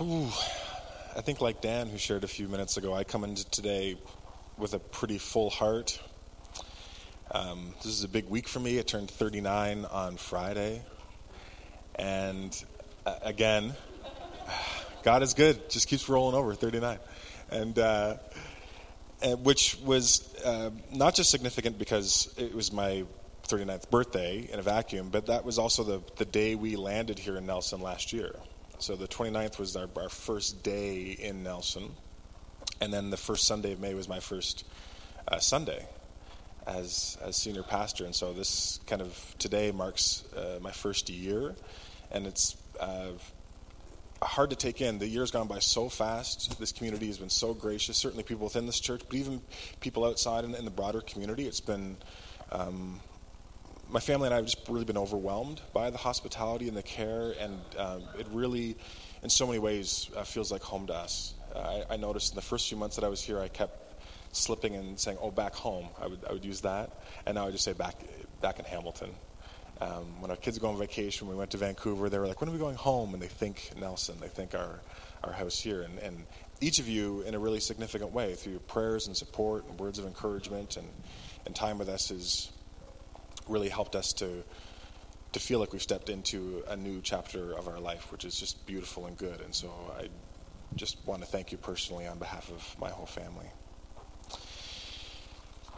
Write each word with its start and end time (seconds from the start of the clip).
Ooh, 0.00 0.26
I 1.16 1.20
think, 1.20 1.40
like 1.40 1.60
Dan, 1.60 1.86
who 1.86 1.98
shared 1.98 2.24
a 2.24 2.28
few 2.28 2.48
minutes 2.48 2.76
ago, 2.76 2.92
I 2.92 3.04
come 3.04 3.22
into 3.22 3.48
today 3.48 3.96
with 4.58 4.74
a 4.74 4.80
pretty 4.80 5.18
full 5.18 5.50
heart. 5.50 6.00
Um, 7.30 7.74
this 7.76 7.92
is 7.92 8.02
a 8.02 8.08
big 8.08 8.28
week 8.28 8.48
for 8.48 8.58
me. 8.58 8.80
I 8.80 8.82
turned 8.82 9.08
39 9.08 9.84
on 9.84 10.16
Friday. 10.16 10.82
And 11.94 12.64
uh, 13.06 13.14
again, 13.22 13.74
God 15.04 15.22
is 15.22 15.32
good, 15.32 15.70
just 15.70 15.86
keeps 15.86 16.08
rolling 16.08 16.34
over 16.34 16.54
39. 16.54 16.98
And, 17.52 17.78
uh, 17.78 18.16
and 19.22 19.44
which 19.44 19.78
was 19.84 20.34
uh, 20.44 20.70
not 20.92 21.14
just 21.14 21.30
significant 21.30 21.78
because 21.78 22.34
it 22.36 22.52
was 22.52 22.72
my 22.72 23.04
39th 23.46 23.90
birthday 23.90 24.48
in 24.52 24.58
a 24.58 24.62
vacuum, 24.62 25.10
but 25.10 25.26
that 25.26 25.44
was 25.44 25.56
also 25.56 25.84
the, 25.84 26.02
the 26.16 26.24
day 26.24 26.56
we 26.56 26.74
landed 26.74 27.20
here 27.20 27.36
in 27.36 27.46
Nelson 27.46 27.80
last 27.80 28.12
year. 28.12 28.34
So 28.84 28.96
the 28.96 29.08
29th 29.08 29.58
was 29.58 29.76
our, 29.76 29.88
our 29.96 30.10
first 30.10 30.62
day 30.62 31.16
in 31.18 31.42
Nelson. 31.42 31.92
And 32.82 32.92
then 32.92 33.08
the 33.08 33.16
first 33.16 33.46
Sunday 33.46 33.72
of 33.72 33.80
May 33.80 33.94
was 33.94 34.10
my 34.10 34.20
first 34.20 34.66
uh, 35.26 35.38
Sunday 35.38 35.88
as, 36.66 37.16
as 37.24 37.34
senior 37.34 37.62
pastor. 37.62 38.04
And 38.04 38.14
so 38.14 38.34
this 38.34 38.80
kind 38.86 39.00
of 39.00 39.34
today 39.38 39.72
marks 39.72 40.24
uh, 40.36 40.58
my 40.60 40.70
first 40.70 41.08
year. 41.08 41.54
And 42.10 42.26
it's 42.26 42.58
uh, 42.78 43.12
hard 44.20 44.50
to 44.50 44.56
take 44.56 44.82
in. 44.82 44.98
The 44.98 45.08
year's 45.08 45.30
gone 45.30 45.48
by 45.48 45.60
so 45.60 45.88
fast. 45.88 46.60
This 46.60 46.70
community 46.70 47.06
has 47.06 47.16
been 47.16 47.30
so 47.30 47.54
gracious. 47.54 47.96
Certainly 47.96 48.24
people 48.24 48.44
within 48.44 48.66
this 48.66 48.80
church, 48.80 49.00
but 49.08 49.16
even 49.16 49.40
people 49.80 50.04
outside 50.04 50.44
in, 50.44 50.54
in 50.54 50.66
the 50.66 50.70
broader 50.70 51.00
community. 51.00 51.46
It's 51.46 51.58
been 51.58 51.96
um, 52.52 53.00
my 53.88 54.00
family 54.00 54.26
and 54.26 54.34
I 54.34 54.38
have 54.38 54.46
just 54.46 54.68
really 54.68 54.84
been 54.84 54.98
overwhelmed 54.98 55.60
by 55.72 55.90
the 55.90 55.98
hospitality 55.98 56.68
and 56.68 56.76
the 56.76 56.82
care, 56.82 57.34
and 57.38 57.60
um, 57.78 58.02
it 58.18 58.26
really, 58.32 58.76
in 59.22 59.30
so 59.30 59.46
many 59.46 59.58
ways, 59.58 60.10
uh, 60.16 60.24
feels 60.24 60.50
like 60.50 60.62
home 60.62 60.86
to 60.88 60.94
us. 60.94 61.34
Uh, 61.54 61.82
I, 61.88 61.94
I, 61.94 61.96
noticed 61.96 62.32
in 62.32 62.36
the 62.36 62.42
first 62.42 62.68
few 62.68 62.76
months 62.76 62.96
that 62.96 63.04
I 63.04 63.08
was 63.08 63.22
here, 63.22 63.38
I 63.40 63.48
kept 63.48 64.02
slipping 64.32 64.74
and 64.74 64.98
saying, 64.98 65.18
"Oh, 65.20 65.30
back 65.30 65.54
home." 65.54 65.88
I 66.00 66.06
would 66.06 66.24
I 66.28 66.32
would 66.32 66.44
use 66.44 66.62
that, 66.62 66.90
and 67.26 67.36
now 67.36 67.46
I 67.46 67.50
just 67.50 67.64
say 67.64 67.72
back 67.72 67.96
back 68.40 68.58
in 68.58 68.64
Hamilton. 68.64 69.10
Um, 69.80 70.20
when 70.20 70.30
our 70.30 70.36
kids 70.36 70.58
go 70.58 70.68
on 70.68 70.78
vacation, 70.78 71.28
we 71.28 71.34
went 71.34 71.50
to 71.50 71.56
Vancouver. 71.56 72.08
They 72.08 72.18
were 72.18 72.26
like, 72.26 72.40
"When 72.40 72.50
are 72.50 72.52
we 72.52 72.58
going 72.58 72.76
home?" 72.76 73.14
And 73.14 73.22
they 73.22 73.28
think 73.28 73.70
Nelson. 73.78 74.16
They 74.20 74.28
think 74.28 74.54
our 74.54 74.80
our 75.22 75.32
house 75.32 75.58
here, 75.58 75.82
and, 75.82 75.98
and 76.00 76.26
each 76.60 76.78
of 76.78 76.88
you 76.88 77.22
in 77.22 77.34
a 77.34 77.38
really 77.38 77.60
significant 77.60 78.12
way 78.12 78.34
through 78.34 78.52
your 78.52 78.60
prayers 78.60 79.06
and 79.06 79.16
support 79.16 79.66
and 79.68 79.78
words 79.78 79.98
of 79.98 80.06
encouragement 80.06 80.76
and, 80.76 80.88
and 81.46 81.54
time 81.54 81.78
with 81.78 81.88
us 81.88 82.10
is 82.10 82.50
really 83.48 83.68
helped 83.68 83.96
us 83.96 84.12
to 84.14 84.44
to 85.32 85.40
feel 85.40 85.58
like 85.58 85.72
we've 85.72 85.82
stepped 85.82 86.08
into 86.08 86.62
a 86.68 86.76
new 86.76 87.00
chapter 87.02 87.52
of 87.52 87.66
our 87.66 87.80
life, 87.80 88.12
which 88.12 88.24
is 88.24 88.38
just 88.38 88.64
beautiful 88.66 89.06
and 89.06 89.18
good. 89.18 89.40
And 89.40 89.52
so 89.52 89.68
I 89.98 90.06
just 90.76 90.96
want 91.06 91.22
to 91.22 91.26
thank 91.26 91.50
you 91.50 91.58
personally 91.58 92.06
on 92.06 92.18
behalf 92.18 92.50
of 92.50 92.76
my 92.78 92.90
whole 92.90 93.06
family. 93.06 93.46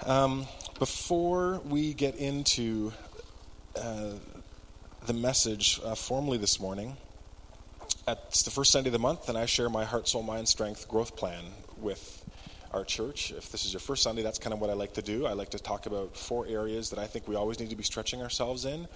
Um, 0.04 0.46
before 0.78 1.62
we 1.64 1.94
get 1.94 2.16
into 2.16 2.92
uh, 3.80 4.12
the 5.06 5.14
message 5.14 5.80
uh, 5.82 5.94
formally 5.94 6.36
this 6.36 6.60
morning, 6.60 6.98
it's 8.06 8.42
the 8.42 8.50
first 8.50 8.72
Sunday 8.72 8.88
of 8.88 8.92
the 8.92 8.98
month, 8.98 9.30
and 9.30 9.38
I 9.38 9.46
share 9.46 9.70
my 9.70 9.84
heart, 9.84 10.06
soul, 10.06 10.22
mind, 10.22 10.48
strength 10.48 10.86
growth 10.86 11.16
plan 11.16 11.44
with 11.78 12.25
our 12.72 12.84
church. 12.84 13.32
If 13.32 13.50
this 13.50 13.64
is 13.64 13.72
your 13.72 13.80
first 13.80 14.02
Sunday, 14.02 14.22
that's 14.22 14.38
kind 14.38 14.52
of 14.52 14.60
what 14.60 14.70
I 14.70 14.74
like 14.74 14.94
to 14.94 15.02
do. 15.02 15.26
I 15.26 15.32
like 15.32 15.50
to 15.50 15.58
talk 15.58 15.86
about 15.86 16.16
four 16.16 16.46
areas 16.46 16.90
that 16.90 16.98
I 16.98 17.06
think 17.06 17.28
we 17.28 17.36
always 17.36 17.60
need 17.60 17.70
to 17.70 17.76
be 17.76 17.82
stretching 17.82 18.22
ourselves 18.22 18.64
in 18.64 18.88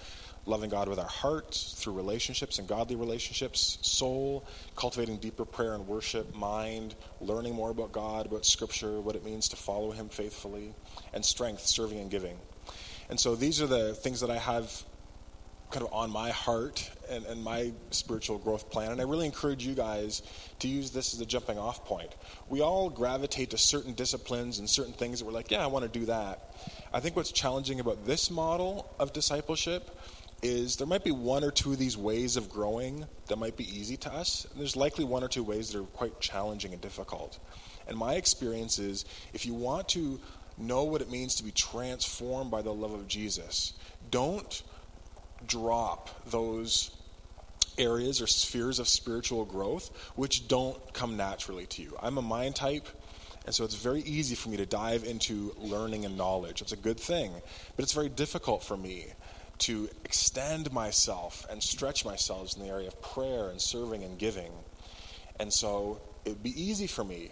loving 0.45 0.69
God 0.69 0.87
with 0.89 0.99
our 0.99 1.07
heart, 1.07 1.53
through 1.53 1.93
relationships 1.93 2.57
and 2.59 2.67
godly 2.67 2.95
relationships, 2.95 3.77
soul, 3.81 4.45
cultivating 4.75 5.17
deeper 5.17 5.45
prayer 5.45 5.75
and 5.75 5.87
worship, 5.87 6.33
mind, 6.35 6.95
learning 7.19 7.53
more 7.53 7.69
about 7.69 7.91
God, 7.91 8.25
about 8.25 8.45
Scripture, 8.45 8.99
what 8.99 9.15
it 9.15 9.23
means 9.23 9.49
to 9.49 9.55
follow 9.55 9.91
Him 9.91 10.09
faithfully, 10.09 10.73
and 11.13 11.23
strength, 11.23 11.65
serving 11.65 11.99
and 11.99 12.09
giving. 12.09 12.37
And 13.09 13.19
so 13.19 13.35
these 13.35 13.61
are 13.61 13.67
the 13.67 13.93
things 13.93 14.21
that 14.21 14.31
I 14.31 14.37
have 14.37 14.83
kind 15.71 15.85
of 15.85 15.93
on 15.93 16.11
my 16.11 16.29
heart 16.29 16.89
and, 17.09 17.25
and 17.25 17.43
my 17.43 17.71
spiritual 17.91 18.37
growth 18.37 18.69
plan. 18.69 18.91
And 18.91 19.01
I 19.01 19.05
really 19.05 19.25
encourage 19.25 19.65
you 19.65 19.73
guys 19.73 20.21
to 20.59 20.67
use 20.67 20.91
this 20.91 21.13
as 21.13 21.21
a 21.21 21.25
jumping 21.25 21.57
off 21.57 21.85
point. 21.85 22.13
We 22.49 22.61
all 22.61 22.89
gravitate 22.89 23.51
to 23.51 23.57
certain 23.57 23.93
disciplines 23.93 24.59
and 24.59 24.69
certain 24.69 24.93
things 24.93 25.19
that 25.19 25.25
we're 25.25 25.31
like, 25.31 25.51
yeah, 25.51 25.63
I 25.63 25.67
want 25.67 25.91
to 25.91 25.99
do 25.99 26.05
that. 26.05 26.55
I 26.93 26.99
think 26.99 27.15
what's 27.15 27.31
challenging 27.31 27.79
about 27.79 28.05
this 28.05 28.29
model 28.29 28.93
of 28.99 29.13
discipleship 29.13 29.89
is 30.41 30.77
there 30.77 30.87
might 30.87 31.03
be 31.03 31.11
one 31.11 31.43
or 31.43 31.51
two 31.51 31.71
of 31.71 31.77
these 31.77 31.97
ways 31.97 32.35
of 32.35 32.49
growing 32.49 33.05
that 33.27 33.37
might 33.37 33.55
be 33.57 33.63
easy 33.63 33.95
to 33.95 34.13
us. 34.13 34.45
And 34.51 34.59
there's 34.59 34.75
likely 34.75 35.05
one 35.05 35.23
or 35.23 35.27
two 35.27 35.43
ways 35.43 35.69
that 35.69 35.79
are 35.79 35.83
quite 35.83 36.19
challenging 36.19 36.73
and 36.73 36.81
difficult. 36.81 37.39
And 37.87 37.97
my 37.97 38.15
experience 38.15 38.79
is 38.79 39.05
if 39.33 39.45
you 39.45 39.53
want 39.53 39.89
to 39.89 40.19
know 40.57 40.83
what 40.83 41.01
it 41.01 41.09
means 41.09 41.35
to 41.35 41.43
be 41.43 41.51
transformed 41.51 42.51
by 42.51 42.61
the 42.61 42.73
love 42.73 42.93
of 42.93 43.07
Jesus, 43.07 43.73
don't 44.09 44.63
drop 45.47 46.09
those 46.29 46.91
areas 47.77 48.21
or 48.21 48.27
spheres 48.27 48.79
of 48.79 48.87
spiritual 48.87 49.45
growth 49.45 49.89
which 50.15 50.47
don't 50.47 50.93
come 50.93 51.17
naturally 51.17 51.65
to 51.65 51.81
you. 51.81 51.97
I'm 52.01 52.17
a 52.17 52.21
mind 52.21 52.55
type, 52.55 52.87
and 53.45 53.55
so 53.55 53.63
it's 53.63 53.75
very 53.75 54.01
easy 54.01 54.35
for 54.35 54.49
me 54.49 54.57
to 54.57 54.65
dive 54.65 55.03
into 55.03 55.55
learning 55.57 56.05
and 56.05 56.17
knowledge. 56.17 56.61
It's 56.61 56.73
a 56.73 56.77
good 56.77 56.99
thing, 56.99 57.31
but 57.75 57.83
it's 57.83 57.93
very 57.93 58.09
difficult 58.09 58.63
for 58.63 58.77
me 58.77 59.07
to 59.59 59.89
extend 60.05 60.71
myself 60.71 61.45
and 61.49 61.61
stretch 61.61 62.03
myself 62.03 62.55
in 62.55 62.63
the 62.63 62.69
area 62.69 62.87
of 62.87 63.01
prayer 63.01 63.49
and 63.49 63.61
serving 63.61 64.03
and 64.03 64.17
giving. 64.17 64.51
And 65.39 65.53
so 65.53 66.01
it'd 66.25 66.43
be 66.43 66.59
easy 66.61 66.87
for 66.87 67.03
me 67.03 67.31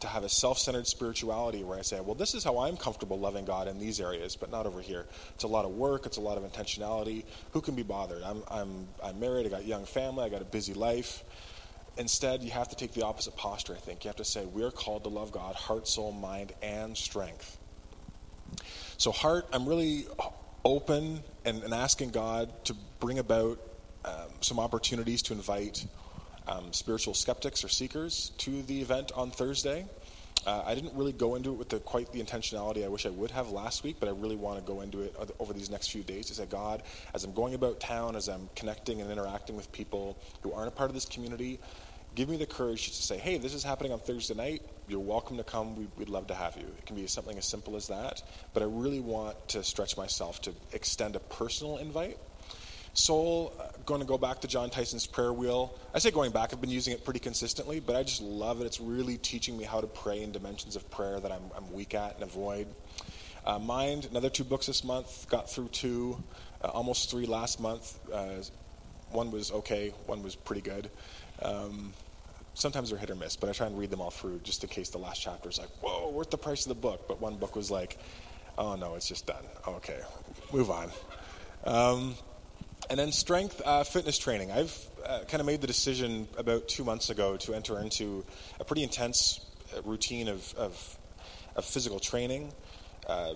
to 0.00 0.06
have 0.06 0.24
a 0.24 0.28
self 0.28 0.58
centered 0.58 0.86
spirituality 0.86 1.64
where 1.64 1.78
I 1.78 1.82
say, 1.82 2.00
well, 2.00 2.14
this 2.14 2.34
is 2.34 2.44
how 2.44 2.58
I'm 2.58 2.76
comfortable 2.76 3.18
loving 3.18 3.44
God 3.44 3.68
in 3.68 3.78
these 3.78 4.00
areas, 4.00 4.36
but 4.36 4.50
not 4.50 4.66
over 4.66 4.80
here. 4.80 5.06
It's 5.34 5.44
a 5.44 5.48
lot 5.48 5.64
of 5.64 5.72
work, 5.72 6.06
it's 6.06 6.16
a 6.16 6.20
lot 6.20 6.38
of 6.38 6.44
intentionality. 6.44 7.24
Who 7.52 7.60
can 7.60 7.74
be 7.74 7.82
bothered? 7.82 8.22
I'm, 8.22 8.42
I'm, 8.50 8.88
I'm 9.02 9.18
married, 9.20 9.46
I 9.46 9.50
got 9.50 9.60
a 9.62 9.64
young 9.64 9.84
family, 9.84 10.24
I 10.24 10.28
got 10.28 10.42
a 10.42 10.46
busy 10.46 10.74
life. 10.74 11.24
Instead, 11.98 12.42
you 12.42 12.50
have 12.50 12.68
to 12.68 12.76
take 12.76 12.92
the 12.92 13.06
opposite 13.06 13.36
posture, 13.36 13.74
I 13.74 13.78
think. 13.78 14.04
You 14.04 14.08
have 14.08 14.16
to 14.16 14.24
say, 14.24 14.44
we're 14.44 14.70
called 14.70 15.04
to 15.04 15.08
love 15.08 15.32
God, 15.32 15.54
heart, 15.54 15.88
soul, 15.88 16.12
mind, 16.12 16.52
and 16.62 16.96
strength. 16.96 17.58
So, 18.98 19.12
heart, 19.12 19.46
I'm 19.52 19.66
really 19.66 20.06
open 20.64 21.22
and, 21.46 21.62
and 21.62 21.72
asking 21.72 22.10
God 22.10 22.52
to 22.64 22.74
bring 23.00 23.18
about 23.18 23.58
um, 24.04 24.28
some 24.40 24.60
opportunities 24.60 25.22
to 25.22 25.32
invite 25.32 25.86
um, 26.46 26.72
spiritual 26.72 27.14
skeptics 27.14 27.64
or 27.64 27.68
seekers 27.68 28.32
to 28.38 28.62
the 28.62 28.80
event 28.80 29.12
on 29.14 29.30
Thursday. 29.30 29.86
Uh, 30.46 30.62
I 30.64 30.76
didn't 30.76 30.94
really 30.94 31.12
go 31.12 31.34
into 31.34 31.50
it 31.50 31.56
with 31.56 31.70
the, 31.70 31.80
quite 31.80 32.12
the 32.12 32.22
intentionality 32.22 32.84
I 32.84 32.88
wish 32.88 33.04
I 33.04 33.10
would 33.10 33.32
have 33.32 33.50
last 33.50 33.82
week, 33.82 33.96
but 33.98 34.08
I 34.08 34.12
really 34.12 34.36
want 34.36 34.64
to 34.64 34.64
go 34.64 34.80
into 34.80 35.00
it 35.02 35.16
over 35.40 35.52
these 35.52 35.70
next 35.70 35.90
few 35.90 36.04
days 36.04 36.26
to 36.26 36.34
say, 36.34 36.46
God, 36.46 36.84
as 37.14 37.24
I'm 37.24 37.32
going 37.32 37.54
about 37.54 37.80
town, 37.80 38.14
as 38.14 38.28
I'm 38.28 38.48
connecting 38.54 39.00
and 39.00 39.10
interacting 39.10 39.56
with 39.56 39.72
people 39.72 40.16
who 40.42 40.52
aren't 40.52 40.68
a 40.68 40.70
part 40.70 40.88
of 40.88 40.94
this 40.94 41.04
community, 41.04 41.58
give 42.14 42.28
me 42.28 42.36
the 42.36 42.46
courage 42.46 42.86
to 42.86 43.02
say, 43.02 43.18
hey, 43.18 43.38
this 43.38 43.54
is 43.54 43.64
happening 43.64 43.92
on 43.92 43.98
Thursday 43.98 44.34
night. 44.34 44.62
You're 44.88 45.00
welcome 45.00 45.36
to 45.38 45.42
come. 45.42 45.74
We, 45.74 45.88
would 45.98 46.08
love 46.08 46.28
to 46.28 46.34
have 46.34 46.56
you. 46.56 46.66
It 46.78 46.86
can 46.86 46.94
be 46.94 47.08
something 47.08 47.36
as 47.36 47.44
simple 47.44 47.74
as 47.74 47.88
that, 47.88 48.22
but 48.54 48.62
I 48.62 48.66
really 48.66 49.00
want 49.00 49.48
to 49.48 49.64
stretch 49.64 49.96
myself 49.96 50.40
to 50.42 50.52
extend 50.72 51.16
a 51.16 51.20
personal 51.20 51.78
invite 51.78 52.18
Soul, 52.96 53.52
uh, 53.60 53.64
going 53.84 54.00
to 54.00 54.06
go 54.06 54.16
back 54.16 54.40
to 54.40 54.48
John 54.48 54.70
Tyson's 54.70 55.06
prayer 55.06 55.30
wheel. 55.30 55.78
I 55.94 55.98
say 55.98 56.10
going 56.10 56.32
back, 56.32 56.54
I've 56.54 56.62
been 56.62 56.70
using 56.70 56.94
it 56.94 57.04
pretty 57.04 57.20
consistently, 57.20 57.78
but 57.78 57.94
I 57.94 58.02
just 58.02 58.22
love 58.22 58.62
it. 58.62 58.64
It's 58.64 58.80
really 58.80 59.18
teaching 59.18 59.54
me 59.56 59.64
how 59.64 59.82
to 59.82 59.86
pray 59.86 60.22
in 60.22 60.32
dimensions 60.32 60.76
of 60.76 60.90
prayer 60.90 61.20
that 61.20 61.30
I'm, 61.30 61.42
I'm 61.54 61.70
weak 61.74 61.94
at 61.94 62.14
and 62.14 62.22
avoid. 62.22 62.66
Uh, 63.44 63.58
Mind, 63.58 64.06
another 64.10 64.30
two 64.30 64.44
books 64.44 64.64
this 64.64 64.82
month, 64.82 65.28
got 65.28 65.50
through 65.50 65.68
two, 65.68 66.22
uh, 66.64 66.68
almost 66.68 67.10
three 67.10 67.26
last 67.26 67.60
month. 67.60 67.98
Uh, 68.10 68.42
one 69.10 69.30
was 69.30 69.52
okay, 69.52 69.92
one 70.06 70.22
was 70.22 70.34
pretty 70.34 70.62
good. 70.62 70.90
Um, 71.42 71.92
sometimes 72.54 72.88
they're 72.88 72.98
hit 72.98 73.10
or 73.10 73.14
miss, 73.14 73.36
but 73.36 73.50
I 73.50 73.52
try 73.52 73.66
and 73.66 73.78
read 73.78 73.90
them 73.90 74.00
all 74.00 74.10
through 74.10 74.40
just 74.42 74.64
in 74.64 74.70
case 74.70 74.88
the 74.88 74.98
last 74.98 75.20
chapter 75.20 75.50
is 75.50 75.58
like, 75.58 75.68
whoa, 75.82 76.10
worth 76.10 76.30
the 76.30 76.38
price 76.38 76.64
of 76.64 76.70
the 76.70 76.80
book. 76.80 77.06
But 77.06 77.20
one 77.20 77.36
book 77.36 77.56
was 77.56 77.70
like, 77.70 77.98
oh 78.56 78.74
no, 78.74 78.94
it's 78.94 79.06
just 79.06 79.26
done. 79.26 79.44
Okay, 79.68 80.00
move 80.50 80.70
on. 80.70 80.90
Um, 81.64 82.14
and 82.88 82.98
then 82.98 83.12
strength 83.12 83.60
uh, 83.64 83.84
fitness 83.84 84.18
training. 84.18 84.52
I've 84.52 84.76
uh, 85.04 85.20
kind 85.28 85.40
of 85.40 85.46
made 85.46 85.60
the 85.60 85.66
decision 85.66 86.28
about 86.38 86.68
two 86.68 86.84
months 86.84 87.10
ago 87.10 87.36
to 87.38 87.54
enter 87.54 87.80
into 87.80 88.24
a 88.60 88.64
pretty 88.64 88.82
intense 88.82 89.40
uh, 89.76 89.82
routine 89.82 90.28
of, 90.28 90.54
of, 90.54 90.98
of 91.54 91.64
physical 91.64 91.98
training, 91.98 92.52
uh, 93.08 93.34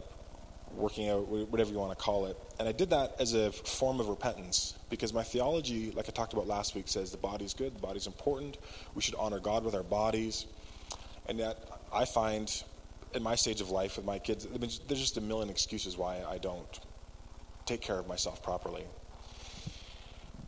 working 0.74 1.08
out, 1.08 1.26
whatever 1.26 1.70
you 1.72 1.78
want 1.78 1.96
to 1.96 2.02
call 2.02 2.26
it. 2.26 2.36
And 2.58 2.68
I 2.68 2.72
did 2.72 2.90
that 2.90 3.16
as 3.18 3.34
a 3.34 3.50
form 3.50 3.98
of 3.98 4.08
repentance 4.08 4.74
because 4.88 5.12
my 5.12 5.22
theology, 5.22 5.90
like 5.90 6.08
I 6.08 6.12
talked 6.12 6.32
about 6.32 6.46
last 6.46 6.74
week, 6.74 6.86
says 6.86 7.10
the 7.10 7.16
body's 7.16 7.54
good, 7.54 7.74
the 7.74 7.80
body's 7.80 8.06
important. 8.06 8.58
We 8.94 9.02
should 9.02 9.16
honor 9.16 9.40
God 9.40 9.64
with 9.64 9.74
our 9.74 9.82
bodies. 9.82 10.46
And 11.26 11.38
yet, 11.38 11.58
I 11.92 12.04
find 12.04 12.50
in 13.14 13.22
my 13.22 13.34
stage 13.34 13.60
of 13.60 13.70
life 13.70 13.96
with 13.96 14.06
my 14.06 14.18
kids, 14.18 14.46
there's 14.46 15.00
just 15.00 15.16
a 15.16 15.20
million 15.20 15.50
excuses 15.50 15.96
why 15.96 16.22
I 16.28 16.38
don't 16.38 16.80
take 17.66 17.80
care 17.80 17.98
of 17.98 18.06
myself 18.06 18.42
properly. 18.42 18.84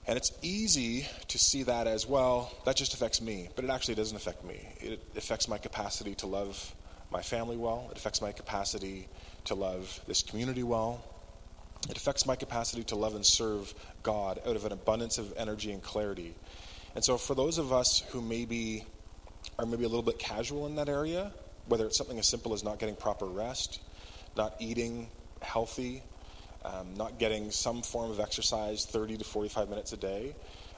And 0.06 0.16
it's 0.16 0.32
easy 0.42 1.06
to 1.28 1.38
see 1.38 1.62
that 1.62 1.86
as 1.86 2.06
well, 2.08 2.52
that 2.64 2.74
just 2.76 2.92
affects 2.92 3.20
me, 3.20 3.48
but 3.54 3.64
it 3.64 3.70
actually 3.70 3.94
doesn't 3.94 4.16
affect 4.16 4.44
me. 4.44 4.68
It 4.80 5.00
affects 5.16 5.46
my 5.48 5.58
capacity 5.58 6.14
to 6.16 6.26
love 6.26 6.74
my 7.10 7.22
family 7.22 7.56
well, 7.56 7.88
it 7.90 7.98
affects 7.98 8.20
my 8.20 8.32
capacity 8.32 9.06
to 9.44 9.54
love 9.54 10.00
this 10.08 10.22
community 10.22 10.62
well, 10.62 11.04
it 11.88 11.96
affects 11.96 12.26
my 12.26 12.36
capacity 12.36 12.84
to 12.84 12.96
love 12.96 13.14
and 13.14 13.24
serve 13.24 13.74
God 14.02 14.40
out 14.46 14.56
of 14.56 14.64
an 14.64 14.72
abundance 14.72 15.18
of 15.18 15.32
energy 15.36 15.72
and 15.72 15.82
clarity. 15.82 16.34
And 16.94 17.04
so, 17.04 17.16
for 17.16 17.34
those 17.34 17.58
of 17.58 17.72
us 17.72 18.00
who 18.10 18.20
maybe 18.20 18.84
are 19.58 19.66
maybe 19.66 19.84
a 19.84 19.88
little 19.88 20.02
bit 20.02 20.18
casual 20.18 20.66
in 20.66 20.76
that 20.76 20.88
area, 20.88 21.32
whether 21.66 21.86
it's 21.86 21.96
something 21.96 22.18
as 22.18 22.26
simple 22.26 22.54
as 22.54 22.64
not 22.64 22.78
getting 22.78 22.96
proper 22.96 23.26
rest, 23.26 23.80
not 24.36 24.54
eating 24.58 25.08
healthy, 25.40 26.02
um, 26.64 26.94
not 26.96 27.18
getting 27.18 27.50
some 27.50 27.82
form 27.82 28.10
of 28.10 28.20
exercise 28.20 28.84
30 28.84 29.18
to 29.18 29.24
45 29.24 29.68
minutes 29.68 29.92
a 29.92 29.96
day, 29.96 30.34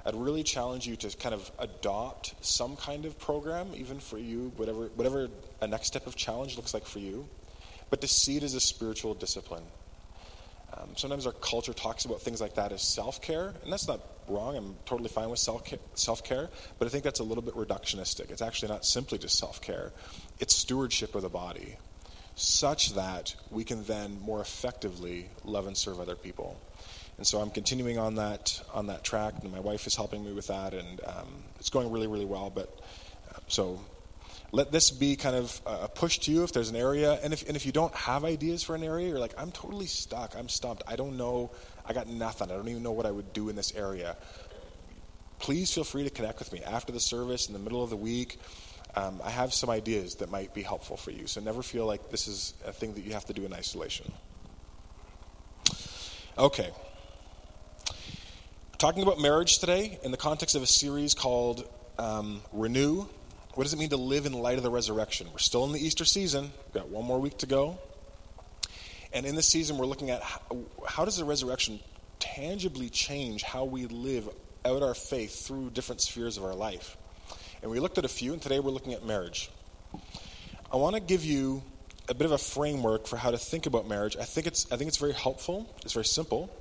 I'd 0.07 0.15
really 0.15 0.43
challenge 0.43 0.87
you 0.87 0.97
to 0.97 1.17
kind 1.17 1.35
of 1.35 1.51
adopt 1.59 2.35
some 2.45 2.77
kind 2.77 3.07
of 3.07 3.19
program, 3.19 3.69
even 3.75 4.01
for 4.01 4.19
you, 4.19 4.53
whatever, 4.57 4.87
whatever 4.89 5.29
a 5.63 5.67
next 5.67 5.87
step 5.87 6.07
of 6.07 6.15
challenge 6.15 6.57
looks 6.57 6.75
like 6.75 6.85
for 6.85 6.99
you, 6.99 7.27
but 7.89 8.01
to 8.03 8.09
see 8.09 8.37
it 8.37 8.43
as 8.43 8.55
a 8.55 8.61
spiritual 8.61 9.15
discipline. 9.15 9.65
Um, 10.77 10.91
sometimes 10.97 11.27
our 11.27 11.33
culture 11.33 11.73
talks 11.73 12.05
about 12.05 12.21
things 12.21 12.41
like 12.41 12.55
that 12.55 12.73
as 12.73 12.83
self 12.83 13.23
care, 13.23 13.55
and 13.63 13.73
that's 13.73 13.87
not 13.89 14.01
wrong. 14.29 14.57
I'm 14.57 14.77
totally 14.85 15.09
fine 15.09 15.31
with 15.31 15.39
self 15.39 16.25
care, 16.25 16.51
but 16.79 16.87
I 16.87 16.89
think 16.89 17.05
that's 17.05 17.21
a 17.21 17.25
little 17.25 17.43
bit 17.43 17.55
reductionistic. 17.55 18.31
It's 18.31 18.43
actually 18.43 18.69
not 18.69 18.85
simply 18.85 19.19
just 19.19 19.39
self 19.39 19.63
care, 19.63 19.93
it's 20.41 20.55
stewardship 20.55 21.15
of 21.15 21.23
the 21.23 21.29
body, 21.29 21.77
such 22.35 22.95
that 22.95 23.35
we 23.51 23.65
can 23.65 23.85
then 23.85 24.21
more 24.21 24.41
effectively 24.41 25.29
love 25.45 25.67
and 25.67 25.77
serve 25.77 26.01
other 26.01 26.17
people. 26.17 26.61
And 27.17 27.27
so 27.27 27.41
I'm 27.41 27.51
continuing 27.51 27.99
on 27.99 28.17
that 28.17 28.61
on 28.73 28.89
that 28.89 29.05
track, 29.05 29.35
and 29.43 29.53
my 29.53 29.61
wife 29.61 29.87
is 29.87 29.95
helping 29.95 30.25
me 30.25 30.33
with 30.33 30.49
that, 30.49 30.75
and 30.75 31.01
um, 31.07 31.29
it's 31.61 31.71
going 31.71 31.93
really, 31.93 32.09
really 32.09 32.25
well. 32.25 32.51
But 32.51 32.77
uh, 33.31 33.39
so 33.47 33.81
let 34.55 34.71
this 34.71 34.91
be 34.91 35.17
kind 35.17 35.35
of 35.35 35.61
a 35.67 35.89
push 35.89 36.19
to 36.21 36.33
you 36.33 36.45
if 36.45 36.53
there's 36.53 36.71
an 36.71 36.77
area. 36.77 37.19
And 37.23 37.33
if, 37.33 37.47
and 37.47 37.57
if 37.57 37.67
you 37.67 37.73
don't 37.73 37.95
have 37.95 38.25
ideas 38.25 38.63
for 38.63 38.77
an 38.77 38.85
area, 38.85 39.09
you're 39.09 39.19
like, 39.19 39.35
I'm 39.37 39.51
totally 39.51 39.87
stuck. 39.87 40.37
I'm 40.37 40.49
stumped. 40.49 40.85
I 40.87 40.95
don't 40.95 41.17
know. 41.17 41.51
I 41.85 41.93
got 41.93 42.07
nothing. 42.07 42.51
I 42.51 42.55
don't 42.55 42.69
even 42.69 42.83
know 42.83 42.93
what 42.93 43.05
I 43.05 43.11
would 43.11 43.33
do 43.33 43.49
in 43.49 43.57
this 43.57 43.75
area. 43.75 44.17
Please 45.41 45.73
feel 45.73 45.83
free 45.83 46.05
to 46.05 46.11
connect 46.11 46.39
with 46.39 46.53
me 46.53 46.63
after 46.63 46.93
the 46.93 47.01
service, 47.01 47.49
in 47.49 47.53
the 47.53 47.59
middle 47.59 47.83
of 47.83 47.91
the 47.91 47.97
week. 47.97 48.39
Um, 48.97 49.21
I 49.25 49.31
have 49.31 49.53
some 49.53 49.71
ideas 49.71 50.17
that 50.17 50.31
might 50.31 50.55
be 50.55 50.63
helpful 50.63 50.97
for 50.97 51.11
you. 51.11 51.27
So 51.27 51.41
never 51.41 51.63
feel 51.63 51.87
like 51.87 52.11
this 52.11 52.29
is 52.29 52.55
a 52.65 52.73
thing 52.73 52.95
that 52.95 53.05
you 53.05 53.13
have 53.13 53.25
to 53.27 53.33
do 53.33 53.45
in 53.45 53.53
isolation. 53.53 54.13
Okay. 56.39 56.71
Talking 58.79 59.03
about 59.03 59.21
marriage 59.21 59.59
today 59.59 59.99
in 60.03 60.11
the 60.11 60.17
context 60.17 60.55
of 60.55 60.63
a 60.63 60.67
series 60.67 61.15
called 61.15 61.69
um, 61.99 62.43
Renew 62.53 63.07
what 63.55 63.63
does 63.63 63.73
it 63.73 63.79
mean 63.79 63.91
to 63.91 63.97
live 63.97 64.27
in 64.27 64.33
light 64.33 64.57
of 64.57 64.65
the 64.65 64.71
resurrection? 64.71 65.29
We're 65.31 65.39
still 65.39 65.65
in 65.65 65.73
the 65.73 65.79
Easter 65.79 66.05
season. 66.05 66.51
We've 66.67 66.75
got 66.75 66.89
one 66.89 67.05
more 67.05 67.21
week 67.21 67.39
to 67.39 67.47
go. 67.47 67.79
And 69.13 69.25
in 69.25 69.37
this 69.37 69.47
season, 69.47 69.79
we're 69.79 69.87
looking 69.87 70.11
at 70.11 70.23
how, 70.23 70.41
how 70.89 71.05
does 71.05 71.19
the 71.19 71.25
resurrection 71.25 71.79
tangibly 72.19 72.89
change 72.89 73.45
how 73.45 73.65
we 73.65 73.87
live 73.87 74.29
out 74.65 74.83
our 74.83 74.95
faith 74.95 75.47
through 75.47 75.71
different 75.71 76.01
spheres 76.01 76.37
of 76.37 76.45
our 76.45 76.55
life. 76.55 76.97
And 77.65 77.71
we 77.71 77.81
looked 77.81 77.97
at 77.97 78.05
a 78.05 78.09
few, 78.09 78.35
and 78.35 78.43
today 78.43 78.61
we're 78.61 78.73
looking 78.73 78.93
at 78.93 79.07
marriage. 79.07 79.51
I 80.71 80.77
want 80.77 80.97
to 80.97 81.01
give 81.01 81.25
you 81.25 81.63
a 82.11 82.13
bit 82.13 82.27
of 82.27 82.33
a 82.33 82.37
framework 82.37 83.07
for 83.07 83.17
how 83.17 83.31
to 83.31 83.39
think 83.39 83.65
about 83.65 83.89
marriage. 83.89 84.19
I 84.19 84.25
think 84.25 84.47
it's, 84.47 84.71
I 84.71 84.77
think 84.77 84.89
it's 84.89 84.99
very 84.99 85.15
helpful, 85.15 85.75
it's 85.81 85.95
very 85.95 86.05
simple, 86.05 86.55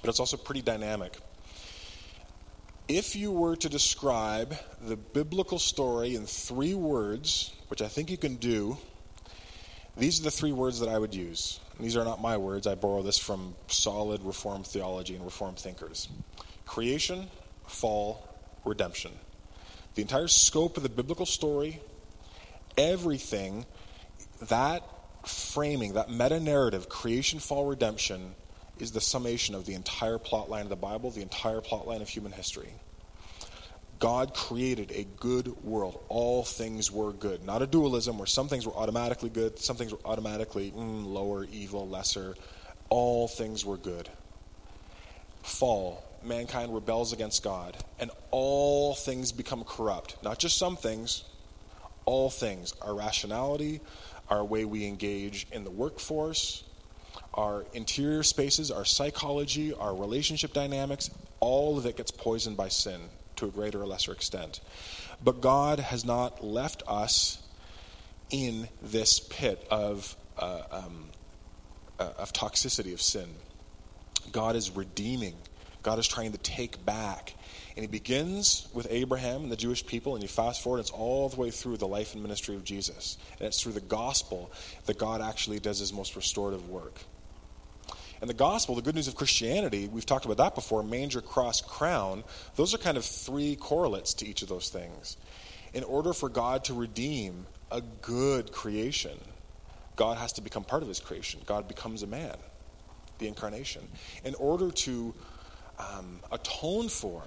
but 0.00 0.08
it's 0.08 0.20
also 0.20 0.36
pretty 0.36 0.62
dynamic. 0.62 1.18
If 2.86 3.16
you 3.16 3.32
were 3.32 3.56
to 3.56 3.68
describe 3.68 4.54
the 4.80 4.94
biblical 4.94 5.58
story 5.58 6.14
in 6.14 6.24
three 6.26 6.74
words, 6.74 7.52
which 7.66 7.82
I 7.82 7.88
think 7.88 8.08
you 8.08 8.16
can 8.16 8.36
do, 8.36 8.78
these 9.96 10.20
are 10.20 10.22
the 10.22 10.30
three 10.30 10.52
words 10.52 10.78
that 10.78 10.88
I 10.88 11.00
would 11.00 11.16
use. 11.16 11.58
These 11.80 11.96
are 11.96 12.04
not 12.04 12.22
my 12.22 12.36
words. 12.36 12.68
I 12.68 12.76
borrow 12.76 13.02
this 13.02 13.18
from 13.18 13.56
solid 13.66 14.22
Reformed 14.22 14.68
theology 14.68 15.16
and 15.16 15.24
Reformed 15.24 15.58
thinkers 15.58 16.08
creation, 16.64 17.26
fall, 17.66 18.28
redemption. 18.64 19.10
The 19.94 20.02
entire 20.02 20.28
scope 20.28 20.76
of 20.76 20.82
the 20.82 20.88
biblical 20.88 21.26
story, 21.26 21.80
everything, 22.78 23.66
that 24.48 24.82
framing, 25.26 25.94
that 25.94 26.10
meta 26.10 26.40
narrative, 26.40 26.88
creation, 26.88 27.38
fall, 27.38 27.66
redemption, 27.66 28.34
is 28.78 28.92
the 28.92 29.00
summation 29.00 29.54
of 29.54 29.66
the 29.66 29.74
entire 29.74 30.18
plot 30.18 30.50
line 30.50 30.62
of 30.62 30.68
the 30.68 30.76
Bible, 30.76 31.10
the 31.10 31.22
entire 31.22 31.60
plot 31.60 31.86
line 31.86 32.02
of 32.02 32.08
human 32.08 32.32
history. 32.32 32.72
God 33.98 34.34
created 34.34 34.90
a 34.92 35.04
good 35.20 35.62
world. 35.62 36.02
All 36.08 36.42
things 36.42 36.90
were 36.90 37.12
good. 37.12 37.44
Not 37.44 37.62
a 37.62 37.68
dualism 37.68 38.18
where 38.18 38.26
some 38.26 38.48
things 38.48 38.66
were 38.66 38.74
automatically 38.74 39.30
good, 39.30 39.60
some 39.60 39.76
things 39.76 39.92
were 39.92 40.00
automatically 40.04 40.72
mm, 40.72 41.06
lower, 41.06 41.44
evil, 41.44 41.88
lesser. 41.88 42.34
All 42.88 43.28
things 43.28 43.64
were 43.64 43.76
good. 43.76 44.08
Fall, 45.44 46.02
mankind 46.24 46.74
rebels 46.74 47.12
against 47.12 47.42
God, 47.42 47.76
and 47.98 48.10
all 48.30 48.94
things 48.94 49.32
become 49.32 49.64
corrupt. 49.64 50.22
Not 50.22 50.38
just 50.38 50.58
some 50.58 50.76
things, 50.76 51.24
all 52.04 52.30
things. 52.30 52.74
Our 52.82 52.94
rationality, 52.94 53.80
our 54.28 54.44
way 54.44 54.64
we 54.64 54.86
engage 54.86 55.46
in 55.52 55.64
the 55.64 55.70
workforce, 55.70 56.64
our 57.34 57.64
interior 57.72 58.22
spaces, 58.22 58.70
our 58.70 58.84
psychology, 58.84 59.72
our 59.74 59.94
relationship 59.94 60.52
dynamics, 60.52 61.10
all 61.40 61.78
of 61.78 61.86
it 61.86 61.96
gets 61.96 62.10
poisoned 62.10 62.56
by 62.56 62.68
sin 62.68 63.00
to 63.36 63.46
a 63.46 63.50
greater 63.50 63.82
or 63.82 63.86
lesser 63.86 64.12
extent. 64.12 64.60
But 65.22 65.40
God 65.40 65.78
has 65.78 66.04
not 66.04 66.44
left 66.44 66.82
us 66.86 67.42
in 68.30 68.68
this 68.82 69.20
pit 69.20 69.66
of, 69.70 70.16
uh, 70.38 70.62
um, 70.70 71.10
uh, 71.98 72.10
of 72.18 72.32
toxicity, 72.32 72.92
of 72.92 73.00
sin. 73.00 73.28
God 74.30 74.56
is 74.56 74.70
redeeming. 74.70 75.34
God 75.82 75.98
is 75.98 76.08
trying 76.08 76.32
to 76.32 76.38
take 76.38 76.84
back. 76.84 77.34
And 77.76 77.82
he 77.82 77.86
begins 77.86 78.68
with 78.74 78.86
Abraham 78.90 79.42
and 79.42 79.52
the 79.52 79.56
Jewish 79.56 79.86
people, 79.86 80.14
and 80.14 80.22
you 80.22 80.28
fast 80.28 80.62
forward, 80.62 80.80
it's 80.80 80.90
all 80.90 81.28
the 81.28 81.40
way 81.40 81.50
through 81.50 81.78
the 81.78 81.88
life 81.88 82.12
and 82.12 82.22
ministry 82.22 82.54
of 82.54 82.64
Jesus. 82.64 83.16
And 83.38 83.46
it's 83.46 83.62
through 83.62 83.72
the 83.72 83.80
gospel 83.80 84.52
that 84.86 84.98
God 84.98 85.22
actually 85.22 85.58
does 85.58 85.78
his 85.78 85.92
most 85.92 86.14
restorative 86.14 86.68
work. 86.68 86.98
And 88.20 88.30
the 88.30 88.34
gospel, 88.34 88.76
the 88.76 88.82
good 88.82 88.94
news 88.94 89.08
of 89.08 89.16
Christianity, 89.16 89.88
we've 89.88 90.06
talked 90.06 90.24
about 90.24 90.36
that 90.36 90.54
before 90.54 90.84
manger, 90.84 91.20
cross, 91.20 91.60
crown. 91.60 92.22
Those 92.54 92.72
are 92.72 92.78
kind 92.78 92.96
of 92.96 93.04
three 93.04 93.56
correlates 93.56 94.14
to 94.14 94.26
each 94.26 94.42
of 94.42 94.48
those 94.48 94.68
things. 94.68 95.16
In 95.74 95.82
order 95.82 96.12
for 96.12 96.28
God 96.28 96.64
to 96.64 96.74
redeem 96.74 97.46
a 97.72 97.80
good 97.80 98.52
creation, 98.52 99.18
God 99.96 100.18
has 100.18 100.34
to 100.34 100.40
become 100.40 100.62
part 100.62 100.82
of 100.82 100.88
his 100.88 101.00
creation. 101.00 101.40
God 101.46 101.66
becomes 101.66 102.04
a 102.04 102.06
man, 102.06 102.36
the 103.18 103.26
incarnation. 103.26 103.88
In 104.24 104.36
order 104.36 104.70
to 104.70 105.14
um, 105.78 106.20
atone 106.30 106.88
for 106.88 107.22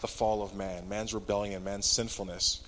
the 0.00 0.08
fall 0.08 0.42
of 0.42 0.54
man, 0.54 0.88
man's 0.88 1.14
rebellion, 1.14 1.64
man's 1.64 1.86
sinfulness, 1.86 2.60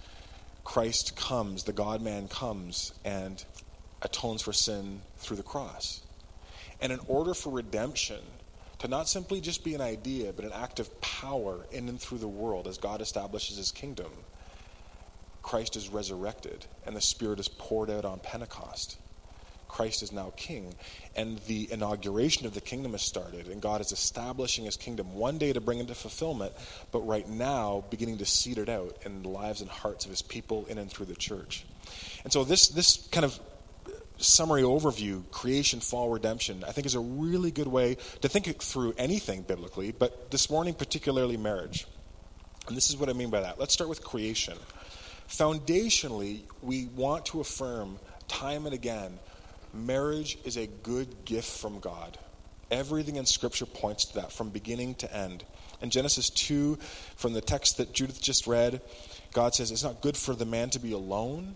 Christ 0.62 1.16
comes, 1.16 1.64
the 1.64 1.72
God 1.72 2.00
man 2.00 2.28
comes, 2.28 2.92
and 3.04 3.44
atones 4.02 4.42
for 4.42 4.52
sin 4.52 5.00
through 5.18 5.36
the 5.36 5.42
cross. 5.42 6.00
And 6.80 6.92
in 6.92 7.00
order 7.06 7.34
for 7.34 7.50
redemption 7.50 8.20
to 8.78 8.88
not 8.88 9.08
simply 9.08 9.40
just 9.40 9.64
be 9.64 9.74
an 9.74 9.80
idea, 9.80 10.32
but 10.32 10.44
an 10.44 10.52
act 10.52 10.80
of 10.80 11.00
power 11.00 11.66
in 11.70 11.88
and 11.88 12.00
through 12.00 12.18
the 12.18 12.28
world 12.28 12.66
as 12.66 12.78
God 12.78 13.00
establishes 13.00 13.56
his 13.56 13.72
kingdom, 13.72 14.10
Christ 15.42 15.76
is 15.76 15.88
resurrected 15.88 16.66
and 16.86 16.96
the 16.96 17.00
Spirit 17.00 17.40
is 17.40 17.48
poured 17.48 17.90
out 17.90 18.04
on 18.04 18.18
Pentecost. 18.20 18.98
Christ 19.74 20.04
is 20.04 20.12
now 20.12 20.32
king, 20.36 20.72
and 21.16 21.38
the 21.48 21.66
inauguration 21.72 22.46
of 22.46 22.54
the 22.54 22.60
kingdom 22.60 22.92
has 22.92 23.02
started, 23.02 23.48
and 23.48 23.60
God 23.60 23.80
is 23.80 23.90
establishing 23.90 24.66
his 24.66 24.76
kingdom 24.76 25.14
one 25.14 25.36
day 25.36 25.52
to 25.52 25.60
bring 25.60 25.80
into 25.80 25.96
fulfillment, 25.96 26.52
but 26.92 27.00
right 27.00 27.28
now 27.28 27.82
beginning 27.90 28.18
to 28.18 28.24
seed 28.24 28.58
it 28.58 28.68
out 28.68 28.96
in 29.04 29.24
the 29.24 29.28
lives 29.28 29.60
and 29.60 29.68
hearts 29.68 30.04
of 30.04 30.12
his 30.12 30.22
people 30.22 30.64
in 30.66 30.78
and 30.78 30.88
through 30.88 31.06
the 31.06 31.16
church. 31.16 31.66
And 32.22 32.32
so 32.32 32.44
this 32.44 32.68
this 32.68 33.08
kind 33.10 33.24
of 33.24 33.40
summary 34.18 34.62
overview, 34.62 35.28
creation, 35.32 35.80
fall, 35.80 36.08
redemption, 36.08 36.62
I 36.64 36.70
think 36.70 36.86
is 36.86 36.94
a 36.94 37.00
really 37.00 37.50
good 37.50 37.66
way 37.66 37.96
to 38.20 38.28
think 38.28 38.46
through 38.62 38.94
anything 38.96 39.42
biblically, 39.42 39.90
but 39.90 40.30
this 40.30 40.48
morning, 40.50 40.74
particularly 40.74 41.36
marriage. 41.36 41.88
And 42.68 42.76
this 42.76 42.90
is 42.90 42.96
what 42.96 43.08
I 43.08 43.12
mean 43.12 43.30
by 43.30 43.40
that. 43.40 43.58
Let's 43.58 43.74
start 43.74 43.90
with 43.90 44.04
creation. 44.04 44.56
Foundationally, 45.28 46.42
we 46.62 46.86
want 46.94 47.26
to 47.26 47.40
affirm 47.40 47.98
time 48.28 48.66
and 48.66 48.74
again 48.74 49.18
marriage 49.74 50.38
is 50.44 50.56
a 50.56 50.66
good 50.66 51.24
gift 51.24 51.48
from 51.48 51.80
God. 51.80 52.18
Everything 52.70 53.16
in 53.16 53.26
Scripture 53.26 53.66
points 53.66 54.06
to 54.06 54.14
that 54.16 54.32
from 54.32 54.50
beginning 54.50 54.94
to 54.96 55.14
end. 55.14 55.44
In 55.80 55.90
Genesis 55.90 56.30
2, 56.30 56.76
from 57.16 57.34
the 57.34 57.40
text 57.40 57.76
that 57.76 57.92
Judith 57.92 58.20
just 58.20 58.46
read, 58.46 58.80
God 59.32 59.54
says, 59.54 59.70
It's 59.70 59.84
not 59.84 60.00
good 60.00 60.16
for 60.16 60.34
the 60.34 60.46
man 60.46 60.70
to 60.70 60.78
be 60.78 60.92
alone. 60.92 61.54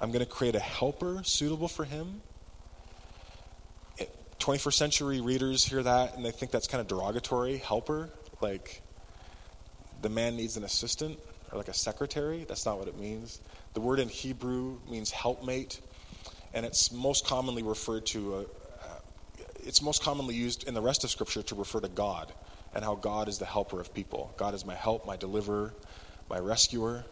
I'm 0.00 0.10
going 0.10 0.24
to 0.24 0.30
create 0.30 0.54
a 0.54 0.60
helper 0.60 1.22
suitable 1.24 1.68
for 1.68 1.84
him. 1.84 2.22
21st 4.38 4.74
century 4.74 5.20
readers 5.20 5.64
hear 5.64 5.84
that 5.84 6.16
and 6.16 6.24
they 6.24 6.32
think 6.32 6.50
that's 6.50 6.66
kind 6.66 6.80
of 6.80 6.88
derogatory. 6.88 7.58
Helper? 7.58 8.10
like 8.42 8.82
the 10.02 10.08
man 10.08 10.36
needs 10.36 10.56
an 10.56 10.64
assistant 10.64 11.18
or 11.50 11.58
like 11.58 11.68
a 11.68 11.74
secretary. 11.74 12.44
That's 12.46 12.66
not 12.66 12.78
what 12.78 12.88
it 12.88 12.98
means. 12.98 13.40
The 13.74 13.80
word 13.80 14.00
in 14.00 14.08
Hebrew 14.08 14.78
means 14.90 15.10
helpmate, 15.10 15.80
and 16.54 16.66
it's 16.66 16.92
most 16.92 17.26
commonly 17.26 17.62
referred 17.62 18.06
to. 18.06 18.34
Uh, 18.34 18.38
uh, 18.38 18.44
it's 19.64 19.82
most 19.82 20.02
commonly 20.02 20.34
used 20.34 20.66
in 20.68 20.74
the 20.74 20.80
rest 20.80 21.04
of 21.04 21.10
Scripture 21.10 21.42
to 21.42 21.54
refer 21.54 21.80
to 21.80 21.88
God 21.88 22.32
and 22.74 22.84
how 22.84 22.94
God 22.94 23.28
is 23.28 23.38
the 23.38 23.44
helper 23.44 23.80
of 23.80 23.92
people. 23.94 24.32
God 24.36 24.54
is 24.54 24.64
my 24.64 24.74
help, 24.74 25.06
my 25.06 25.16
deliverer, 25.16 25.74
my 26.28 26.38
rescuer. 26.38 27.04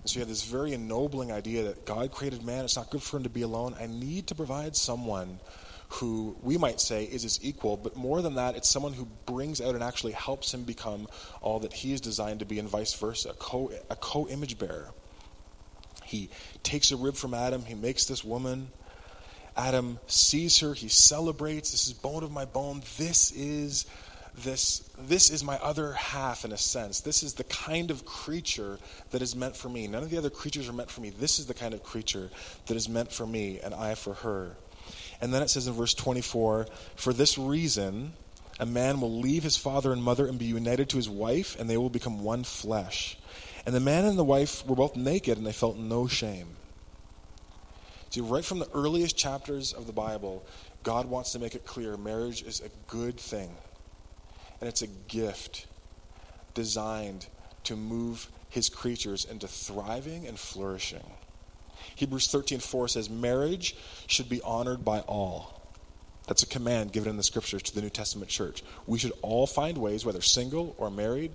And 0.00 0.10
so 0.10 0.14
you 0.14 0.20
have 0.20 0.28
this 0.28 0.44
very 0.44 0.72
ennobling 0.72 1.32
idea 1.32 1.64
that 1.64 1.84
God 1.84 2.10
created 2.10 2.44
man. 2.44 2.64
It's 2.64 2.76
not 2.76 2.90
good 2.90 3.02
for 3.02 3.16
him 3.16 3.22
to 3.24 3.28
be 3.28 3.42
alone. 3.42 3.74
I 3.80 3.86
need 3.86 4.28
to 4.28 4.34
provide 4.34 4.76
someone 4.76 5.40
who 5.88 6.36
we 6.42 6.56
might 6.56 6.80
say 6.80 7.04
is 7.04 7.22
his 7.22 7.38
equal, 7.44 7.76
but 7.76 7.94
more 7.96 8.22
than 8.22 8.36
that, 8.36 8.56
it's 8.56 8.68
someone 8.68 8.94
who 8.94 9.06
brings 9.26 9.60
out 9.60 9.74
and 9.74 9.84
actually 9.84 10.12
helps 10.12 10.54
him 10.54 10.64
become 10.64 11.06
all 11.42 11.60
that 11.60 11.72
he 11.72 11.92
is 11.92 12.00
designed 12.00 12.38
to 12.40 12.46
be, 12.46 12.58
and 12.58 12.68
vice 12.68 12.94
versa, 12.94 13.30
a 13.30 13.96
co 13.96 14.28
image 14.28 14.58
bearer. 14.58 14.90
He 16.12 16.28
takes 16.62 16.92
a 16.92 16.96
rib 16.96 17.14
from 17.14 17.32
Adam, 17.32 17.64
he 17.64 17.74
makes 17.74 18.04
this 18.04 18.22
woman. 18.22 18.68
Adam 19.56 19.98
sees 20.06 20.60
her, 20.60 20.74
he 20.74 20.88
celebrates. 20.88 21.70
This 21.70 21.86
is 21.86 21.94
bone 21.94 22.22
of 22.22 22.30
my 22.30 22.44
bone. 22.44 22.82
This 22.98 23.32
is 23.32 23.86
this 24.44 24.90
this 24.98 25.30
is 25.30 25.42
my 25.42 25.56
other 25.58 25.92
half 25.92 26.44
in 26.44 26.52
a 26.52 26.58
sense. 26.58 27.00
This 27.00 27.22
is 27.22 27.34
the 27.34 27.44
kind 27.44 27.90
of 27.90 28.04
creature 28.04 28.78
that 29.10 29.22
is 29.22 29.34
meant 29.34 29.56
for 29.56 29.70
me. 29.70 29.86
None 29.86 30.02
of 30.02 30.10
the 30.10 30.18
other 30.18 30.30
creatures 30.30 30.68
are 30.68 30.74
meant 30.74 30.90
for 30.90 31.00
me. 31.00 31.08
This 31.08 31.38
is 31.38 31.46
the 31.46 31.54
kind 31.54 31.72
of 31.72 31.82
creature 31.82 32.28
that 32.66 32.76
is 32.76 32.90
meant 32.90 33.10
for 33.10 33.26
me 33.26 33.58
and 33.60 33.74
I 33.74 33.94
for 33.94 34.14
her. 34.14 34.56
And 35.22 35.32
then 35.32 35.42
it 35.42 35.48
says 35.48 35.66
in 35.66 35.72
verse 35.72 35.94
24, 35.94 36.66
For 36.96 37.12
this 37.14 37.38
reason, 37.38 38.12
a 38.60 38.66
man 38.66 39.00
will 39.00 39.18
leave 39.18 39.44
his 39.44 39.56
father 39.56 39.92
and 39.92 40.02
mother 40.02 40.26
and 40.26 40.38
be 40.38 40.44
united 40.44 40.90
to 40.90 40.96
his 40.96 41.08
wife, 41.08 41.58
and 41.58 41.70
they 41.70 41.76
will 41.78 41.90
become 41.90 42.22
one 42.22 42.44
flesh. 42.44 43.16
And 43.64 43.74
the 43.74 43.80
man 43.80 44.04
and 44.04 44.18
the 44.18 44.24
wife 44.24 44.66
were 44.66 44.76
both 44.76 44.96
naked, 44.96 45.38
and 45.38 45.46
they 45.46 45.52
felt 45.52 45.76
no 45.76 46.06
shame. 46.06 46.48
See, 48.10 48.20
right 48.20 48.44
from 48.44 48.58
the 48.58 48.68
earliest 48.74 49.16
chapters 49.16 49.72
of 49.72 49.86
the 49.86 49.92
Bible, 49.92 50.44
God 50.82 51.06
wants 51.06 51.32
to 51.32 51.38
make 51.38 51.54
it 51.54 51.64
clear 51.64 51.96
marriage 51.96 52.42
is 52.42 52.60
a 52.60 52.68
good 52.86 53.18
thing, 53.18 53.56
and 54.60 54.68
it's 54.68 54.82
a 54.82 54.86
gift 54.86 55.66
designed 56.54 57.26
to 57.64 57.76
move 57.76 58.28
his 58.50 58.68
creatures 58.68 59.24
into 59.24 59.48
thriving 59.48 60.26
and 60.26 60.38
flourishing. 60.38 61.04
Hebrews 61.96 62.28
13:4 62.28 62.88
says 62.88 63.08
marriage 63.08 63.74
should 64.06 64.28
be 64.28 64.42
honored 64.42 64.84
by 64.84 65.00
all. 65.00 65.62
That's 66.26 66.42
a 66.42 66.46
command 66.46 66.92
given 66.92 67.08
in 67.10 67.16
the 67.16 67.22
scriptures 67.22 67.62
to 67.62 67.74
the 67.74 67.80
New 67.80 67.90
Testament 67.90 68.30
church. 68.30 68.62
We 68.86 68.98
should 68.98 69.12
all 69.22 69.46
find 69.46 69.78
ways, 69.78 70.04
whether 70.04 70.20
single 70.20 70.74
or 70.78 70.90
married, 70.90 71.32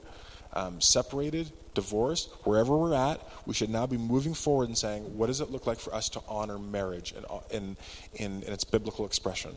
um, 0.58 0.82
separated, 0.82 1.52
divorced, 1.76 2.30
wherever 2.44 2.76
we're 2.76 2.96
at, 2.96 3.22
we 3.46 3.54
should 3.54 3.70
now 3.70 3.86
be 3.86 3.96
moving 3.96 4.34
forward 4.34 4.68
and 4.68 4.78
saying, 4.78 5.04
what 5.16 5.28
does 5.28 5.40
it 5.40 5.52
look 5.52 5.68
like 5.68 5.80
for 5.80 5.94
us 5.94 6.10
to 6.10 6.22
honor 6.28 6.58
marriage 6.58 7.14
in, 7.14 7.24
in, 7.52 7.78
in, 8.16 8.44
in 8.44 8.54
its 8.54 8.64
biblical 8.64 9.06
expression? 9.06 9.52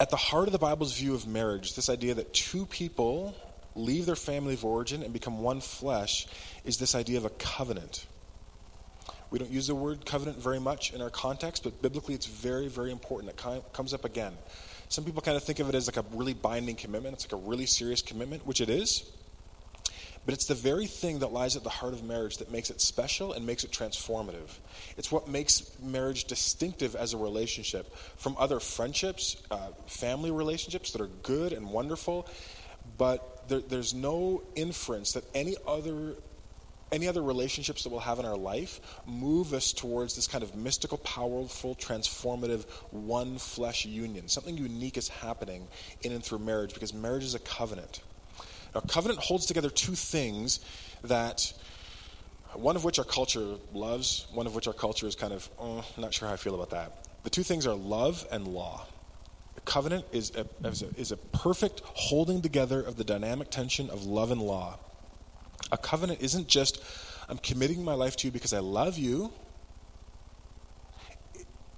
At 0.00 0.08
the 0.10 0.16
heart 0.16 0.48
of 0.48 0.52
the 0.52 0.58
Bible's 0.58 0.96
view 0.98 1.14
of 1.14 1.26
marriage, 1.26 1.74
this 1.74 1.90
idea 1.90 2.14
that 2.14 2.32
two 2.32 2.64
people 2.66 3.36
leave 3.74 4.06
their 4.06 4.16
family 4.16 4.54
of 4.54 4.64
origin 4.64 5.02
and 5.02 5.12
become 5.12 5.40
one 5.42 5.60
flesh 5.60 6.26
is 6.64 6.78
this 6.78 6.94
idea 6.94 7.18
of 7.18 7.26
a 7.26 7.30
covenant. 7.30 8.06
We 9.30 9.38
don't 9.38 9.50
use 9.50 9.66
the 9.66 9.74
word 9.74 10.06
covenant 10.06 10.38
very 10.38 10.60
much 10.60 10.94
in 10.94 11.02
our 11.02 11.10
context, 11.10 11.64
but 11.64 11.82
biblically 11.82 12.14
it's 12.14 12.26
very, 12.26 12.68
very 12.68 12.90
important. 12.90 13.32
It 13.32 13.72
comes 13.74 13.92
up 13.92 14.06
again. 14.06 14.32
Some 14.88 15.04
people 15.04 15.20
kind 15.22 15.36
of 15.36 15.42
think 15.42 15.58
of 15.58 15.68
it 15.68 15.74
as 15.74 15.86
like 15.86 15.96
a 15.96 16.04
really 16.16 16.34
binding 16.34 16.76
commitment. 16.76 17.14
It's 17.14 17.24
like 17.24 17.40
a 17.40 17.44
really 17.44 17.66
serious 17.66 18.02
commitment, 18.02 18.46
which 18.46 18.60
it 18.60 18.70
is. 18.70 19.10
But 20.24 20.34
it's 20.34 20.46
the 20.46 20.54
very 20.54 20.86
thing 20.86 21.20
that 21.20 21.32
lies 21.32 21.54
at 21.54 21.62
the 21.62 21.70
heart 21.70 21.92
of 21.92 22.02
marriage 22.02 22.38
that 22.38 22.50
makes 22.50 22.68
it 22.70 22.80
special 22.80 23.32
and 23.32 23.46
makes 23.46 23.62
it 23.62 23.70
transformative. 23.70 24.58
It's 24.96 25.12
what 25.12 25.28
makes 25.28 25.70
marriage 25.80 26.24
distinctive 26.24 26.96
as 26.96 27.14
a 27.14 27.16
relationship 27.16 27.94
from 28.16 28.36
other 28.38 28.58
friendships, 28.58 29.36
uh, 29.52 29.68
family 29.86 30.32
relationships 30.32 30.90
that 30.92 31.00
are 31.00 31.10
good 31.22 31.52
and 31.52 31.70
wonderful 31.70 32.28
but 32.98 33.48
there, 33.48 33.60
there's 33.60 33.94
no 33.94 34.42
inference 34.54 35.12
that 35.12 35.24
any 35.34 35.56
other 35.66 36.14
any 36.96 37.06
other 37.06 37.22
relationships 37.22 37.84
that 37.84 37.90
we'll 37.90 38.00
have 38.00 38.18
in 38.18 38.24
our 38.24 38.36
life 38.36 38.80
move 39.06 39.52
us 39.52 39.72
towards 39.72 40.16
this 40.16 40.26
kind 40.26 40.42
of 40.42 40.56
mystical, 40.56 40.98
powerful, 40.98 41.76
transformative 41.76 42.64
one 42.90 43.38
flesh 43.38 43.84
union. 43.86 44.26
Something 44.26 44.56
unique 44.56 44.96
is 44.96 45.08
happening 45.08 45.68
in 46.02 46.12
and 46.12 46.24
through 46.24 46.40
marriage 46.40 46.74
because 46.74 46.92
marriage 46.92 47.24
is 47.24 47.34
a 47.34 47.38
covenant. 47.38 48.02
Now, 48.74 48.80
covenant 48.80 49.20
holds 49.20 49.46
together 49.46 49.70
two 49.70 49.94
things 49.94 50.60
that 51.04 51.52
one 52.54 52.74
of 52.74 52.84
which 52.84 52.98
our 52.98 53.04
culture 53.04 53.56
loves, 53.72 54.26
one 54.32 54.46
of 54.46 54.54
which 54.54 54.66
our 54.66 54.72
culture 54.72 55.06
is 55.06 55.14
kind 55.14 55.32
of, 55.32 55.48
oh, 55.60 55.84
not 55.96 56.12
sure 56.12 56.26
how 56.26 56.34
I 56.34 56.38
feel 56.38 56.54
about 56.54 56.70
that. 56.70 57.06
The 57.22 57.30
two 57.30 57.42
things 57.42 57.66
are 57.66 57.74
love 57.74 58.26
and 58.32 58.48
law 58.48 58.86
covenant 59.66 60.06
is 60.12 60.32
a, 60.34 60.46
is 60.66 60.82
a, 60.82 60.86
is 60.96 61.12
a 61.12 61.16
perfect 61.16 61.82
holding 61.84 62.40
together 62.40 62.80
of 62.80 62.96
the 62.96 63.04
dynamic 63.04 63.50
tension 63.50 63.90
of 63.90 64.06
love 64.06 64.30
and 64.30 64.40
law. 64.40 64.78
A 65.72 65.78
covenant 65.78 66.20
isn't 66.22 66.48
just, 66.48 66.82
I'm 67.28 67.38
committing 67.38 67.84
my 67.84 67.94
life 67.94 68.16
to 68.18 68.28
you 68.28 68.32
because 68.32 68.52
I 68.52 68.60
love 68.60 68.98
you. 68.98 69.32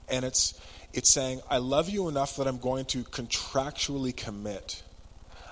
And 0.08 0.24
it's, 0.24 0.58
it's 0.92 1.08
saying, 1.08 1.40
I 1.50 1.58
love 1.58 1.88
you 1.88 2.08
enough 2.08 2.36
that 2.36 2.46
I'm 2.46 2.58
going 2.58 2.86
to 2.86 3.04
contractually 3.04 4.16
commit. 4.16 4.82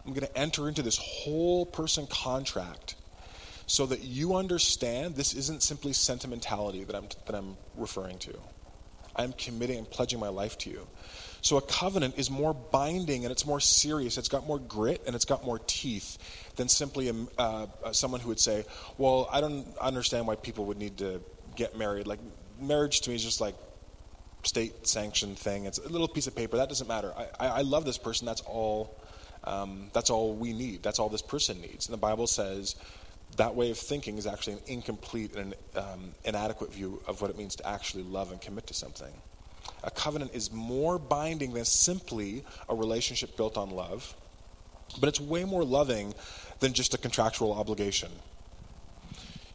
I'm 0.05 0.12
going 0.12 0.26
to 0.26 0.38
enter 0.38 0.69
into 0.69 0.83
this 0.83 0.99
whole 0.99 1.66
person 1.66 2.07
contract 2.07 2.95
so 3.66 3.87
that 3.87 4.05
you 4.05 4.37
understand 4.37 5.16
this 5.16 5.35
isn't 5.35 5.62
simply 5.62 5.93
sentimentality 5.93 6.85
that 6.85 6.95
I'm, 6.95 7.09
that 7.26 7.35
I'm 7.35 7.57
referring 7.76 8.19
to. 8.21 8.38
I'm 9.16 9.33
committing 9.33 9.78
I'm 9.78 9.87
pledging 9.87 10.21
my 10.21 10.28
life 10.28 10.57
to 10.59 10.71
you. 10.71 10.87
So 11.46 11.58
a 11.58 11.62
covenant 11.62 12.18
is 12.18 12.28
more 12.28 12.52
binding 12.52 13.24
and 13.24 13.30
it's 13.30 13.46
more 13.46 13.60
serious. 13.60 14.18
It's 14.18 14.28
got 14.28 14.48
more 14.48 14.58
grit 14.58 15.04
and 15.06 15.14
it's 15.14 15.24
got 15.24 15.44
more 15.44 15.60
teeth 15.68 16.18
than 16.56 16.68
simply 16.68 17.08
a, 17.08 17.14
uh, 17.40 17.66
someone 17.92 18.20
who 18.20 18.30
would 18.30 18.40
say, 18.40 18.64
"Well, 18.98 19.28
I 19.30 19.40
don't 19.40 19.64
understand 19.78 20.26
why 20.26 20.34
people 20.34 20.64
would 20.64 20.76
need 20.76 20.98
to 20.98 21.22
get 21.54 21.78
married." 21.78 22.08
Like 22.08 22.18
marriage 22.60 23.02
to 23.02 23.10
me 23.10 23.14
is 23.14 23.22
just 23.22 23.40
like 23.40 23.54
state 24.42 24.88
sanctioned 24.88 25.38
thing. 25.38 25.66
It's 25.66 25.78
a 25.78 25.88
little 25.88 26.08
piece 26.08 26.26
of 26.26 26.34
paper 26.34 26.56
that 26.56 26.68
doesn't 26.68 26.88
matter. 26.88 27.14
I, 27.38 27.46
I, 27.46 27.62
love 27.62 27.84
this 27.84 27.96
person. 27.96 28.26
That's 28.26 28.40
all. 28.40 29.00
Um, 29.44 29.90
that's 29.92 30.10
all 30.10 30.34
we 30.34 30.52
need. 30.52 30.82
That's 30.82 30.98
all 30.98 31.08
this 31.08 31.22
person 31.22 31.60
needs. 31.60 31.86
And 31.86 31.92
the 31.92 32.04
Bible 32.08 32.26
says 32.26 32.74
that 33.36 33.54
way 33.54 33.70
of 33.70 33.78
thinking 33.78 34.18
is 34.18 34.26
actually 34.26 34.54
an 34.54 34.62
incomplete 34.66 35.36
and 35.36 35.54
um, 35.76 36.12
inadequate 36.24 36.72
view 36.72 37.00
of 37.06 37.20
what 37.20 37.30
it 37.30 37.38
means 37.38 37.54
to 37.54 37.68
actually 37.68 38.02
love 38.02 38.32
and 38.32 38.40
commit 38.40 38.66
to 38.66 38.74
something 38.74 39.12
a 39.85 39.90
covenant 39.90 40.33
is 40.35 40.52
more 40.52 40.99
binding 40.99 41.52
than 41.52 41.64
simply 41.64 42.45
a 42.68 42.75
relationship 42.75 43.37
built 43.37 43.56
on 43.56 43.71
love, 43.71 44.14
but 45.00 45.09
it's 45.09 45.21
way 45.21 45.45
more 45.45 45.64
loving 45.64 46.14
than 46.61 46.73
just 46.73 46.95
a 46.95 46.99
contractual 46.99 47.52
obligation. 47.52 48.11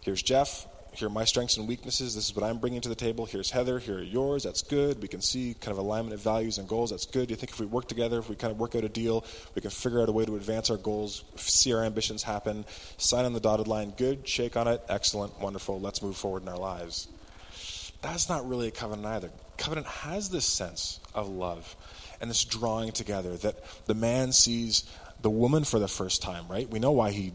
Here's 0.01 0.21
Jeff. 0.21 0.67
Here 0.93 1.07
are 1.07 1.11
my 1.11 1.23
strengths 1.23 1.55
and 1.55 1.69
weaknesses. 1.69 2.15
This 2.15 2.29
is 2.29 2.35
what 2.35 2.43
I'm 2.43 2.57
bringing 2.57 2.81
to 2.81 2.89
the 2.89 2.95
table. 2.95 3.25
Here's 3.25 3.49
Heather. 3.49 3.79
Here 3.79 3.99
are 3.99 4.03
yours. 4.03 4.43
That's 4.43 4.61
good. 4.61 5.01
We 5.01 5.07
can 5.07 5.21
see 5.21 5.55
kind 5.59 5.71
of 5.71 5.77
alignment 5.77 6.13
of 6.13 6.19
values 6.19 6.57
and 6.57 6.67
goals. 6.67 6.89
That's 6.89 7.05
good. 7.05 7.29
You 7.29 7.37
think 7.37 7.51
if 7.51 7.61
we 7.61 7.65
work 7.65 7.87
together, 7.87 8.19
if 8.19 8.27
we 8.27 8.35
kind 8.35 8.51
of 8.51 8.59
work 8.59 8.75
out 8.75 8.83
a 8.83 8.89
deal, 8.89 9.23
we 9.55 9.61
can 9.61 9.71
figure 9.71 10.01
out 10.01 10.09
a 10.09 10.11
way 10.11 10.25
to 10.25 10.35
advance 10.35 10.69
our 10.69 10.75
goals, 10.75 11.23
see 11.37 11.73
our 11.73 11.83
ambitions 11.85 12.23
happen, 12.23 12.65
sign 12.97 13.23
on 13.23 13.31
the 13.31 13.39
dotted 13.39 13.69
line? 13.69 13.93
Good. 13.95 14.27
Shake 14.27 14.57
on 14.57 14.67
it. 14.67 14.81
Excellent. 14.89 15.39
Wonderful. 15.39 15.79
Let's 15.79 16.01
move 16.01 16.17
forward 16.17 16.43
in 16.43 16.49
our 16.49 16.59
lives. 16.59 17.07
That's 18.01 18.27
not 18.27 18.47
really 18.49 18.67
a 18.67 18.71
covenant 18.71 19.07
either 19.07 19.31
covenant 19.61 19.85
has 19.85 20.29
this 20.29 20.45
sense 20.45 20.99
of 21.13 21.29
love 21.29 21.75
and 22.19 22.29
this 22.29 22.43
drawing 22.43 22.91
together 22.91 23.37
that 23.37 23.63
the 23.85 23.93
man 23.93 24.31
sees 24.31 24.83
the 25.21 25.29
woman 25.29 25.63
for 25.63 25.77
the 25.77 25.87
first 25.87 26.23
time, 26.23 26.47
right? 26.47 26.67
We 26.67 26.79
know 26.79 26.91
why 26.91 27.11
he 27.11 27.31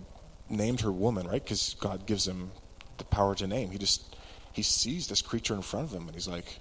named 0.50 0.80
her 0.80 0.90
woman, 0.90 1.28
right? 1.28 1.42
Because 1.42 1.76
God 1.78 2.04
gives 2.04 2.26
him 2.26 2.50
the 2.98 3.04
power 3.04 3.36
to 3.36 3.46
name. 3.46 3.70
He 3.70 3.78
just 3.78 4.16
he 4.52 4.62
sees 4.62 5.06
this 5.06 5.22
creature 5.22 5.54
in 5.54 5.62
front 5.62 5.86
of 5.86 5.92
him 5.92 6.06
and 6.06 6.14
he's 6.14 6.26
like, 6.26 6.58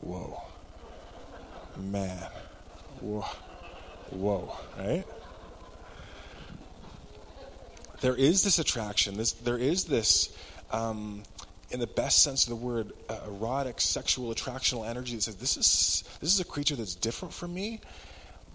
"Whoa, 0.00 0.40
man, 1.76 2.26
whoa, 3.00 3.26
whoa!" 4.10 4.56
Right? 4.78 5.04
There 8.00 8.16
is 8.16 8.42
this 8.42 8.58
attraction. 8.58 9.16
This, 9.16 9.32
there 9.32 9.58
is 9.58 9.84
this 9.84 10.34
um, 10.72 11.22
in 11.72 11.80
the 11.80 11.86
best 11.86 12.22
sense 12.22 12.44
of 12.44 12.50
the 12.50 12.56
word, 12.56 12.92
uh, 13.08 13.20
erotic, 13.26 13.80
sexual, 13.80 14.32
attractional 14.34 14.88
energy 14.88 15.14
that 15.14 15.22
says, 15.22 15.36
this 15.36 15.56
is, 15.56 16.04
this 16.20 16.32
is 16.32 16.40
a 16.40 16.44
creature 16.44 16.76
that's 16.76 16.94
different 16.94 17.32
from 17.32 17.54
me, 17.54 17.80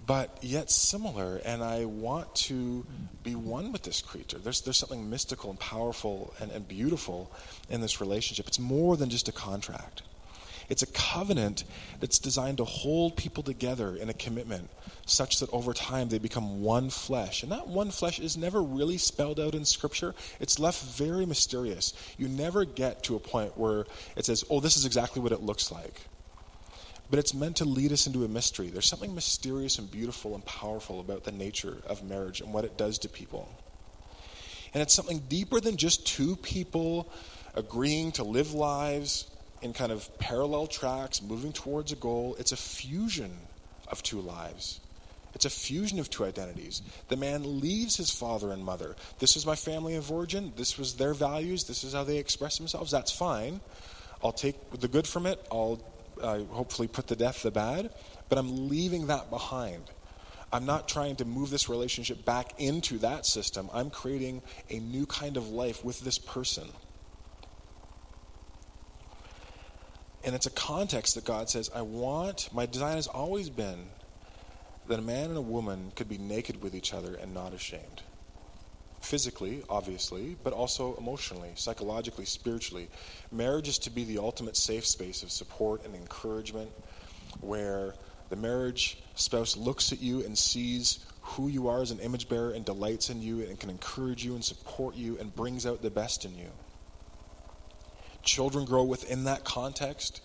but 0.06 0.38
yet 0.42 0.70
similar, 0.72 1.42
and 1.44 1.64
I 1.64 1.86
want 1.86 2.34
to 2.36 2.86
be 3.24 3.36
one 3.36 3.72
with 3.72 3.84
this 3.84 4.02
creature. 4.02 4.38
There's, 4.38 4.62
there's 4.62 4.78
something 4.78 5.10
mystical 5.10 5.50
and 5.50 5.60
powerful 5.60 6.34
and, 6.40 6.52
and 6.52 6.68
beautiful 6.68 7.32
in 7.70 7.82
this 7.82 8.00
relationship. 8.00 8.48
It's 8.48 8.60
more 8.60 8.96
than 8.96 9.10
just 9.10 9.28
a 9.28 9.34
contract. 9.34 10.04
It's 10.70 10.84
a 10.84 10.88
covenant 10.88 11.64
that's 12.00 12.20
designed 12.20 12.58
to 12.58 12.66
hold 12.66 13.16
people 13.16 13.42
together 13.42 13.96
in 13.96 14.10
a 14.10 14.14
commitment 14.14 14.70
such 15.06 15.40
that 15.40 15.50
over 15.54 15.74
time 15.74 16.10
they 16.10 16.20
become 16.20 16.62
one 16.62 16.90
flesh. 16.90 17.42
And 17.42 17.52
that 17.54 17.68
one 17.68 17.90
flesh 17.90 18.20
is 18.20 18.36
never 18.36 18.62
really 18.62 18.98
spelled 18.98 19.40
out 19.40 19.56
in 19.56 19.64
Scripture. 19.64 20.14
It's 20.42 20.60
left 20.60 20.84
very 20.98 21.26
mysterious. 21.26 21.94
You 22.18 22.28
never 22.28 22.66
get 22.66 23.04
to 23.04 23.16
a 23.16 23.20
point 23.20 23.58
where 23.58 23.86
it 24.18 24.26
says, 24.26 24.44
oh, 24.50 24.60
this 24.60 24.76
is 24.76 24.86
exactly 24.86 25.22
what 25.22 25.32
it 25.32 25.42
looks 25.42 25.72
like. 25.72 26.02
But 27.10 27.20
it's 27.20 27.34
meant 27.34 27.56
to 27.58 27.66
lead 27.66 27.94
us 27.94 28.06
into 28.06 28.26
a 28.26 28.28
mystery. 28.28 28.68
There's 28.68 28.86
something 28.86 29.16
mysterious 29.16 29.80
and 29.80 29.90
beautiful 29.90 30.36
and 30.36 30.44
powerful 30.46 31.00
about 31.00 31.24
the 31.24 31.32
nature 31.32 31.78
of 31.88 32.04
marriage 32.04 32.42
and 32.42 32.52
what 32.52 32.66
it 32.66 32.78
does 32.78 32.98
to 33.00 33.10
people. 33.10 33.50
And 34.74 34.84
it's 34.84 34.94
something 34.94 35.20
deeper 35.30 35.62
than 35.62 35.78
just 35.78 36.06
two 36.06 36.36
people 36.36 37.10
agreeing 37.56 38.12
to 38.14 38.26
live 38.26 38.54
lives 38.54 39.32
in 39.62 39.74
kind 39.74 39.92
of 39.92 40.18
parallel 40.20 40.68
tracks, 40.68 41.22
moving 41.22 41.54
towards 41.54 41.92
a 41.92 41.96
goal. 41.96 42.36
It's 42.40 42.52
a 42.52 42.58
fusion 42.58 43.32
of 43.88 44.04
two 44.04 44.20
lives. 44.20 44.80
It's 45.34 45.46
a 45.46 45.50
fusion 45.50 46.00
of 46.00 46.10
two 46.10 46.26
identities. 46.26 46.82
The 47.10 47.16
man 47.16 47.60
leaves 47.60 47.98
his 47.98 48.10
father 48.10 48.52
and 48.52 48.64
mother. 48.64 48.96
This 49.20 49.36
is 49.36 49.46
my 49.46 49.56
family 49.56 49.96
of 49.96 50.12
origin. 50.12 50.54
This 50.56 50.78
was 50.78 50.96
their 50.96 51.14
values. 51.14 51.66
This 51.66 51.84
is 51.84 51.94
how 51.94 52.04
they 52.04 52.18
express 52.18 52.58
themselves. 52.58 52.92
That's 52.92 53.12
fine. 53.12 53.62
I'll 54.24 54.32
take 54.32 54.56
the 54.80 54.88
good 54.88 55.06
from 55.06 55.26
it. 55.28 55.46
I'll 55.52 55.80
uh, 56.22 56.40
hopefully 56.46 56.88
put 56.88 57.08
to 57.08 57.16
death 57.16 57.44
the 57.44 57.52
bad. 57.52 57.92
But 58.30 58.40
I'm 58.40 58.68
leaving 58.68 59.08
that 59.08 59.30
behind. 59.30 59.84
I'm 60.52 60.66
not 60.66 60.88
trying 60.88 61.18
to 61.18 61.26
move 61.26 61.50
this 61.50 61.68
relationship 61.70 62.24
back 62.24 62.60
into 62.60 62.98
that 63.00 63.26
system. 63.26 63.70
I'm 63.74 63.90
creating 63.90 64.42
a 64.70 64.80
new 64.80 65.06
kind 65.06 65.38
of 65.38 65.50
life 65.50 65.84
with 65.84 66.00
this 66.02 66.18
person. 66.18 66.68
And 70.28 70.36
it's 70.36 70.46
a 70.46 70.52
context 70.52 71.16
that 71.16 71.24
God 71.24 71.50
says, 71.50 71.72
I 71.74 71.84
want, 71.84 72.50
my 72.54 72.66
design 72.66 72.96
has 72.98 73.08
always 73.08 73.50
been 73.50 73.86
that 74.90 75.00
a 75.00 75.02
man 75.02 75.30
and 75.30 75.38
a 75.38 75.42
woman 75.42 75.94
could 75.96 76.10
be 76.10 76.18
naked 76.18 76.62
with 76.62 76.76
each 76.76 76.94
other 76.94 77.16
and 77.16 77.34
not 77.34 77.54
ashamed. 77.54 78.02
Physically, 79.00 79.64
obviously, 79.70 80.36
but 80.44 80.52
also 80.52 80.98
emotionally, 80.98 81.52
psychologically, 81.56 82.26
spiritually. 82.26 82.90
Marriage 83.32 83.70
is 83.70 83.78
to 83.78 83.90
be 83.90 84.04
the 84.04 84.18
ultimate 84.18 84.58
safe 84.58 84.86
space 84.86 85.24
of 85.24 85.32
support 85.32 85.86
and 85.86 85.96
encouragement 85.96 86.72
where 87.40 87.94
the 88.28 88.36
marriage 88.36 88.98
spouse 89.16 89.56
looks 89.56 89.94
at 89.94 90.02
you 90.02 90.26
and 90.26 90.38
sees 90.38 91.06
who 91.22 91.48
you 91.48 91.70
are 91.70 91.82
as 91.82 91.92
an 91.92 92.02
image 92.02 92.28
bearer 92.28 92.52
and 92.52 92.66
delights 92.66 93.10
in 93.10 93.22
you 93.22 93.44
and 93.44 93.58
can 93.62 93.70
encourage 93.70 94.26
you 94.26 94.34
and 94.34 94.44
support 94.44 94.94
you 94.94 95.18
and 95.20 95.34
brings 95.34 95.66
out 95.66 95.82
the 95.82 95.90
best 95.90 96.26
in 96.26 96.36
you. 96.38 96.50
Children 98.28 98.66
grow 98.66 98.84
within 98.84 99.24
that 99.24 99.46
context 99.46 100.22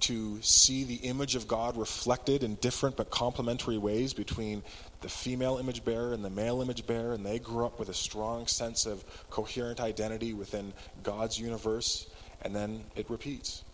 to 0.00 0.40
see 0.42 0.84
the 0.84 0.96
image 0.96 1.34
of 1.34 1.48
God 1.48 1.74
reflected 1.78 2.42
in 2.42 2.56
different 2.56 2.94
but 2.94 3.10
complementary 3.10 3.78
ways 3.78 4.12
between 4.12 4.62
the 5.00 5.08
female 5.08 5.56
image 5.56 5.82
bearer 5.82 6.12
and 6.12 6.22
the 6.22 6.28
male 6.28 6.60
image 6.60 6.86
bearer, 6.86 7.14
and 7.14 7.24
they 7.24 7.38
grow 7.38 7.64
up 7.64 7.78
with 7.78 7.88
a 7.88 7.94
strong 7.94 8.46
sense 8.46 8.84
of 8.84 9.02
coherent 9.30 9.80
identity 9.80 10.34
within 10.34 10.74
God's 11.02 11.40
universe, 11.40 12.06
and 12.42 12.54
then 12.54 12.84
it 12.94 13.08
repeats. 13.08 13.64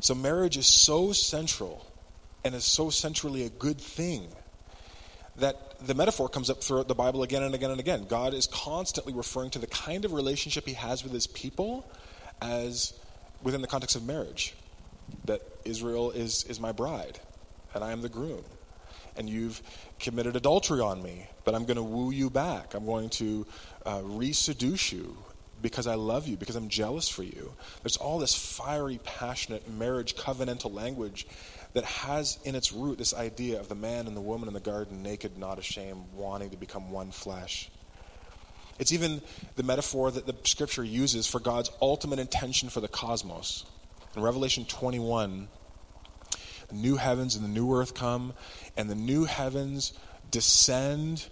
So, 0.00 0.16
marriage 0.16 0.56
is 0.56 0.66
so 0.66 1.12
central 1.12 1.86
and 2.42 2.52
is 2.52 2.64
so 2.64 2.90
centrally 2.90 3.44
a 3.44 3.48
good 3.48 3.80
thing 3.80 4.26
that 5.38 5.78
the 5.86 5.94
metaphor 5.94 6.28
comes 6.28 6.50
up 6.50 6.62
throughout 6.62 6.88
the 6.88 6.94
Bible 6.94 7.22
again 7.22 7.42
and 7.42 7.54
again 7.54 7.70
and 7.70 7.80
again. 7.80 8.06
God 8.08 8.34
is 8.34 8.46
constantly 8.46 9.12
referring 9.12 9.50
to 9.50 9.58
the 9.58 9.66
kind 9.66 10.04
of 10.04 10.12
relationship 10.12 10.66
he 10.66 10.74
has 10.74 11.02
with 11.02 11.12
his 11.12 11.26
people 11.26 11.90
as 12.40 12.92
within 13.42 13.60
the 13.60 13.66
context 13.66 13.96
of 13.96 14.06
marriage. 14.06 14.54
That 15.24 15.40
Israel 15.64 16.10
is, 16.10 16.44
is 16.44 16.60
my 16.60 16.72
bride, 16.72 17.18
and 17.74 17.82
I 17.82 17.92
am 17.92 18.02
the 18.02 18.08
groom. 18.08 18.44
And 19.16 19.28
you've 19.28 19.62
committed 19.98 20.36
adultery 20.36 20.80
on 20.80 21.02
me, 21.02 21.26
but 21.44 21.54
I'm 21.54 21.64
going 21.64 21.76
to 21.76 21.82
woo 21.82 22.10
you 22.10 22.30
back. 22.30 22.74
I'm 22.74 22.84
going 22.84 23.08
to 23.10 23.46
uh, 23.86 24.02
you 24.92 25.16
because 25.60 25.86
I 25.86 25.94
love 25.94 26.28
you, 26.28 26.36
because 26.36 26.56
I'm 26.56 26.68
jealous 26.68 27.08
for 27.08 27.22
you. 27.22 27.52
There's 27.82 27.96
all 27.96 28.18
this 28.18 28.34
fiery, 28.34 29.00
passionate 29.02 29.68
marriage 29.68 30.14
covenantal 30.14 30.72
language 30.72 31.26
that 31.74 31.84
has 31.84 32.38
in 32.44 32.54
its 32.54 32.72
root 32.72 32.98
this 32.98 33.14
idea 33.14 33.60
of 33.60 33.68
the 33.68 33.74
man 33.74 34.06
and 34.06 34.16
the 34.16 34.20
woman 34.20 34.48
in 34.48 34.54
the 34.54 34.60
garden, 34.60 35.02
naked, 35.02 35.38
not 35.38 35.58
ashamed, 35.58 36.04
wanting 36.14 36.50
to 36.50 36.56
become 36.56 36.90
one 36.90 37.10
flesh. 37.10 37.70
It's 38.78 38.92
even 38.92 39.20
the 39.56 39.62
metaphor 39.62 40.10
that 40.10 40.26
the 40.26 40.36
scripture 40.44 40.84
uses 40.84 41.26
for 41.26 41.40
God's 41.40 41.70
ultimate 41.82 42.18
intention 42.18 42.68
for 42.68 42.80
the 42.80 42.88
cosmos. 42.88 43.66
In 44.16 44.22
Revelation 44.22 44.64
21, 44.64 45.48
the 46.68 46.74
new 46.74 46.96
heavens 46.96 47.34
and 47.34 47.44
the 47.44 47.48
new 47.48 47.74
earth 47.74 47.94
come, 47.94 48.34
and 48.76 48.88
the 48.88 48.94
new 48.94 49.24
heavens 49.24 49.92
descend 50.30 51.28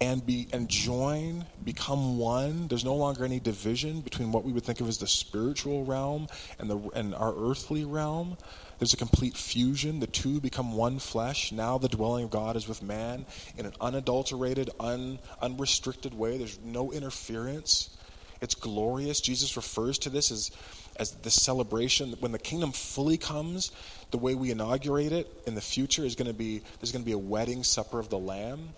and 0.00 0.24
be 0.24 0.48
and 0.52 0.68
join, 0.68 1.44
become 1.62 2.18
one. 2.18 2.68
There's 2.68 2.84
no 2.84 2.94
longer 2.94 3.24
any 3.24 3.38
division 3.38 4.00
between 4.00 4.32
what 4.32 4.44
we 4.44 4.52
would 4.52 4.64
think 4.64 4.80
of 4.80 4.88
as 4.88 4.98
the 4.98 5.06
spiritual 5.06 5.84
realm 5.84 6.26
and 6.58 6.70
the 6.70 6.78
and 6.94 7.14
our 7.14 7.34
earthly 7.36 7.84
realm. 7.84 8.38
There's 8.80 8.92
a 8.92 8.96
complete 8.96 9.36
fusion. 9.36 10.00
The 10.00 10.08
two 10.08 10.40
become 10.40 10.72
one 10.72 10.98
flesh. 10.98 11.52
Now 11.52 11.78
the 11.78 11.88
dwelling 11.88 12.24
of 12.24 12.30
God 12.30 12.56
is 12.56 12.66
with 12.66 12.82
man 12.82 13.26
in 13.56 13.66
an 13.66 13.74
unadulterated, 13.80 14.70
un, 14.80 15.20
unrestricted 15.40 16.14
way. 16.14 16.36
There's 16.36 16.58
no 16.64 16.90
interference. 16.90 17.96
It's 18.40 18.56
glorious. 18.56 19.20
Jesus 19.20 19.56
refers 19.56 19.98
to 19.98 20.10
this 20.10 20.32
as 20.32 20.50
as 20.96 21.12
the 21.12 21.30
celebration 21.30 22.14
when 22.18 22.32
the 22.32 22.38
kingdom 22.38 22.72
fully 22.72 23.16
comes 23.16 23.70
the 24.10 24.18
way 24.18 24.34
we 24.34 24.50
inaugurate 24.50 25.12
it 25.12 25.30
in 25.46 25.54
the 25.54 25.60
future 25.60 26.04
is 26.04 26.14
going 26.14 26.26
to 26.26 26.34
be 26.34 26.60
there's 26.78 26.92
going 26.92 27.02
to 27.02 27.06
be 27.06 27.12
a 27.12 27.18
wedding 27.18 27.62
supper 27.62 27.98
of 27.98 28.10
the 28.10 28.18
lamb 28.18 28.70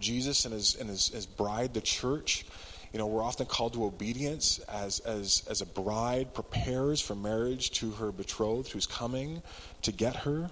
Jesus 0.00 0.44
and 0.44 0.54
his, 0.54 0.74
and 0.76 0.88
his, 0.88 1.08
his 1.08 1.26
bride, 1.26 1.74
the 1.74 1.80
church. 1.80 2.44
You 2.92 2.98
know, 2.98 3.06
we're 3.06 3.22
often 3.22 3.46
called 3.46 3.74
to 3.74 3.84
obedience 3.84 4.60
as, 4.60 5.00
as, 5.00 5.42
as 5.50 5.60
a 5.60 5.66
bride 5.66 6.32
prepares 6.32 7.00
for 7.00 7.14
marriage 7.14 7.70
to 7.72 7.90
her 7.92 8.10
betrothed 8.12 8.72
who's 8.72 8.86
coming 8.86 9.42
to 9.82 9.92
get 9.92 10.16
her. 10.16 10.50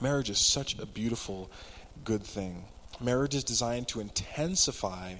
Marriage 0.00 0.30
is 0.30 0.38
such 0.38 0.78
a 0.78 0.86
beautiful, 0.86 1.50
good 2.04 2.22
thing. 2.22 2.64
Marriage 3.00 3.34
is 3.34 3.44
designed 3.44 3.88
to 3.88 4.00
intensify 4.00 5.14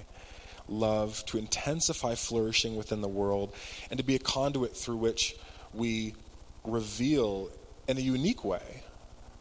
love, 0.67 1.23
to 1.27 1.37
intensify 1.37 2.15
flourishing 2.15 2.75
within 2.75 3.01
the 3.01 3.07
world, 3.07 3.53
and 3.89 3.99
to 3.99 4.03
be 4.03 4.15
a 4.15 4.19
conduit 4.19 4.75
through 4.75 4.97
which 4.97 5.35
we 5.73 6.15
reveal 6.63 7.49
in 7.87 7.97
a 7.97 8.01
unique 8.01 8.43
way 8.43 8.83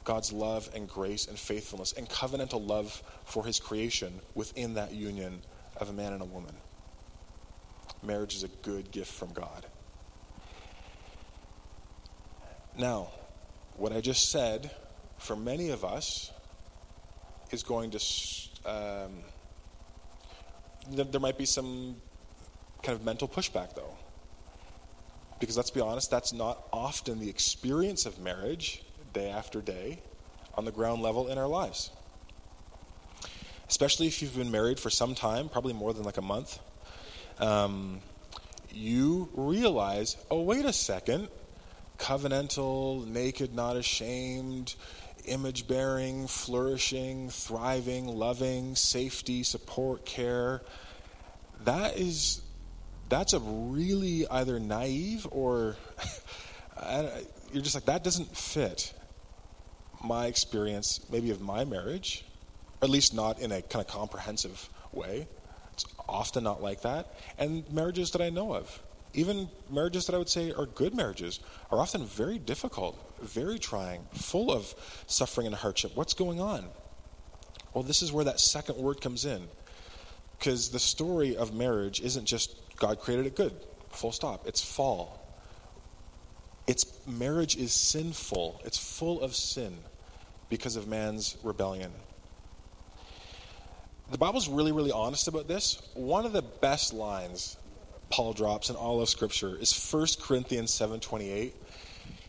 God's 0.05 0.33
love 0.33 0.71
and 0.75 0.89
grace 0.89 1.27
and 1.27 1.39
faithfulness 1.39 1.93
and 1.93 2.09
covenantal 2.09 2.67
love 2.67 3.03
for 3.25 3.45
his 3.45 3.59
creation 3.59 4.21
within 4.35 4.75
that 4.75 4.93
union 4.93 5.43
of 5.79 5.91
a 5.91 5.93
man 5.93 6.13
and 6.13 6.23
a 6.23 6.27
woman. 6.27 6.55
Marriage 8.03 8.35
is 8.35 8.43
a 8.43 8.49
good 8.49 8.91
gift 8.91 9.13
from 9.13 9.33
God. 9.33 9.67
Now, 12.79 13.09
what 13.77 13.93
I 13.93 14.01
just 14.01 14.31
said, 14.31 14.71
for 15.19 15.35
many 15.35 15.71
of 15.71 15.85
us, 15.85 16.31
is 17.51 17.63
going 17.63 17.91
to. 17.93 18.01
Um, 18.65 19.23
there 20.89 21.21
might 21.21 21.39
be 21.39 21.47
some 21.47 21.97
kind 22.83 22.97
of 22.97 23.05
mental 23.05 23.29
pushback, 23.29 23.75
though. 23.75 23.97
Because 25.41 25.57
let's 25.57 25.71
be 25.71 25.81
honest, 25.81 26.11
that's 26.11 26.33
not 26.33 26.67
often 26.73 27.19
the 27.19 27.29
experience 27.29 28.07
of 28.07 28.19
marriage 28.19 28.83
day 29.13 29.29
after 29.29 29.61
day 29.61 30.01
on 30.55 30.65
the 30.65 30.73
ground 30.73 31.03
level 31.03 31.29
in 31.29 31.39
our 31.39 31.49
lives. 31.49 31.91
Especially 33.69 34.07
if 34.07 34.23
you've 34.23 34.37
been 34.37 34.51
married 34.51 34.79
for 34.79 34.91
some 34.91 35.15
time, 35.15 35.49
probably 35.49 35.73
more 35.73 35.93
than 35.93 36.05
like 36.05 36.17
a 36.17 36.23
month, 36.23 36.59
um, 37.39 38.01
you 38.73 39.29
realize 39.35 40.17
oh, 40.31 40.43
wait 40.43 40.65
a 40.65 40.73
second, 40.73 41.29
covenantal, 41.99 43.07
naked, 43.07 43.55
not 43.55 43.77
ashamed, 43.77 44.75
image 45.27 45.67
bearing, 45.67 46.27
flourishing, 46.27 47.31
thriving, 47.31 48.07
loving, 48.07 48.77
safety, 48.77 49.43
support, 49.43 50.05
care. 50.05 50.63
That 51.65 51.99
is, 51.99 52.43
that's 53.09 53.33
a 53.33 53.41
really 53.41 54.27
either 54.29 54.61
naive 54.61 55.27
or 55.31 55.77
you're 57.53 57.63
just 57.63 57.75
like, 57.75 57.87
that 57.87 58.05
doesn't 58.05 58.37
fit 58.37 58.93
my 60.05 60.27
experience, 60.27 61.01
maybe 61.11 61.31
of 61.31 61.41
my 61.41 61.65
marriage, 61.65 62.25
at 62.83 62.91
least 62.91 63.15
not 63.15 63.41
in 63.41 63.53
a 63.53 63.63
kind 63.63 63.85
of 63.85 63.91
comprehensive 63.91 64.69
way. 64.93 65.27
It's 65.73 65.85
often 66.09 66.45
not 66.45 66.63
like 66.63 66.83
that. 66.83 67.15
And 67.39 67.71
marriages 67.73 68.11
that 68.13 68.23
I 68.23 68.31
know 68.31 68.55
of, 68.55 68.83
even 69.15 69.49
marriages 69.71 70.07
that 70.07 70.15
I 70.15 70.19
would 70.19 70.29
say 70.29 70.53
are 70.53 70.67
good 70.67 70.95
marriages, 70.95 71.41
are 71.71 71.79
often 71.79 72.05
very 72.05 72.39
difficult, 72.39 72.99
very 73.21 73.59
trying, 73.59 74.07
full 74.13 74.53
of 74.53 74.75
suffering 75.07 75.47
and 75.47 75.57
hardship. 75.57 75.93
What's 75.95 76.15
going 76.15 76.41
on? 76.41 76.67
Well, 77.73 77.83
this 77.83 78.03
is 78.03 78.13
where 78.13 78.25
that 78.25 78.41
second 78.41 78.77
word 78.79 79.01
comes 79.01 79.25
in. 79.25 79.49
Because 80.39 80.71
the 80.71 80.79
story 80.79 81.37
of 81.37 81.55
marriage 81.55 82.01
isn't 82.01 82.27
just 82.27 82.57
God 82.77 83.01
created 83.01 83.27
it 83.27 83.37
good, 83.37 83.55
full 83.91 84.13
stop. 84.13 84.47
It's 84.47 84.63
fall. 84.63 85.23
It's 86.67 86.85
marriage 87.07 87.57
is 87.57 87.73
sinful. 87.73 88.61
It's 88.65 88.79
full 88.79 89.21
of 89.21 89.35
sin 89.35 89.79
because 90.49 90.77
of 90.77 90.89
man's 90.89 91.37
rebellion. 91.43 91.93
The 94.09 94.19
Bible's 94.19 94.49
really, 94.49 94.71
really 94.71 94.93
honest 94.93 95.27
about 95.27 95.49
this. 95.49 95.83
One 95.95 96.27
of 96.27 96.33
the 96.33 96.43
best 96.43 96.93
lines 96.93 97.57
Paul 98.09 98.33
drops 98.35 98.71
in 98.71 98.77
all 98.77 99.01
of 99.03 99.09
Scripture 99.09 99.57
is 99.57 99.73
1 99.93 100.07
Corinthians 100.21 100.71
7.28. 100.71 101.53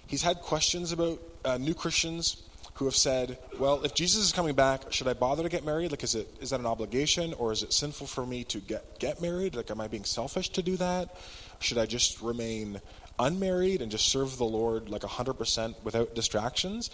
He's 0.08 0.24
had 0.24 0.38
questions 0.38 0.92
about 0.92 1.22
uh, 1.46 1.58
new 1.58 1.76
Christians 1.76 2.42
who 2.76 2.86
have 2.86 2.96
said, 2.96 3.38
well, 3.60 3.84
if 3.84 3.94
Jesus 3.94 4.26
is 4.26 4.32
coming 4.32 4.56
back, 4.56 4.92
should 4.92 5.08
I 5.08 5.14
bother 5.14 5.44
to 5.44 5.50
get 5.50 5.66
married? 5.66 5.92
Like, 5.92 6.04
is, 6.04 6.16
it, 6.16 6.28
is 6.42 6.50
that 6.50 6.60
an 6.60 6.66
obligation 6.66 7.34
or 7.36 7.52
is 7.52 7.62
it 7.62 7.72
sinful 7.74 8.08
for 8.08 8.26
me 8.26 8.44
to 8.46 8.60
get, 8.60 8.98
get 8.98 9.22
married? 9.22 9.56
Like, 9.56 9.70
am 9.70 9.80
I 9.80 9.88
being 9.88 10.04
selfish 10.04 10.50
to 10.50 10.64
do 10.64 10.78
that? 10.78 11.16
Should 11.60 11.78
I 11.78 11.86
just 11.86 12.22
remain 12.22 12.82
unmarried 13.20 13.84
and 13.84 13.92
just 13.92 14.08
serve 14.08 14.38
the 14.38 14.46
Lord 14.46 14.90
like 14.90 15.04
100% 15.04 15.76
without 15.84 16.16
distractions? 16.16 16.90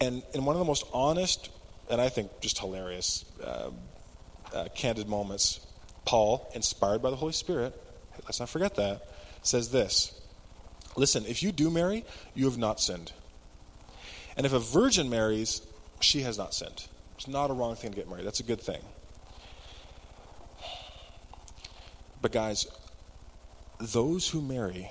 And 0.00 0.22
in 0.32 0.44
one 0.44 0.54
of 0.54 0.60
the 0.60 0.64
most 0.66 0.84
honest, 0.92 1.50
and 1.90 2.00
I 2.00 2.08
think 2.08 2.40
just 2.40 2.58
hilarious, 2.58 3.24
uh, 3.44 3.70
uh, 4.54 4.68
candid 4.74 5.08
moments, 5.08 5.60
Paul, 6.04 6.50
inspired 6.54 7.02
by 7.02 7.10
the 7.10 7.16
Holy 7.16 7.32
Spirit, 7.32 7.74
let's 8.24 8.40
not 8.40 8.48
forget 8.48 8.74
that, 8.76 9.06
says 9.42 9.70
this 9.70 10.20
Listen, 10.96 11.24
if 11.26 11.42
you 11.42 11.52
do 11.52 11.70
marry, 11.70 12.04
you 12.34 12.44
have 12.46 12.58
not 12.58 12.80
sinned. 12.80 13.12
And 14.36 14.46
if 14.46 14.52
a 14.52 14.58
virgin 14.58 15.10
marries, 15.10 15.62
she 16.00 16.20
has 16.22 16.38
not 16.38 16.54
sinned. 16.54 16.86
It's 17.16 17.28
not 17.28 17.50
a 17.50 17.54
wrong 17.54 17.76
thing 17.76 17.90
to 17.90 17.96
get 17.96 18.08
married. 18.08 18.26
That's 18.26 18.40
a 18.40 18.44
good 18.44 18.60
thing. 18.60 18.80
But, 22.20 22.32
guys, 22.32 22.66
those 23.78 24.28
who 24.28 24.40
marry 24.40 24.90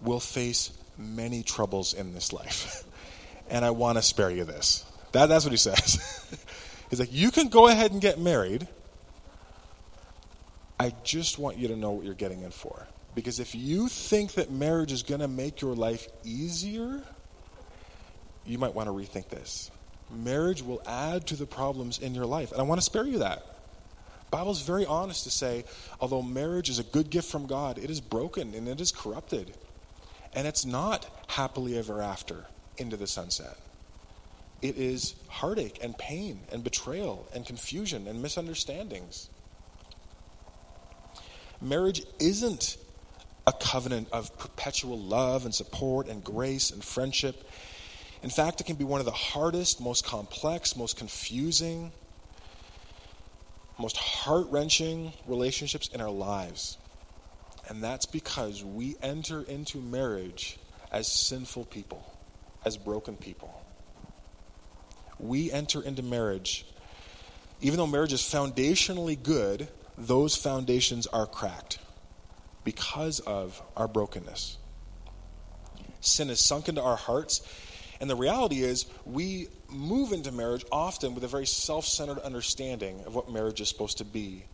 will 0.00 0.20
face 0.20 0.70
many 0.96 1.42
troubles 1.42 1.94
in 1.94 2.14
this 2.14 2.32
life. 2.32 2.84
and 3.50 3.64
I 3.64 3.70
want 3.70 3.98
to 3.98 4.02
spare 4.02 4.30
you 4.30 4.44
this. 4.44 4.84
That, 5.12 5.26
that's 5.26 5.44
what 5.44 5.52
he 5.52 5.56
says. 5.56 6.44
He's 6.90 7.00
like, 7.00 7.12
you 7.12 7.30
can 7.30 7.48
go 7.48 7.68
ahead 7.68 7.92
and 7.92 8.00
get 8.00 8.18
married. 8.18 8.66
I 10.78 10.94
just 11.02 11.38
want 11.38 11.58
you 11.58 11.68
to 11.68 11.76
know 11.76 11.90
what 11.92 12.04
you're 12.04 12.14
getting 12.14 12.42
in 12.42 12.50
for. 12.50 12.86
Because 13.14 13.40
if 13.40 13.54
you 13.54 13.88
think 13.88 14.34
that 14.34 14.50
marriage 14.50 14.92
is 14.92 15.02
going 15.02 15.20
to 15.20 15.28
make 15.28 15.60
your 15.60 15.74
life 15.74 16.06
easier, 16.24 17.02
you 18.46 18.58
might 18.58 18.74
want 18.74 18.88
to 18.88 18.92
rethink 18.92 19.28
this. 19.28 19.70
Marriage 20.10 20.62
will 20.62 20.80
add 20.86 21.26
to 21.26 21.36
the 21.36 21.46
problems 21.46 21.98
in 21.98 22.14
your 22.14 22.26
life. 22.26 22.52
And 22.52 22.60
I 22.60 22.64
want 22.64 22.80
to 22.80 22.84
spare 22.84 23.04
you 23.04 23.18
that. 23.18 23.44
Bible 24.30 24.52
is 24.52 24.60
very 24.60 24.86
honest 24.86 25.24
to 25.24 25.30
say, 25.30 25.64
although 26.00 26.22
marriage 26.22 26.68
is 26.68 26.78
a 26.78 26.84
good 26.84 27.10
gift 27.10 27.30
from 27.30 27.46
God, 27.46 27.78
it 27.78 27.90
is 27.90 28.00
broken 28.00 28.54
and 28.54 28.68
it 28.68 28.80
is 28.80 28.92
corrupted. 28.92 29.54
And 30.34 30.46
it's 30.46 30.64
not 30.64 31.06
happily 31.28 31.78
ever 31.78 32.02
after 32.02 32.44
into 32.76 32.96
the 32.96 33.06
sunset. 33.06 33.56
It 34.60 34.76
is 34.76 35.14
heartache 35.28 35.78
and 35.82 35.96
pain 35.96 36.40
and 36.52 36.62
betrayal 36.62 37.26
and 37.34 37.46
confusion 37.46 38.06
and 38.06 38.20
misunderstandings. 38.22 39.28
Marriage 41.60 42.02
isn't 42.20 42.76
a 43.46 43.52
covenant 43.52 44.08
of 44.12 44.36
perpetual 44.38 44.98
love 44.98 45.44
and 45.44 45.54
support 45.54 46.06
and 46.06 46.22
grace 46.22 46.70
and 46.70 46.84
friendship. 46.84 47.48
In 48.22 48.30
fact, 48.30 48.60
it 48.60 48.64
can 48.64 48.76
be 48.76 48.84
one 48.84 49.00
of 49.00 49.06
the 49.06 49.12
hardest, 49.12 49.80
most 49.80 50.04
complex, 50.04 50.76
most 50.76 50.96
confusing, 50.96 51.92
most 53.78 53.96
heart 53.96 54.46
wrenching 54.50 55.12
relationships 55.26 55.88
in 55.88 56.00
our 56.00 56.10
lives. 56.10 56.78
And 57.68 57.82
that's 57.82 58.06
because 58.06 58.64
we 58.64 58.96
enter 59.02 59.42
into 59.42 59.78
marriage 59.78 60.58
as 60.90 61.10
sinful 61.10 61.66
people, 61.66 62.04
as 62.64 62.76
broken 62.76 63.16
people. 63.16 63.62
We 65.18 65.50
enter 65.50 65.82
into 65.82 66.02
marriage, 66.02 66.66
even 67.60 67.76
though 67.76 67.86
marriage 67.86 68.12
is 68.12 68.20
foundationally 68.20 69.20
good, 69.20 69.68
those 69.98 70.36
foundations 70.36 71.06
are 71.08 71.26
cracked 71.26 71.78
because 72.64 73.20
of 73.20 73.60
our 73.76 73.88
brokenness. 73.88 74.56
Sin 76.00 76.28
has 76.28 76.40
sunk 76.40 76.68
into 76.68 76.82
our 76.82 76.96
hearts, 76.96 77.42
and 78.00 78.08
the 78.08 78.16
reality 78.16 78.62
is 78.62 78.86
we 79.04 79.48
move 79.68 80.12
into 80.12 80.30
marriage 80.30 80.64
often 80.70 81.14
with 81.14 81.24
a 81.24 81.28
very 81.28 81.46
self 81.46 81.84
centered 81.84 82.20
understanding 82.20 83.02
of 83.06 83.14
what 83.14 83.30
marriage 83.30 83.60
is 83.60 83.68
supposed 83.68 83.98
to 83.98 84.04
be 84.04 84.44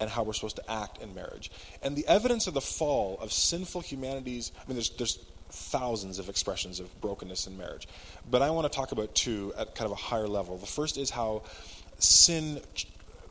and 0.00 0.08
how 0.08 0.22
we're 0.22 0.32
supposed 0.32 0.56
to 0.56 0.70
act 0.70 1.02
in 1.02 1.14
marriage. 1.14 1.50
And 1.82 1.94
the 1.94 2.06
evidence 2.06 2.46
of 2.46 2.54
the 2.54 2.60
fall 2.60 3.18
of 3.20 3.32
sinful 3.32 3.82
humanity's, 3.82 4.52
I 4.56 4.68
mean, 4.68 4.76
there's, 4.76 4.90
there's 4.90 5.18
thousands 5.50 6.18
of 6.18 6.28
expressions 6.28 6.80
of 6.80 7.00
brokenness 7.00 7.46
in 7.46 7.58
marriage. 7.58 7.88
But 8.30 8.42
I 8.42 8.50
want 8.50 8.70
to 8.70 8.74
talk 8.74 8.92
about 8.92 9.14
two 9.14 9.52
at 9.58 9.74
kind 9.74 9.86
of 9.86 9.92
a 9.92 10.00
higher 10.00 10.28
level. 10.28 10.56
The 10.56 10.66
first 10.66 10.96
is 10.96 11.10
how 11.10 11.42
sin 11.98 12.60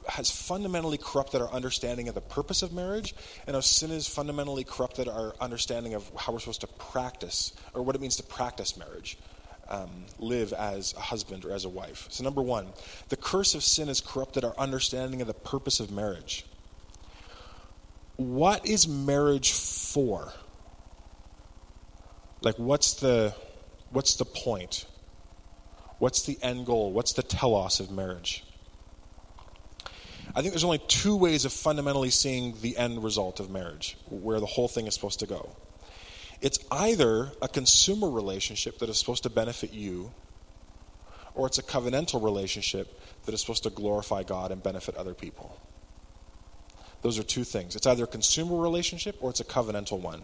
has 0.08 0.30
fundamentally 0.30 0.98
corrupted 0.98 1.42
our 1.42 1.50
understanding 1.52 2.08
of 2.08 2.16
the 2.16 2.22
purpose 2.22 2.62
of 2.62 2.72
marriage, 2.74 3.14
and 3.46 3.56
how 3.56 3.62
sin 3.62 3.90
has 3.92 4.08
fundamentally 4.08 4.64
corrupted 4.64 5.08
our 5.08 5.34
understanding 5.40 5.94
of 5.94 6.10
how 6.16 6.34
we're 6.34 6.40
supposed 6.40 6.62
to 6.62 6.68
practice, 6.68 7.54
or 7.74 7.82
what 7.84 7.96
it 7.96 8.02
means 8.02 8.16
to 8.16 8.24
practice 8.24 8.78
marriage, 8.78 9.18
um, 9.70 10.06
live 10.20 10.54
as 10.54 10.94
a 10.94 11.00
husband 11.00 11.44
or 11.46 11.52
as 11.52 11.66
a 11.66 11.70
wife. 11.70 12.08
So, 12.10 12.24
number 12.24 12.42
one, 12.42 12.68
the 13.10 13.18
curse 13.18 13.54
of 13.56 13.64
sin 13.64 13.88
has 13.90 14.02
corrupted 14.02 14.44
our 14.44 14.58
understanding 14.58 15.22
of 15.22 15.28
the 15.28 15.34
purpose 15.34 15.80
of 15.80 15.92
marriage. 15.92 16.46
What 18.16 18.66
is 18.66 18.88
marriage 18.88 19.52
for? 19.52 20.34
Like, 22.42 22.56
what's 22.56 22.94
the, 22.96 23.36
what's 23.92 24.16
the 24.16 24.26
point? 24.26 24.86
What's 26.00 26.24
the 26.24 26.38
end 26.42 26.66
goal? 26.66 26.92
What's 26.92 27.14
the 27.14 27.24
telos 27.24 27.80
of 27.80 27.92
marriage? 27.92 28.44
I 30.36 30.42
think 30.42 30.54
there's 30.54 30.64
only 30.64 30.82
two 30.88 31.16
ways 31.16 31.46
of 31.46 31.54
fundamentally 31.54 32.10
seeing 32.10 32.56
the 32.62 32.78
end 32.78 33.04
result 33.04 33.40
of 33.40 33.50
marriage, 33.50 33.98
where 34.10 34.40
the 34.40 34.46
whole 34.46 34.68
thing 34.68 34.88
is 34.88 34.94
supposed 34.94 35.20
to 35.22 35.26
go. 35.26 35.56
It's 36.42 36.60
either 36.72 37.32
a 37.42 37.48
consumer 37.48 38.10
relationship 38.10 38.80
that 38.80 38.90
is 38.90 39.00
supposed 39.00 39.24
to 39.24 39.30
benefit 39.30 39.74
you, 39.74 40.12
or 41.34 41.48
it's 41.48 41.58
a 41.58 41.64
covenantal 41.64 42.24
relationship 42.24 43.00
that 43.26 43.34
is 43.34 43.42
supposed 43.42 43.64
to 43.64 43.70
glorify 43.70 44.24
God 44.24 44.52
and 44.52 44.62
benefit 44.62 44.96
other 44.96 45.14
people. 45.14 45.60
Those 47.02 47.20
are 47.20 47.24
two 47.24 47.44
things. 47.44 47.76
It's 47.76 47.86
either 47.86 48.06
a 48.06 48.08
consumer 48.08 48.58
relationship 48.58 49.18
or 49.22 49.30
it's 49.30 49.40
a 49.40 49.46
covenantal 49.46 50.00
one. 50.00 50.24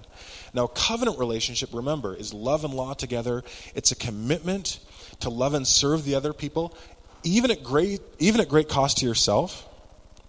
Now, 0.54 0.66
a 0.66 0.70
covenant 0.70 1.20
relationship, 1.20 1.70
remember, 1.72 2.16
is 2.16 2.34
love 2.34 2.66
and 2.66 2.74
law 2.74 2.94
together. 2.94 3.44
It's 3.76 3.92
a 3.92 3.96
commitment 3.96 4.80
to 5.20 5.30
love 5.30 5.54
and 5.54 5.68
serve 5.68 6.04
the 6.04 6.16
other 6.16 6.34
people, 6.34 6.76
even 7.24 7.52
at 7.52 7.64
great, 7.64 8.02
even 8.20 8.42
at 8.42 8.50
great 8.50 8.70
cost 8.70 8.98
to 8.98 9.06
yourself. 9.06 9.68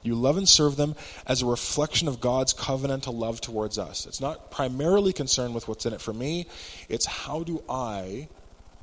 You 0.04 0.14
love 0.14 0.36
and 0.36 0.46
serve 0.46 0.76
them 0.76 0.94
as 1.26 1.40
a 1.40 1.46
reflection 1.46 2.08
of 2.08 2.20
God's 2.20 2.52
covenantal 2.52 3.14
love 3.14 3.40
towards 3.40 3.78
us. 3.78 4.04
It's 4.04 4.20
not 4.20 4.50
primarily 4.50 5.14
concerned 5.14 5.54
with 5.54 5.66
what's 5.66 5.86
in 5.86 5.94
it 5.94 6.00
for 6.00 6.12
me, 6.12 6.46
it's 6.90 7.06
how 7.06 7.42
do 7.42 7.64
I 7.68 8.28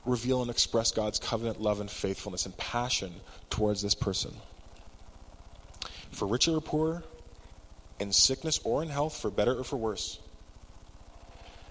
reveal 0.04 0.42
and 0.42 0.50
express 0.50 0.92
God's 0.92 1.20
covenant 1.20 1.62
love 1.62 1.80
and 1.80 1.90
faithfulness 1.90 2.48
and 2.48 2.58
passion 2.58 3.14
towards 3.52 3.84
this 3.84 3.94
person. 3.94 4.34
For 6.10 6.28
richer 6.28 6.56
or 6.56 6.62
poorer, 6.62 7.04
in 8.00 8.12
sickness 8.12 8.60
or 8.64 8.82
in 8.82 8.90
health, 8.90 9.16
for 9.16 9.30
better 9.30 9.60
or 9.60 9.64
for 9.64 9.78
worse. 9.78 10.20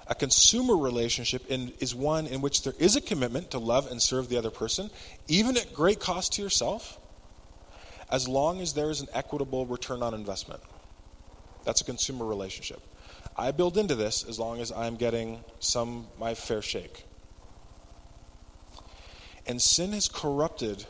A 0.07 0.15
consumer 0.15 0.77
relationship 0.77 1.45
in, 1.51 1.73
is 1.81 1.93
one 1.93 2.29
in 2.29 2.41
which 2.41 2.63
there 2.63 2.75
is 2.79 2.95
a 2.95 3.01
commitment 3.01 3.51
to 3.51 3.59
love 3.59 3.91
and 3.91 4.01
serve 4.01 4.29
the 4.29 4.37
other 4.37 4.51
person, 4.51 4.91
even 5.27 5.57
at 5.57 5.75
great 5.75 5.99
cost 5.99 6.35
to 6.35 6.43
yourself 6.43 7.00
as 8.11 8.29
long 8.29 8.61
as 8.61 8.73
there 8.73 8.91
is 8.91 9.01
an 9.01 9.09
equitable 9.13 9.67
return 9.67 10.03
on 10.03 10.15
investment. 10.15 10.61
That's 11.65 11.81
a 11.81 11.85
consumer 11.85 12.27
relationship. 12.27 12.81
I 13.37 13.53
build 13.53 13.79
into 13.79 13.95
this 13.95 14.25
as 14.29 14.39
long 14.39 14.61
as 14.61 14.73
I'm 14.73 14.97
getting 14.97 15.45
some 15.61 16.09
my 16.19 16.35
fair 16.35 16.63
shake. 16.63 17.05
And 19.47 19.61
sin 19.61 19.93
has 19.93 20.09
corrupted 20.09 20.85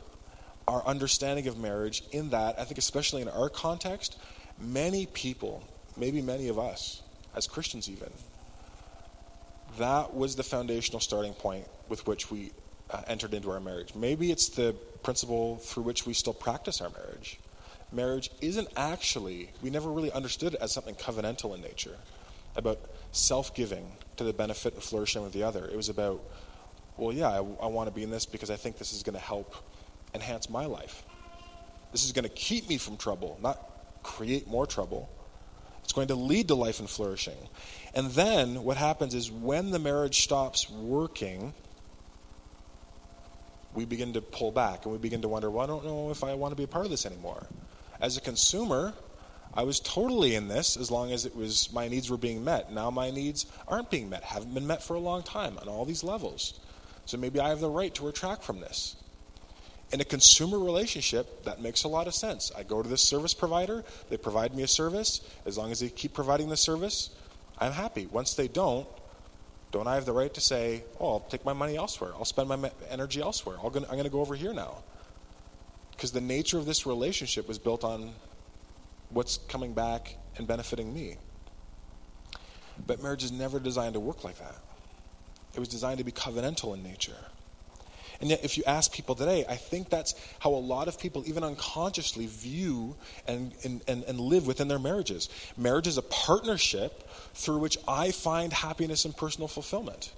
our 0.66 0.85
understanding 0.85 1.46
of 1.46 1.59
marriage 1.59 2.02
in 2.12 2.30
that, 2.30 2.59
I 2.59 2.64
think, 2.64 2.78
especially 2.78 3.22
in 3.22 3.28
our 3.28 3.48
context, 3.48 4.18
many 4.59 5.06
people, 5.06 5.62
maybe 5.96 6.20
many 6.22 6.48
of 6.48 6.59
us, 6.59 7.02
as 7.35 7.46
Christians 7.46 7.88
even, 7.88 8.11
that 9.78 10.14
was 10.14 10.37
the 10.37 10.42
foundational 10.42 11.00
starting 11.00 11.33
point 11.33 11.66
with 11.88 12.06
which 12.06 12.30
we 12.30 12.52
uh, 12.90 13.03
entered 13.07 13.35
into 13.35 13.50
our 13.50 13.61
marriage. 13.61 13.94
Maybe 13.94 14.31
it's 14.31 14.48
the 14.48 14.74
principle 15.03 15.57
through 15.57 15.85
which 15.85 16.07
we 16.07 16.14
still 16.14 16.35
practice 16.35 16.81
our 16.81 16.90
marriage. 16.90 17.38
Marriage 17.92 18.31
isn't 18.40 18.68
actually, 18.76 19.50
we 19.62 19.70
never 19.70 19.90
really 19.90 20.12
understood 20.12 20.55
it 20.55 20.61
as 20.61 20.72
something 20.72 20.94
covenantal 20.94 21.55
in 21.55 21.61
nature, 21.61 21.96
about 22.57 22.79
self 23.12 23.55
giving 23.55 23.92
to 24.16 24.24
the 24.24 24.33
benefit 24.33 24.74
and 24.74 24.83
flourishing 24.83 25.24
of 25.24 25.33
the 25.33 25.42
other. 25.42 25.66
It 25.66 25.76
was 25.76 25.88
about, 25.88 26.22
well, 26.96 27.12
yeah, 27.12 27.29
I, 27.29 27.38
I 27.38 27.66
want 27.66 27.88
to 27.88 27.94
be 27.94 28.03
in 28.03 28.11
this 28.11 28.26
because 28.26 28.50
I 28.50 28.57
think 28.57 28.79
this 28.79 28.92
is 28.92 29.03
going 29.03 29.14
to 29.14 29.24
help 29.24 29.55
enhance 30.14 30.48
my 30.48 30.66
life. 30.66 31.03
This 31.92 32.05
is 32.05 32.12
going 32.12 32.24
to 32.24 32.31
keep 32.31 32.68
me 32.68 32.79
from 32.79 32.96
trouble, 32.96 33.38
not 33.42 33.59
create 34.03 34.46
more 34.46 34.66
trouble. 34.66 35.09
It's 35.83 35.92
going 35.92 36.09
to 36.09 36.14
lead 36.14 36.48
to 36.48 36.55
life 36.55 36.79
and 36.79 36.88
flourishing. 36.88 37.37
And 37.94 38.11
then 38.12 38.62
what 38.62 38.76
happens 38.76 39.14
is 39.14 39.31
when 39.31 39.72
the 39.72 39.81
marriage 39.81 40.22
stops 40.22 40.70
working, 40.70 41.53
we 43.74 43.85
begin 43.85 44.12
to 44.14 44.20
pull 44.20 44.50
back 44.50 44.85
and 44.85 44.92
we 44.92 44.98
begin 44.98 45.22
to 45.22 45.28
wonder, 45.28 45.50
well, 45.50 45.64
I 45.64 45.66
don't 45.66 45.85
know 45.85 46.11
if 46.11 46.24
I 46.24 46.35
want 46.35 46.52
to 46.52 46.56
be 46.56 46.64
a 46.64 46.68
part 46.68 46.85
of 46.85 46.90
this 46.90 47.06
anymore. 47.06 47.46
As 48.00 48.16
a 48.16 48.20
consumer, 48.20 48.94
I 49.54 49.64
was 49.64 49.80
totally 49.80 50.35
in 50.35 50.48
this 50.48 50.76
as 50.76 50.90
long 50.90 51.12
as 51.12 51.26
it 51.26 51.35
was 51.35 51.72
my 51.72 51.88
needs 51.88 52.11
were 52.11 52.16
being 52.16 52.44
met. 52.44 52.72
Now 52.72 52.90
my 52.90 53.11
needs 53.11 53.46
aren't 53.68 53.90
being 53.90 54.09
met, 54.09 54.22
haven't 54.22 54.54
been 54.54 54.66
met 54.66 54.83
for 54.83 54.94
a 54.94 55.00
long 55.00 55.22
time 55.22 55.59
on 55.59 55.68
all 55.68 55.85
these 55.85 56.04
levels. 56.04 56.61
So 57.06 57.16
maybe 57.16 57.40
I 57.40 57.48
have 57.48 57.61
the 57.61 57.70
right 57.70 57.94
to 57.94 58.06
retract 58.06 58.44
from 58.44 58.61
this. 58.61 58.96
In 59.92 60.00
a 60.00 60.04
consumer 60.04 60.59
relationship, 60.59 61.44
that 61.44 61.61
makes 61.61 61.83
a 61.83 61.88
lot 61.88 62.06
of 62.06 62.14
sense. 62.14 62.52
I 62.56 62.62
go 62.62 62.80
to 62.80 62.88
this 62.88 63.02
service 63.02 63.35
provider, 63.35 63.85
they 64.09 64.16
provide 64.16 64.54
me 64.54 64.62
a 64.62 64.68
service. 64.68 65.20
As 65.44 65.59
long 65.59 65.72
as 65.72 65.80
they 65.80 65.88
keep 65.88 66.14
providing 66.14 66.48
the 66.48 66.56
service, 66.56 67.11
I'm 67.59 67.72
happy. 67.72 68.06
Once 68.06 68.35
they 68.35 68.46
don't, 68.46 68.87
don't 69.72 69.87
I 69.87 69.94
have 69.94 70.04
the 70.04 70.12
right 70.12 70.33
to 70.35 70.40
say, 70.40 70.83
oh, 70.98 71.12
I'll 71.12 71.20
take 71.20 71.44
my 71.44 71.52
money 71.52 71.76
elsewhere? 71.76 72.11
I'll 72.14 72.24
spend 72.24 72.48
my 72.48 72.70
energy 72.88 73.20
elsewhere. 73.20 73.56
i 73.62 73.66
am 73.66 73.72
going 73.72 74.02
to 74.04 74.11
go 74.11 74.20
over 74.20 74.35
here 74.35 74.52
now. 74.52 74.78
Because 75.92 76.12
the 76.12 76.20
nature 76.20 76.59
of 76.59 76.66
this 76.66 76.87
relationship 76.87 77.46
was 77.46 77.59
built 77.59 77.85
on 77.85 78.12
what's 79.11 79.37
coming 79.37 79.72
back 79.72 80.16
and 80.37 80.46
benefiting 80.46 80.92
me. 80.92 81.16
But 82.87 83.02
marriage 83.02 83.22
is 83.22 83.33
never 83.33 83.61
designed 83.61 83.94
to 83.94 84.00
work 84.00 84.24
like 84.24 84.38
that. 84.38 84.56
It 85.54 85.61
was 85.61 85.68
designed 85.68 85.98
to 85.98 86.04
be 86.04 86.12
covenantal 86.12 86.74
in 86.74 86.83
nature. 86.83 87.16
And 88.20 88.28
yet, 88.28 88.44
if 88.44 88.59
you 88.59 88.64
ask 88.66 88.92
people 88.92 89.14
today, 89.14 89.46
I 89.48 89.56
think 89.56 89.88
that's 89.88 90.14
how 90.40 90.50
a 90.50 90.56
lot 90.61 90.88
of 90.88 90.98
people, 90.98 91.24
even 91.26 91.42
unconsciously, 91.42 92.26
view 92.26 92.96
and, 93.26 93.52
and, 93.64 93.80
and, 93.88 94.04
and, 94.04 94.20
live 94.20 94.46
within 94.46 94.68
their 94.68 94.78
marriages. 94.78 95.30
Marriage 95.56 95.87
is 95.87 95.96
a 95.96 96.02
partnership 96.02 97.09
through 97.33 97.59
which 97.61 97.78
I 97.88 98.11
find 98.11 98.52
happiness 98.52 99.06
and 99.06 99.16
personal 99.16 99.48
fulfillment. 99.48 100.12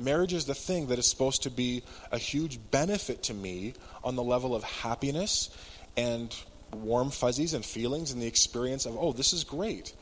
Marriage 0.00 0.32
is 0.32 0.46
the 0.46 0.54
thing 0.54 0.88
that 0.88 0.98
is 0.98 1.06
supposed 1.06 1.44
to 1.44 1.50
be 1.50 1.84
a 2.10 2.18
huge 2.18 2.58
benefit 2.70 3.22
to 3.24 3.34
me 3.34 3.74
on 4.02 4.16
the 4.16 4.22
level 4.22 4.54
of 4.56 4.64
happiness 4.64 5.50
and 5.96 6.34
warm 6.72 7.10
fuzzies 7.10 7.54
and 7.54 7.64
feelings 7.64 8.10
and 8.10 8.20
the 8.20 8.26
experience 8.26 8.84
of, 8.84 8.96
oh, 8.98 9.12
this 9.12 9.32
is 9.32 9.44
great. 9.44 9.92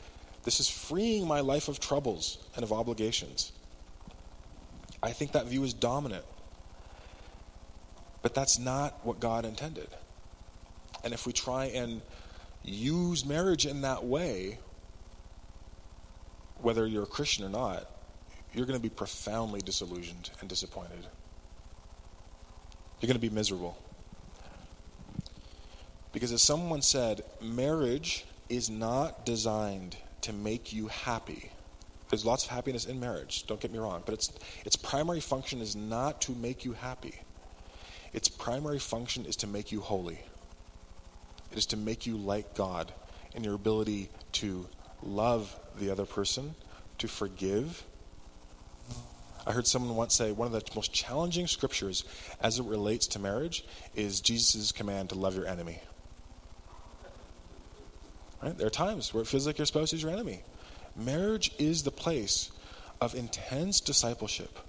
This 0.43 0.59
is 0.59 0.69
freeing 0.69 1.27
my 1.27 1.41
life 1.41 1.67
of 1.67 1.79
troubles 1.79 2.39
and 2.55 2.63
of 2.63 2.71
obligations. 2.71 3.51
I 5.03 5.11
think 5.11 5.33
that 5.33 5.45
view 5.47 5.63
is 5.63 5.73
dominant. 5.73 6.25
But 8.21 8.33
that's 8.33 8.59
not 8.59 9.05
what 9.05 9.19
God 9.19 9.45
intended. 9.45 9.87
And 11.03 11.13
if 11.13 11.25
we 11.25 11.33
try 11.33 11.65
and 11.65 12.01
use 12.63 13.25
marriage 13.25 13.65
in 13.65 13.81
that 13.81 14.03
way, 14.03 14.59
whether 16.61 16.85
you're 16.85 17.03
a 17.03 17.07
Christian 17.07 17.45
or 17.45 17.49
not, 17.49 17.89
you're 18.53 18.65
going 18.65 18.77
to 18.77 18.83
be 18.83 18.89
profoundly 18.89 19.61
disillusioned 19.61 20.31
and 20.41 20.49
disappointed. 20.49 21.05
You're 22.99 23.07
going 23.07 23.19
to 23.19 23.19
be 23.19 23.29
miserable. 23.29 23.77
Because 26.11 26.31
as 26.31 26.41
someone 26.41 26.81
said, 26.81 27.21
marriage 27.41 28.25
is 28.49 28.69
not 28.69 29.25
designed 29.25 29.95
to 30.21 30.33
make 30.33 30.73
you 30.73 30.87
happy. 30.87 31.51
There's 32.09 32.25
lots 32.25 32.43
of 32.43 32.49
happiness 32.49 32.85
in 32.85 32.99
marriage, 32.99 33.45
don't 33.45 33.61
get 33.61 33.71
me 33.71 33.77
wrong, 33.77 34.01
but 34.03 34.13
its, 34.15 34.33
its 34.65 34.75
primary 34.75 35.19
function 35.19 35.61
is 35.61 35.75
not 35.75 36.21
to 36.21 36.31
make 36.31 36.65
you 36.65 36.73
happy. 36.73 37.21
Its 38.13 38.27
primary 38.27 38.79
function 38.79 39.25
is 39.25 39.35
to 39.37 39.47
make 39.47 39.71
you 39.71 39.81
holy. 39.81 40.19
It 41.51 41.57
is 41.57 41.65
to 41.67 41.77
make 41.77 42.05
you 42.05 42.17
like 42.17 42.55
God 42.55 42.93
in 43.35 43.43
your 43.43 43.55
ability 43.55 44.09
to 44.33 44.67
love 45.03 45.57
the 45.79 45.89
other 45.91 46.05
person, 46.05 46.55
to 46.97 47.07
forgive. 47.07 47.83
I 49.45 49.51
heard 49.51 49.67
someone 49.67 49.95
once 49.95 50.15
say 50.15 50.31
one 50.31 50.47
of 50.47 50.53
the 50.53 50.75
most 50.75 50.93
challenging 50.93 51.47
scriptures 51.47 52.03
as 52.41 52.59
it 52.59 52.65
relates 52.65 53.07
to 53.07 53.19
marriage 53.19 53.63
is 53.95 54.21
Jesus' 54.21 54.71
command 54.71 55.09
to 55.09 55.15
love 55.15 55.35
your 55.35 55.47
enemy. 55.47 55.79
Right? 58.41 58.57
There 58.57 58.67
are 58.67 58.71
times 58.71 59.13
where 59.13 59.21
it 59.21 59.27
feels 59.27 59.45
like 59.45 59.57
your 59.57 59.65
spouse 59.65 59.93
is 59.93 60.01
your 60.01 60.11
enemy. 60.11 60.43
Marriage 60.95 61.51
is 61.57 61.83
the 61.83 61.91
place 61.91 62.51
of 63.01 63.15
intense 63.15 63.79
discipleship 63.79 64.59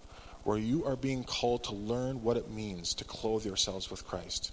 where 0.45 0.59
you 0.59 0.85
are 0.85 0.97
being 0.97 1.25
called 1.25 1.65
to 1.65 1.75
learn 1.75 2.23
what 2.23 2.37
it 2.37 2.51
means 2.51 2.95
to 2.95 3.05
clothe 3.05 3.45
yourselves 3.45 3.91
with 3.91 4.07
Christ 4.07 4.53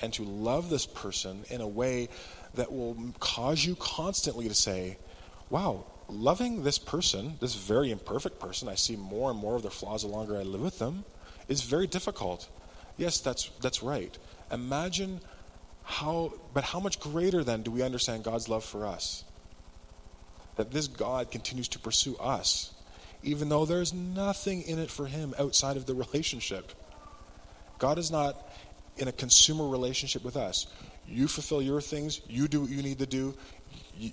and 0.00 0.12
to 0.14 0.22
love 0.22 0.70
this 0.70 0.86
person 0.86 1.44
in 1.50 1.60
a 1.60 1.68
way 1.68 2.08
that 2.54 2.72
will 2.72 2.96
cause 3.18 3.64
you 3.64 3.76
constantly 3.76 4.48
to 4.48 4.54
say, 4.54 4.98
wow, 5.50 5.84
loving 6.08 6.62
this 6.62 6.78
person, 6.78 7.34
this 7.40 7.54
very 7.54 7.90
imperfect 7.90 8.38
person, 8.38 8.68
I 8.68 8.74
see 8.74 8.96
more 8.96 9.30
and 9.30 9.38
more 9.38 9.56
of 9.56 9.62
their 9.62 9.70
flaws 9.70 10.02
the 10.02 10.08
longer 10.08 10.36
I 10.36 10.42
live 10.42 10.60
with 10.60 10.78
them, 10.78 11.04
is 11.48 11.62
very 11.62 11.86
difficult. 11.86 12.48
Yes, 12.96 13.20
that's, 13.20 13.50
that's 13.60 13.82
right. 13.82 14.16
Imagine 14.50 15.20
how, 15.82 16.32
but 16.52 16.64
how 16.64 16.80
much 16.80 16.98
greater 16.98 17.44
then 17.44 17.62
do 17.62 17.70
we 17.70 17.82
understand 17.82 18.24
God's 18.24 18.48
love 18.48 18.64
for 18.64 18.86
us? 18.86 19.24
That 20.56 20.70
this 20.70 20.88
God 20.88 21.30
continues 21.30 21.68
to 21.68 21.78
pursue 21.78 22.16
us, 22.16 22.72
even 23.22 23.48
though 23.48 23.64
there's 23.64 23.92
nothing 23.92 24.62
in 24.62 24.78
it 24.78 24.90
for 24.90 25.06
him 25.06 25.34
outside 25.38 25.76
of 25.76 25.86
the 25.86 25.94
relationship. 25.94 26.72
God 27.78 27.98
is 27.98 28.10
not 28.10 28.36
in 28.96 29.08
a 29.08 29.12
consumer 29.12 29.68
relationship 29.68 30.24
with 30.24 30.36
us. 30.36 30.66
You 31.06 31.28
fulfill 31.28 31.62
your 31.62 31.80
things, 31.80 32.20
you 32.28 32.48
do 32.48 32.62
what 32.62 32.70
you 32.70 32.82
need 32.82 32.98
to 32.98 33.06
do, 33.06 33.34
you, 33.96 34.12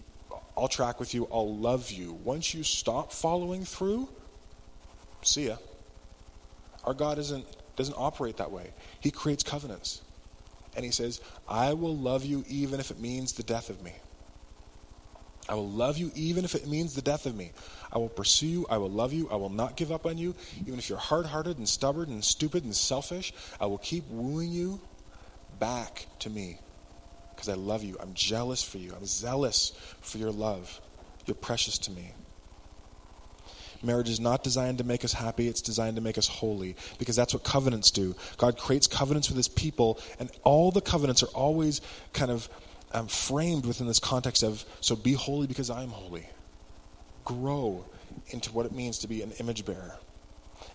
I'll 0.58 0.68
track 0.68 1.00
with 1.00 1.14
you, 1.14 1.28
I'll 1.32 1.56
love 1.56 1.92
you. 1.92 2.14
Once 2.24 2.54
you 2.54 2.64
stop 2.64 3.12
following 3.12 3.66
through, 3.66 4.10
see 5.22 5.48
ya. 5.48 5.56
Our 6.84 6.94
God 6.94 7.18
isn't, 7.18 7.46
doesn't 7.76 7.96
operate 7.98 8.38
that 8.38 8.52
way. 8.52 8.72
He 9.00 9.10
creates 9.10 9.44
covenants. 9.44 10.02
And 10.76 10.84
he 10.84 10.92
says, 10.92 11.22
I 11.48 11.74
will 11.74 11.96
love 11.96 12.26
you 12.26 12.44
even 12.48 12.80
if 12.80 12.92
it 12.92 13.00
means 13.00 13.34
the 13.34 13.44
death 13.44 13.70
of 13.70 13.82
me. 13.84 13.94
I 15.48 15.56
will 15.56 15.70
love 15.70 15.98
you 15.98 16.12
even 16.16 16.46
if 16.46 16.56
it 16.56 16.68
means 16.68 16.96
the 16.96 17.02
death 17.02 17.26
of 17.26 17.36
me. 17.36 17.52
I 17.94 18.00
will 18.00 18.10
pursue 18.10 18.48
you. 18.48 18.66
I 18.70 18.78
will 18.78 18.90
love 18.90 19.14
you. 19.14 19.30
I 19.32 19.36
will 19.36 19.50
not 19.50 19.78
give 19.78 19.92
up 19.92 20.06
on 20.06 20.18
you. 20.18 20.36
Even 20.62 20.80
if 20.80 20.90
you're 20.90 20.98
hard 20.98 21.28
hearted 21.28 21.58
and 21.60 21.70
stubborn 21.70 22.10
and 22.10 22.24
stupid 22.24 22.64
and 22.64 22.76
selfish, 22.76 23.34
I 23.62 23.68
will 23.68 23.78
keep 23.78 24.04
wooing 24.10 24.52
you 24.52 24.82
back 25.60 26.08
to 26.20 26.30
me 26.30 26.58
because 27.36 27.50
I 27.50 27.54
love 27.54 27.84
you. 27.84 27.96
I'm 28.00 28.14
jealous 28.16 28.64
for 28.64 28.80
you. 28.80 28.94
I'm 28.96 29.06
zealous 29.06 29.74
for 30.02 30.18
your 30.18 30.32
love. 30.32 30.82
You're 31.26 31.36
precious 31.36 31.78
to 31.80 31.92
me. 31.92 32.12
Marriage 33.84 34.10
is 34.10 34.20
not 34.20 34.44
designed 34.44 34.78
to 34.78 34.84
make 34.86 35.04
us 35.04 35.12
happy, 35.12 35.48
it's 35.50 35.62
designed 35.62 35.98
to 35.98 36.02
make 36.02 36.18
us 36.18 36.28
holy 36.28 36.78
because 37.00 37.18
that's 37.18 37.34
what 37.34 37.44
covenants 37.44 37.92
do. 37.92 38.16
God 38.38 38.58
creates 38.58 38.88
covenants 38.88 39.28
with 39.28 39.36
his 39.36 39.50
people, 39.50 40.00
and 40.20 40.32
all 40.44 40.72
the 40.72 40.80
covenants 40.80 41.22
are 41.22 41.28
always 41.28 41.82
kind 42.14 42.32
of 42.32 42.48
um, 42.94 43.08
framed 43.08 43.66
within 43.66 43.88
this 43.88 44.00
context 44.00 44.42
of 44.42 44.64
so 44.80 44.96
be 44.96 45.14
holy 45.14 45.48
because 45.48 45.70
I'm 45.70 45.90
holy. 45.90 46.30
Grow 47.24 47.86
into 48.30 48.52
what 48.52 48.66
it 48.66 48.72
means 48.72 49.00
to 49.00 49.08
be 49.08 49.22
an 49.22 49.32
image 49.40 49.66
bearer. 49.66 49.98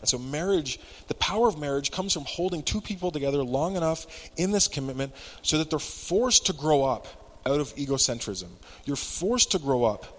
And 0.01 0.09
so, 0.09 0.19
marriage, 0.19 0.79
the 1.09 1.15
power 1.15 1.49
of 1.49 1.59
marriage 1.59 1.91
comes 1.91 2.13
from 2.13 2.25
holding 2.25 2.63
two 2.63 2.81
people 2.81 3.11
together 3.11 3.43
long 3.43 3.77
enough 3.77 4.07
in 4.37 4.51
this 4.51 4.69
commitment 4.69 5.13
so 5.43 5.59
that 5.59 5.71
they're 5.71 5.79
forced 5.79 6.47
to 6.47 6.53
grow 6.53 6.85
up 6.85 7.07
out 7.47 7.61
of 7.61 7.75
egocentrism. 7.77 8.49
You're 8.85 8.97
forced 8.97 9.53
to 9.53 9.59
grow 9.59 9.85
up 9.85 10.19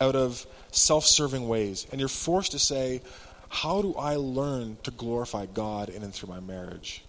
out 0.00 0.14
of 0.14 0.46
self 0.70 1.06
serving 1.06 1.48
ways. 1.48 1.86
And 1.90 2.00
you're 2.00 2.08
forced 2.08 2.52
to 2.52 2.58
say, 2.58 3.02
How 3.48 3.82
do 3.82 3.94
I 3.94 4.16
learn 4.16 4.76
to 4.84 4.90
glorify 4.90 5.46
God 5.46 5.88
in 5.88 6.02
and 6.02 6.12
through 6.12 6.28
my 6.28 6.40
marriage? 6.40 7.02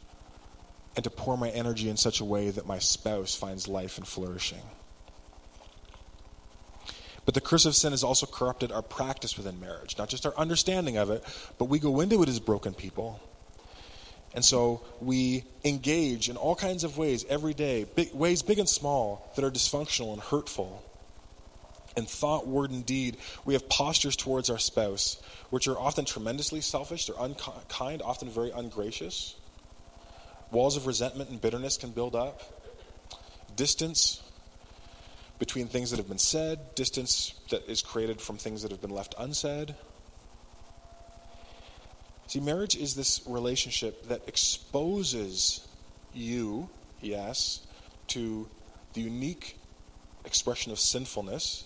And 0.95 1.03
to 1.03 1.11
pour 1.11 1.37
my 1.37 1.49
energy 1.49 1.89
in 1.89 1.97
such 1.97 2.21
a 2.21 2.25
way 2.25 2.49
that 2.49 2.65
my 2.65 2.79
spouse 2.79 3.35
finds 3.35 3.67
life 3.67 3.97
and 3.97 4.07
flourishing. 4.07 4.63
But 7.27 7.33
the 7.33 7.41
curse 7.41 7.65
of 7.65 7.75
sin 7.75 7.91
has 7.91 8.05
also 8.05 8.25
corrupted 8.25 8.71
our 8.71 8.81
practice 8.81 9.35
within 9.35 9.59
marriage, 9.59 9.97
not 9.97 10.07
just 10.07 10.25
our 10.25 10.33
understanding 10.37 10.95
of 10.95 11.09
it, 11.09 11.25
but 11.57 11.65
we 11.65 11.77
go 11.77 11.99
into 11.99 12.23
it 12.23 12.29
as 12.29 12.39
broken 12.39 12.73
people. 12.73 13.19
And 14.33 14.45
so 14.45 14.81
we 15.01 15.43
engage 15.65 16.29
in 16.29 16.37
all 16.37 16.55
kinds 16.55 16.85
of 16.85 16.97
ways 16.97 17.25
every 17.27 17.53
day, 17.53 17.83
big, 17.83 18.13
ways 18.13 18.43
big 18.43 18.59
and 18.59 18.69
small, 18.69 19.29
that 19.35 19.43
are 19.43 19.51
dysfunctional 19.51 20.13
and 20.13 20.21
hurtful 20.21 20.81
in 21.97 22.05
thought, 22.05 22.47
word, 22.47 22.69
and 22.71 22.85
deed, 22.85 23.17
we 23.43 23.55
have 23.55 23.67
postures 23.67 24.15
towards 24.15 24.49
our 24.49 24.59
spouse, 24.59 25.21
which 25.49 25.67
are 25.67 25.77
often 25.77 26.05
tremendously 26.05 26.61
selfish, 26.61 27.07
they're 27.07 27.15
unkind, 27.19 28.01
often 28.03 28.29
very 28.29 28.51
ungracious. 28.51 29.35
Walls 30.51 30.77
of 30.77 30.87
resentment 30.87 31.31
and 31.31 31.41
bitterness 31.41 31.75
can 31.75 31.89
build 31.89 32.15
up. 32.15 32.41
Distance 33.55 34.21
between 35.39 35.67
things 35.67 35.91
that 35.91 35.97
have 35.97 36.07
been 36.07 36.17
said, 36.17 36.75
distance 36.75 37.33
that 37.49 37.67
is 37.69 37.81
created 37.81 38.19
from 38.19 38.37
things 38.37 38.63
that 38.63 38.71
have 38.71 38.81
been 38.81 38.89
left 38.89 39.13
unsaid. 39.17 39.75
See, 42.27 42.39
marriage 42.39 42.75
is 42.75 42.95
this 42.95 43.21
relationship 43.25 44.07
that 44.07 44.27
exposes 44.27 45.65
you, 46.13 46.69
yes, 47.01 47.65
to 48.07 48.49
the 48.93 49.01
unique 49.01 49.57
expression 50.25 50.71
of 50.71 50.79
sinfulness 50.79 51.65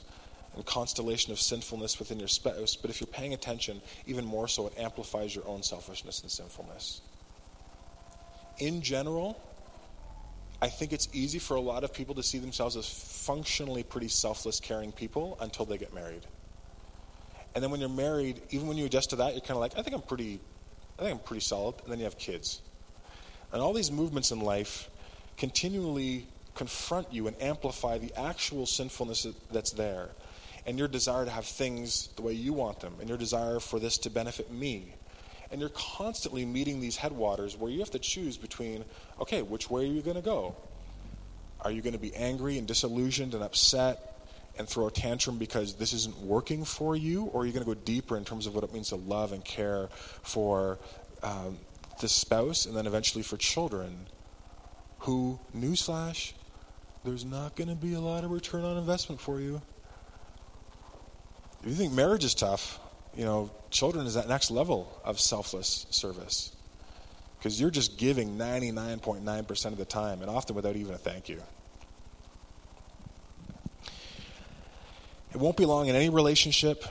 and 0.55 0.65
constellation 0.65 1.31
of 1.31 1.39
sinfulness 1.39 1.97
within 1.97 2.19
your 2.19 2.27
spouse, 2.27 2.75
but 2.75 2.89
if 2.89 2.99
you're 2.99 3.07
paying 3.07 3.33
attention, 3.33 3.81
even 4.05 4.25
more 4.25 4.47
so, 4.47 4.67
it 4.67 4.73
amplifies 4.77 5.33
your 5.33 5.47
own 5.47 5.63
selfishness 5.63 6.21
and 6.21 6.29
sinfulness. 6.29 7.01
In 8.57 8.81
general, 8.81 9.41
I 10.61 10.69
think 10.69 10.93
it's 10.93 11.09
easy 11.11 11.39
for 11.39 11.55
a 11.55 11.61
lot 11.61 11.83
of 11.83 11.91
people 11.91 12.13
to 12.15 12.23
see 12.23 12.37
themselves 12.37 12.77
as 12.77 12.87
functionally 12.87 13.81
pretty 13.81 14.09
selfless, 14.09 14.59
caring 14.59 14.91
people 14.91 15.37
until 15.41 15.65
they 15.65 15.77
get 15.77 15.93
married. 15.93 16.25
And 17.55 17.63
then 17.63 17.71
when 17.71 17.79
you're 17.79 17.89
married, 17.89 18.41
even 18.51 18.67
when 18.67 18.77
you 18.77 18.85
adjust 18.85 19.09
to 19.09 19.15
that, 19.17 19.33
you're 19.33 19.41
kind 19.41 19.51
of 19.51 19.57
like, 19.57 19.77
I 19.77 19.81
think 19.81 19.95
I'm 19.95 20.03
pretty, 20.03 20.39
I 20.99 21.03
think 21.03 21.13
I'm 21.13 21.23
pretty 21.25 21.41
solid. 21.41 21.75
And 21.83 21.91
then 21.91 21.97
you 21.97 22.05
have 22.05 22.17
kids, 22.17 22.61
and 23.51 23.61
all 23.61 23.73
these 23.73 23.91
movements 23.91 24.31
in 24.31 24.39
life 24.39 24.89
continually 25.35 26.27
confront 26.53 27.11
you 27.11 27.27
and 27.27 27.41
amplify 27.41 27.97
the 27.97 28.13
actual 28.19 28.65
sinfulness 28.65 29.25
that's 29.51 29.71
there, 29.71 30.09
and 30.67 30.77
your 30.77 30.87
desire 30.87 31.25
to 31.25 31.31
have 31.31 31.45
things 31.45 32.09
the 32.15 32.21
way 32.21 32.33
you 32.33 32.53
want 32.53 32.81
them, 32.81 32.93
and 32.99 33.09
your 33.09 33.17
desire 33.17 33.59
for 33.59 33.79
this 33.79 33.97
to 33.97 34.09
benefit 34.09 34.51
me. 34.51 34.93
And 35.51 35.59
you're 35.59 35.69
constantly 35.69 36.45
meeting 36.45 36.79
these 36.79 36.95
headwaters 36.95 37.57
where 37.57 37.69
you 37.69 37.79
have 37.79 37.91
to 37.91 37.99
choose 37.99 38.37
between, 38.37 38.85
okay, 39.19 39.41
which 39.41 39.69
way 39.69 39.83
are 39.83 39.93
you 39.93 40.01
going 40.01 40.15
to 40.15 40.21
go? 40.21 40.55
Are 41.59 41.71
you 41.71 41.81
going 41.81 41.93
to 41.93 41.99
be 41.99 42.15
angry 42.15 42.57
and 42.57 42.67
disillusioned 42.67 43.33
and 43.33 43.43
upset 43.43 44.11
and 44.57 44.67
throw 44.67 44.87
a 44.87 44.91
tantrum 44.91 45.37
because 45.37 45.75
this 45.75 45.93
isn't 45.93 46.17
working 46.19 46.65
for 46.65 46.95
you, 46.95 47.25
or 47.25 47.41
are 47.41 47.45
you 47.45 47.51
going 47.51 47.65
to 47.65 47.73
go 47.73 47.79
deeper 47.85 48.17
in 48.17 48.25
terms 48.25 48.47
of 48.47 48.55
what 48.55 48.63
it 48.63 48.73
means 48.73 48.89
to 48.89 48.95
love 48.95 49.31
and 49.31 49.43
care 49.45 49.89
for 50.23 50.79
um, 51.23 51.57
the 51.99 52.09
spouse 52.09 52.65
and 52.65 52.75
then 52.75 52.87
eventually 52.87 53.23
for 53.23 53.37
children 53.37 54.07
who, 54.99 55.39
newsflash, 55.55 56.33
there's 57.03 57.25
not 57.25 57.55
going 57.55 57.69
to 57.69 57.75
be 57.75 57.93
a 57.93 57.99
lot 57.99 58.23
of 58.23 58.31
return 58.31 58.63
on 58.63 58.77
investment 58.77 59.19
for 59.19 59.39
you. 59.39 59.61
If 61.63 61.69
you 61.69 61.75
think 61.75 61.93
marriage 61.93 62.23
is 62.23 62.33
tough, 62.33 62.79
you 63.15 63.25
know, 63.25 63.51
children 63.69 64.05
is 64.05 64.13
that 64.13 64.27
next 64.27 64.51
level 64.51 65.01
of 65.03 65.19
selfless 65.19 65.85
service. 65.89 66.51
Because 67.37 67.59
you're 67.59 67.71
just 67.71 67.97
giving 67.97 68.37
99.9% 68.37 69.65
of 69.65 69.77
the 69.77 69.85
time, 69.85 70.21
and 70.21 70.29
often 70.29 70.55
without 70.55 70.75
even 70.75 70.93
a 70.93 70.97
thank 70.97 71.27
you. 71.27 71.41
It 75.33 75.37
won't 75.37 75.57
be 75.57 75.65
long 75.65 75.87
in 75.87 75.95
any 75.95 76.09
relationship, 76.09 76.85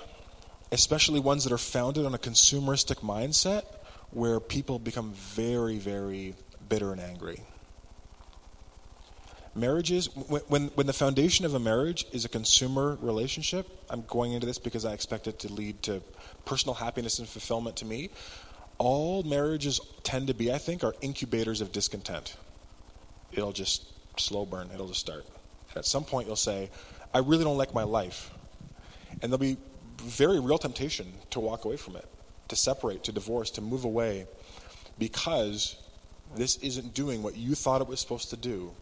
especially 0.73 1.21
ones 1.21 1.45
that 1.45 1.53
are 1.53 1.59
founded 1.59 2.07
on 2.07 2.15
a 2.15 2.19
consumeristic 2.19 2.97
mindset, 2.97 3.65
where 4.11 4.41
people 4.41 4.79
become 4.79 5.13
very, 5.13 5.79
very 5.79 6.35
bitter 6.69 6.93
and 6.93 7.01
angry. 7.01 7.43
Marriages, 9.55 10.07
when, 10.15 10.69
when 10.69 10.87
the 10.87 10.93
foundation 10.93 11.45
of 11.45 11.55
a 11.55 11.59
marriage 11.59 12.07
is 12.13 12.25
a 12.25 12.29
consumer 12.29 12.97
relationship, 13.01 13.67
I'm 13.91 14.03
going 14.03 14.33
into 14.33 14.47
this 14.47 14.59
because 14.59 14.85
I 14.85 14.93
expect 14.93 15.27
it 15.27 15.41
to 15.41 15.53
lead 15.53 15.83
to 15.83 16.03
personal 16.45 16.75
happiness 16.75 17.19
and 17.19 17.29
fulfillment 17.29 17.77
to 17.79 17.85
me. 17.85 18.11
All 18.79 19.25
marriages 19.25 19.81
tend 20.05 20.29
to 20.29 20.35
be, 20.35 20.53
I 20.53 20.59
think, 20.59 20.85
are 20.85 20.95
incubators 21.01 21.61
of 21.61 21.73
discontent. 21.73 22.37
It'll 23.33 23.53
just 23.53 23.87
slow 24.21 24.47
burn, 24.47 24.71
it'll 24.73 24.89
just 24.89 25.01
start. 25.01 25.27
And 25.71 25.79
at 25.79 25.85
some 25.85 26.05
point, 26.05 26.29
you'll 26.29 26.37
say, 26.37 26.71
I 27.13 27.19
really 27.19 27.43
don't 27.43 27.59
like 27.59 27.75
my 27.75 27.83
life. 27.83 28.31
And 29.21 29.33
there'll 29.33 29.39
be 29.39 29.57
very 29.99 30.39
real 30.39 30.59
temptation 30.59 31.13
to 31.31 31.41
walk 31.41 31.65
away 31.65 31.77
from 31.77 31.97
it, 31.97 32.07
to 32.49 32.57
separate, 32.57 33.03
to 33.05 33.13
divorce, 33.13 33.51
to 33.53 33.61
move 33.61 33.85
away, 33.85 34.29
because 34.99 35.75
this 36.37 36.57
isn't 36.59 36.95
doing 36.95 37.23
what 37.23 37.37
you 37.37 37.57
thought 37.57 37.81
it 37.81 37.89
was 37.89 37.99
supposed 37.99 38.31
to 38.31 38.37
do, 38.37 38.73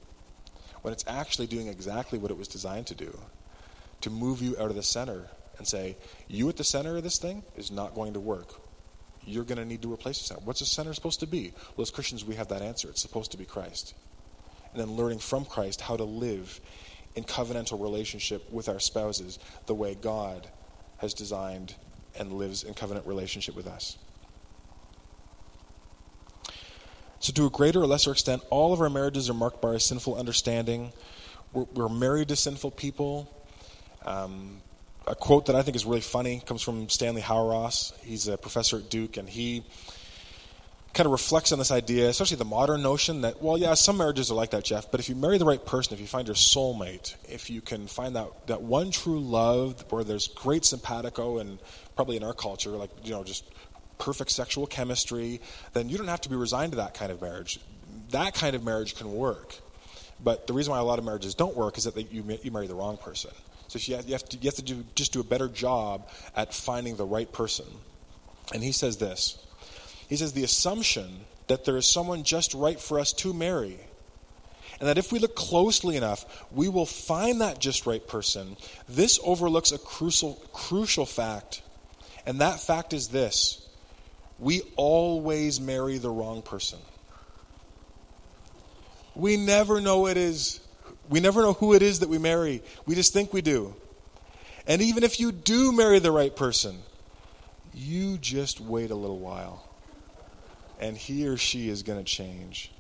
when 0.89 0.95
it's 0.95 1.05
actually 1.07 1.47
doing 1.47 1.69
exactly 1.69 2.19
what 2.19 2.31
it 2.31 2.39
was 2.39 2.49
designed 2.49 2.87
to 2.87 2.95
do 2.95 3.15
to 4.01 4.09
move 4.09 4.41
you 4.41 4.57
out 4.59 4.71
of 4.71 4.75
the 4.75 4.83
center 4.83 5.29
and 5.59 5.69
say, 5.69 5.99
you 6.29 6.49
at 6.49 6.57
the 6.57 6.65
center 6.65 6.97
of 6.97 7.03
this 7.03 7.19
thing 7.19 7.43
is 7.59 7.71
not 7.71 7.95
going 7.95 8.15
to 8.15 8.21
work. 8.21 8.55
You're 9.27 9.45
going 9.45 9.59
to 9.59 9.67
need 9.67 9.83
to 9.83 9.93
replace 9.93 10.19
the 10.19 10.25
center. 10.25 10.41
What's 10.47 10.61
the 10.61 10.65
center 10.65 10.95
supposed 10.95 11.21
to 11.21 11.27
be? 11.27 11.53
Well, 11.77 11.83
as 11.83 11.91
Christians, 11.91 12.25
we 12.25 12.37
have 12.37 12.49
that 12.49 12.63
answer. 12.63 12.89
It's 12.89 13.03
supposed 13.03 13.33
to 13.33 13.37
be 13.37 13.45
Christ. 13.45 13.93
And 14.73 14.81
then 14.81 14.93
learning 14.93 15.19
from 15.19 15.45
Christ 15.45 15.83
how 15.83 15.99
to 15.99 16.05
live 16.05 16.59
in 17.15 17.25
covenantal 17.25 17.79
relationship 17.79 18.51
with 18.51 18.71
our 18.71 18.81
spouses 18.81 19.39
the 19.67 19.75
way 19.75 19.95
God 19.95 20.49
has 21.01 21.13
designed 21.13 21.75
and 22.19 22.33
lives 22.33 22.63
in 22.63 22.73
covenant 22.73 23.07
relationship 23.07 23.55
with 23.55 23.67
us. 23.67 23.99
So, 27.21 27.33
to 27.33 27.47
a 27.47 27.51
greater 27.51 27.83
or 27.83 27.87
lesser 27.87 28.13
extent, 28.13 28.43
all 28.49 28.73
of 28.73 28.81
our 28.81 28.89
marriages 28.89 29.29
are 29.29 29.35
marked 29.35 29.61
by 29.61 29.75
a 29.75 29.81
sinful 29.81 30.17
understanding. 30.17 30.93
We're, 31.53 31.67
we're 31.75 31.89
married 31.89 32.29
to 32.29 32.37
sinful 32.37 32.73
people. 32.73 33.35
Um, 34.05 34.61
a 35.07 35.15
quote 35.15 35.47
that 35.47 35.57
I 35.57 35.63
think 35.63 35.75
is 35.75 35.85
really 35.85 36.01
funny 36.01 36.43
comes 36.45 36.63
from 36.63 36.89
Stanley 36.89 37.23
Hauerwas. 37.23 37.99
He's 38.01 38.29
a 38.29 38.37
professor 38.37 38.77
at 38.77 38.91
Duke, 38.91 39.17
and 39.17 39.29
he 39.29 39.65
kind 40.95 41.07
of 41.07 41.13
reflects 41.13 41.53
on 41.53 41.59
this 41.59 41.71
idea, 41.71 42.09
especially 42.09 42.37
the 42.37 42.45
modern 42.45 42.83
notion 42.83 43.21
that, 43.23 43.43
well, 43.43 43.59
yeah, 43.59 43.75
some 43.75 43.99
marriages 43.99 44.31
are 44.31 44.35
like 44.35 44.51
that, 44.51 44.65
Jeff, 44.65 44.91
but 44.91 45.01
if 45.01 45.09
you 45.09 45.15
marry 45.15 45.39
the 45.39 45.45
right 45.45 45.65
person, 45.65 45.95
if 45.95 46.01
you 46.01 46.07
find 46.07 46.27
your 46.27 46.35
soulmate, 46.35 47.15
if 47.29 47.51
you 47.51 47.61
can 47.61 47.87
find 47.87 48.17
that, 48.17 48.29
that 48.47 48.63
one 48.63 48.91
true 48.91 49.21
love 49.21 49.85
where 49.91 50.03
there's 50.03 50.27
great 50.29 50.65
simpatico 50.65 51.39
and 51.39 51.59
probably 51.95 52.17
in 52.17 52.25
our 52.25 52.33
culture, 52.33 52.71
like, 52.71 52.91
you 53.05 53.13
know, 53.13 53.23
just 53.23 53.45
perfect 53.99 54.31
sexual 54.31 54.67
chemistry, 54.67 55.41
then 55.73 55.89
you 55.89 55.99
don't 55.99 56.09
have 56.09 56.21
to 56.23 56.29
be 56.29 56.37
resigned 56.37 56.73
to 56.73 56.77
that 56.77 56.95
kind 56.95 57.13
of 57.13 57.21
marriage. 57.21 57.61
That 58.11 58.35
kind 58.35 58.55
of 58.57 58.65
marriage 58.65 58.97
can 58.97 59.13
work. 59.13 59.57
But 60.23 60.47
the 60.47 60.53
reason 60.53 60.73
why 60.73 60.79
a 60.79 60.85
lot 60.85 60.99
of 60.99 61.05
marriages 61.05 61.35
don't 61.35 61.57
work 61.57 61.79
is 61.79 61.85
that 61.85 61.95
they, 61.95 62.07
you, 62.11 62.25
you 62.43 62.51
marry 62.51 62.67
the 62.67 62.75
wrong 62.75 62.97
person. 62.97 63.31
So 63.69 63.79
you 63.79 63.97
have, 63.97 64.07
you 64.07 64.13
have, 64.13 64.25
to, 64.31 64.37
you 64.39 64.45
have 64.45 64.57
to 64.57 64.63
do, 64.63 64.85
just 64.95 65.13
do 65.13 65.21
a 65.21 65.25
better 65.25 65.49
job 65.49 66.09
at 66.35 66.55
finding 66.55 66.97
the 66.97 67.05
right 67.05 67.31
person. 67.31 67.67
And 68.53 68.63
he 68.63 68.73
says 68.73 68.97
this 68.97 69.39
He 70.09 70.17
says, 70.17 70.33
the 70.33 70.45
assumption 70.45 71.21
that 71.49 71.65
there 71.65 71.77
is 71.77 71.87
someone 71.87 72.25
just 72.25 72.55
right 72.55 72.81
for 72.81 72.99
us 72.99 73.13
to 73.13 73.33
marry, 73.33 73.79
and 74.81 74.89
that 74.89 74.99
if 74.99 75.13
we 75.13 75.19
look 75.19 75.37
closely 75.37 75.97
enough, 75.97 76.47
we 76.51 76.69
will 76.69 76.87
find 76.87 77.41
that 77.41 77.59
just 77.59 77.87
right 77.87 78.07
person. 78.07 78.57
This 78.89 79.21
overlooks 79.23 79.73
a 79.73 79.79
crucial, 79.79 80.35
crucial 80.53 81.07
fact. 81.07 81.63
And 82.27 82.41
that 82.41 82.61
fact 82.61 82.93
is 82.93 83.09
this 83.09 83.68
we 84.39 84.63
always 84.77 85.61
marry 85.61 85.99
the 85.99 86.11
wrong 86.11 86.43
person. 86.43 86.79
We 89.15 89.37
never 89.37 89.81
know 89.81 90.07
it 90.07 90.17
is. 90.17 90.61
We 91.09 91.21
never 91.21 91.43
know 91.43 91.55
who 91.55 91.75
it 91.75 91.83
is 91.83 92.01
that 92.01 92.09
we 92.09 92.19
marry. 92.19 92.63
We 92.87 92.95
just 92.95 93.13
think 93.13 93.33
we 93.33 93.41
do. 93.41 93.75
And 94.67 94.81
even 94.83 95.03
if 95.03 95.19
you 95.19 95.33
do 95.33 95.73
marry 95.73 95.99
the 95.99 96.13
right 96.13 96.35
person, 96.35 96.79
you 97.75 98.19
just 98.19 98.61
wait 98.61 98.91
a 98.91 98.95
little 98.95 99.19
while. 99.19 99.69
And 100.79 100.97
he 100.97 101.27
or 101.27 101.37
she 101.37 101.69
is 101.69 101.83
going 101.83 101.99
to 101.99 102.05
change. 102.05 102.71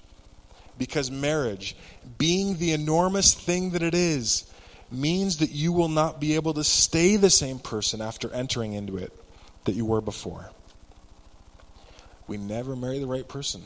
Because 0.76 1.10
marriage, 1.10 1.74
being 2.18 2.58
the 2.58 2.72
enormous 2.72 3.34
thing 3.34 3.70
that 3.70 3.82
it 3.82 3.94
is, 3.94 4.48
means 4.92 5.38
that 5.38 5.50
you 5.50 5.72
will 5.72 5.88
not 5.88 6.20
be 6.20 6.36
able 6.36 6.54
to 6.54 6.62
stay 6.62 7.16
the 7.16 7.30
same 7.30 7.58
person 7.58 8.00
after 8.00 8.32
entering 8.32 8.74
into 8.74 8.96
it 8.96 9.12
that 9.64 9.72
you 9.72 9.84
were 9.84 10.00
before. 10.00 10.50
We 12.28 12.36
never 12.36 12.76
marry 12.76 12.98
the 12.98 13.06
right 13.06 13.26
person. 13.26 13.62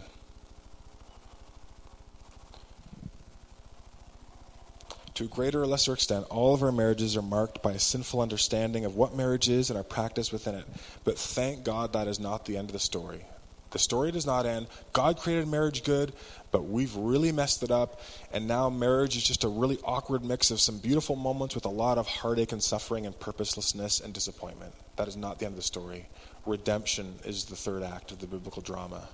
To 5.14 5.24
a 5.24 5.26
greater 5.26 5.62
or 5.62 5.66
lesser 5.66 5.92
extent, 5.92 6.26
all 6.30 6.54
of 6.54 6.62
our 6.62 6.72
marriages 6.72 7.16
are 7.16 7.22
marked 7.22 7.60
by 7.60 7.72
a 7.72 7.78
sinful 7.78 8.20
understanding 8.22 8.86
of 8.86 8.96
what 8.96 9.14
marriage 9.14 9.48
is 9.48 9.68
and 9.68 9.76
our 9.76 9.84
practice 9.84 10.32
within 10.32 10.54
it. 10.54 10.64
But 11.04 11.18
thank 11.18 11.64
God 11.64 11.92
that 11.92 12.08
is 12.08 12.18
not 12.18 12.46
the 12.46 12.56
end 12.56 12.70
of 12.70 12.72
the 12.72 12.78
story. 12.78 13.26
The 13.72 13.78
story 13.78 14.12
does 14.12 14.26
not 14.26 14.46
end. 14.46 14.68
God 14.92 15.18
created 15.18 15.48
marriage 15.48 15.82
good, 15.82 16.12
but 16.50 16.64
we've 16.64 16.94
really 16.94 17.32
messed 17.32 17.62
it 17.62 17.70
up. 17.70 18.00
And 18.32 18.46
now 18.46 18.70
marriage 18.70 19.16
is 19.16 19.24
just 19.24 19.44
a 19.44 19.48
really 19.48 19.78
awkward 19.84 20.24
mix 20.24 20.50
of 20.50 20.60
some 20.60 20.78
beautiful 20.78 21.16
moments 21.16 21.54
with 21.54 21.64
a 21.64 21.70
lot 21.70 21.98
of 21.98 22.06
heartache 22.06 22.52
and 22.52 22.62
suffering 22.62 23.06
and 23.06 23.18
purposelessness 23.18 24.00
and 24.00 24.14
disappointment. 24.14 24.72
That 24.96 25.08
is 25.08 25.16
not 25.16 25.38
the 25.38 25.46
end 25.46 25.52
of 25.52 25.56
the 25.56 25.62
story 25.62 26.06
redemption 26.46 27.14
is 27.24 27.44
the 27.44 27.56
third 27.56 27.82
act 27.82 28.10
of 28.12 28.18
the 28.18 28.26
biblical 28.26 28.62
drama. 28.62 29.08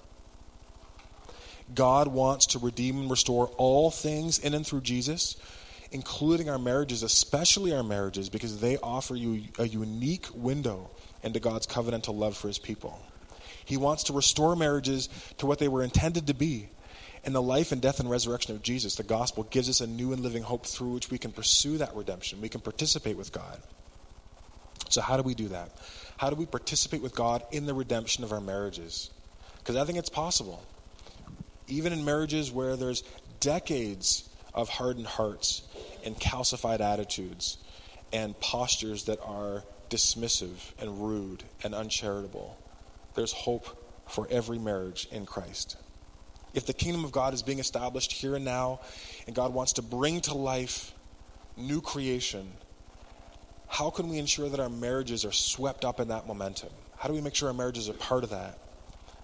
God 1.74 2.08
wants 2.08 2.46
to 2.46 2.58
redeem 2.58 2.98
and 2.98 3.10
restore 3.10 3.48
all 3.56 3.90
things 3.90 4.38
in 4.38 4.54
and 4.54 4.66
through 4.66 4.80
Jesus, 4.80 5.36
including 5.90 6.48
our 6.48 6.58
marriages, 6.58 7.02
especially 7.02 7.74
our 7.74 7.82
marriages, 7.82 8.28
because 8.28 8.60
they 8.60 8.78
offer 8.78 9.14
you 9.14 9.44
a 9.58 9.68
unique 9.68 10.26
window 10.34 10.90
into 11.22 11.40
God's 11.40 11.66
covenantal 11.66 12.16
love 12.16 12.36
for 12.36 12.48
his 12.48 12.58
people. 12.58 12.98
He 13.64 13.76
wants 13.76 14.04
to 14.04 14.14
restore 14.14 14.56
marriages 14.56 15.08
to 15.38 15.46
what 15.46 15.58
they 15.58 15.68
were 15.68 15.82
intended 15.82 16.26
to 16.28 16.34
be. 16.34 16.70
In 17.24 17.32
the 17.34 17.42
life 17.42 17.72
and 17.72 17.82
death 17.82 18.00
and 18.00 18.08
resurrection 18.08 18.54
of 18.54 18.62
Jesus, 18.62 18.94
the 18.94 19.02
gospel 19.02 19.42
gives 19.44 19.68
us 19.68 19.82
a 19.82 19.86
new 19.86 20.12
and 20.12 20.22
living 20.22 20.42
hope 20.42 20.64
through 20.64 20.94
which 20.94 21.10
we 21.10 21.18
can 21.18 21.32
pursue 21.32 21.76
that 21.78 21.94
redemption. 21.94 22.40
We 22.40 22.48
can 22.48 22.62
participate 22.62 23.18
with 23.18 23.32
God. 23.32 23.60
So, 24.88 25.02
how 25.02 25.16
do 25.18 25.22
we 25.22 25.34
do 25.34 25.48
that? 25.48 25.70
How 26.18 26.30
do 26.30 26.36
we 26.36 26.46
participate 26.46 27.02
with 27.02 27.14
God 27.14 27.42
in 27.50 27.66
the 27.66 27.74
redemption 27.74 28.24
of 28.24 28.32
our 28.32 28.40
marriages? 28.40 29.10
Because 29.58 29.76
I 29.76 29.84
think 29.84 29.98
it's 29.98 30.10
possible. 30.10 30.62
Even 31.66 31.92
in 31.92 32.04
marriages 32.04 32.50
where 32.52 32.76
there's 32.76 33.02
decades 33.40 34.28
of 34.54 34.68
hardened 34.68 35.06
hearts, 35.06 35.62
and 36.04 36.16
calcified 36.16 36.80
attitudes 36.80 37.58
and 38.12 38.38
postures 38.40 39.04
that 39.04 39.20
are 39.22 39.62
dismissive 39.90 40.72
and 40.80 41.00
rude 41.00 41.44
and 41.62 41.74
uncharitable. 41.74 42.56
There's 43.14 43.32
hope 43.32 43.84
for 44.08 44.26
every 44.30 44.58
marriage 44.58 45.06
in 45.10 45.26
Christ. 45.26 45.76
If 46.54 46.66
the 46.66 46.72
kingdom 46.72 47.04
of 47.04 47.12
God 47.12 47.34
is 47.34 47.42
being 47.42 47.58
established 47.58 48.12
here 48.12 48.34
and 48.34 48.44
now, 48.44 48.80
and 49.26 49.36
God 49.36 49.52
wants 49.52 49.74
to 49.74 49.82
bring 49.82 50.22
to 50.22 50.34
life 50.34 50.92
new 51.56 51.80
creation, 51.80 52.52
how 53.68 53.90
can 53.90 54.08
we 54.08 54.18
ensure 54.18 54.48
that 54.48 54.60
our 54.60 54.68
marriages 54.68 55.24
are 55.24 55.32
swept 55.32 55.84
up 55.84 56.00
in 56.00 56.08
that 56.08 56.26
momentum? 56.26 56.70
How 56.96 57.08
do 57.08 57.14
we 57.14 57.20
make 57.20 57.34
sure 57.34 57.48
our 57.48 57.54
marriages 57.54 57.88
are 57.88 57.94
part 57.94 58.24
of 58.24 58.30
that? 58.30 58.58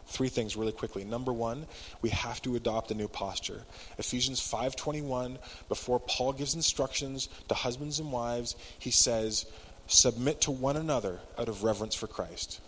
Three 0.07 0.28
things 0.28 0.55
really 0.55 0.72
quickly. 0.72 1.03
Number 1.03 1.32
one, 1.32 1.66
we 2.03 2.11
have 2.11 2.40
to 2.42 2.55
adopt 2.57 2.90
a 2.90 2.95
new 2.95 3.09
posture. 3.09 3.64
Ephesians 3.99 4.40
5:21, 4.40 5.38
before 5.68 5.99
Paul 5.99 6.34
gives 6.34 6.55
instructions 6.55 7.28
to 7.49 7.55
husbands 7.55 7.99
and 7.99 8.12
wives, 8.12 8.55
he 8.78 8.90
says, 8.90 9.47
"Submit 9.86 10.42
to 10.42 10.51
one 10.51 10.76
another 10.76 11.20
out 11.38 11.49
of 11.49 11.64
reverence 11.64 11.95
for 11.95 12.07
Christ." 12.07 12.61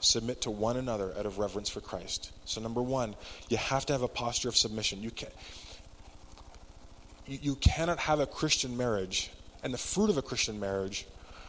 Submit 0.00 0.42
to 0.42 0.50
one 0.50 0.76
another 0.76 1.16
out 1.16 1.24
of 1.24 1.38
reverence 1.38 1.70
for 1.70 1.80
Christ. 1.80 2.30
So 2.44 2.60
number 2.60 2.82
one, 2.82 3.16
you 3.48 3.56
have 3.56 3.86
to 3.86 3.92
have 3.92 4.02
a 4.02 4.08
posture 4.08 4.48
of 4.48 4.56
submission. 4.56 5.00
You 5.00 5.10
can 5.10 5.30
you 7.26 7.54
cannot 7.56 8.00
have 8.00 8.20
a 8.20 8.26
Christian 8.26 8.76
marriage 8.76 9.30
and 9.64 9.74
the 9.74 9.78
fruit 9.78 10.10
of 10.10 10.18
a 10.18 10.22
Christian 10.22 10.60
marriage 10.60 11.06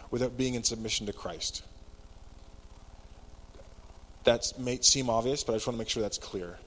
without 0.09 0.37
being 0.37 0.55
in 0.55 0.63
submission 0.63 1.05
to 1.05 1.13
Christ. 1.13 1.63
That 4.23 4.53
may 4.57 4.79
seem 4.81 5.09
obvious, 5.09 5.43
but 5.43 5.53
I 5.53 5.55
just 5.57 5.67
want 5.67 5.75
to 5.75 5.79
make 5.79 5.89
sure 5.89 6.01
that's 6.01 6.17
clear. 6.17 6.57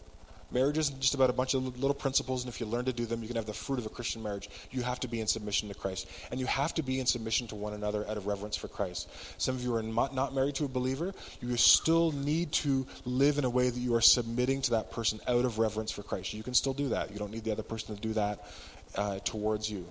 Marriage 0.50 0.78
isn't 0.78 1.00
just 1.00 1.14
about 1.14 1.28
a 1.28 1.34
bunch 1.34 1.52
of 1.52 1.78
little 1.78 1.94
principles, 1.94 2.42
and 2.42 2.52
if 2.52 2.58
you 2.58 2.64
learn 2.64 2.86
to 2.86 2.92
do 2.92 3.04
them, 3.04 3.20
you 3.20 3.28
can 3.28 3.36
have 3.36 3.44
the 3.44 3.52
fruit 3.52 3.78
of 3.78 3.84
a 3.84 3.90
Christian 3.90 4.22
marriage. 4.22 4.48
You 4.70 4.80
have 4.82 4.98
to 5.00 5.08
be 5.08 5.20
in 5.20 5.26
submission 5.26 5.68
to 5.68 5.74
Christ. 5.74 6.08
And 6.30 6.40
you 6.40 6.46
have 6.46 6.72
to 6.74 6.82
be 6.82 7.00
in 7.00 7.06
submission 7.06 7.46
to 7.48 7.54
one 7.54 7.74
another 7.74 8.08
out 8.08 8.16
of 8.16 8.26
reverence 8.26 8.56
for 8.56 8.68
Christ. 8.68 9.10
Some 9.36 9.56
of 9.56 9.62
you 9.62 9.74
are 9.74 9.82
not 9.82 10.34
married 10.34 10.54
to 10.56 10.64
a 10.64 10.68
believer. 10.68 11.12
You 11.42 11.54
still 11.58 12.12
need 12.12 12.52
to 12.52 12.86
live 13.04 13.36
in 13.36 13.44
a 13.44 13.50
way 13.50 13.68
that 13.68 13.78
you 13.78 13.94
are 13.94 14.00
submitting 14.00 14.62
to 14.62 14.70
that 14.70 14.90
person 14.90 15.20
out 15.28 15.44
of 15.44 15.58
reverence 15.58 15.90
for 15.90 16.02
Christ. 16.02 16.32
You 16.32 16.42
can 16.42 16.54
still 16.54 16.74
do 16.74 16.88
that. 16.90 17.12
You 17.12 17.18
don't 17.18 17.30
need 17.30 17.44
the 17.44 17.52
other 17.52 17.62
person 17.62 17.94
to 17.94 18.00
do 18.00 18.14
that 18.14 18.46
uh, 18.94 19.18
towards 19.24 19.70
you. 19.70 19.86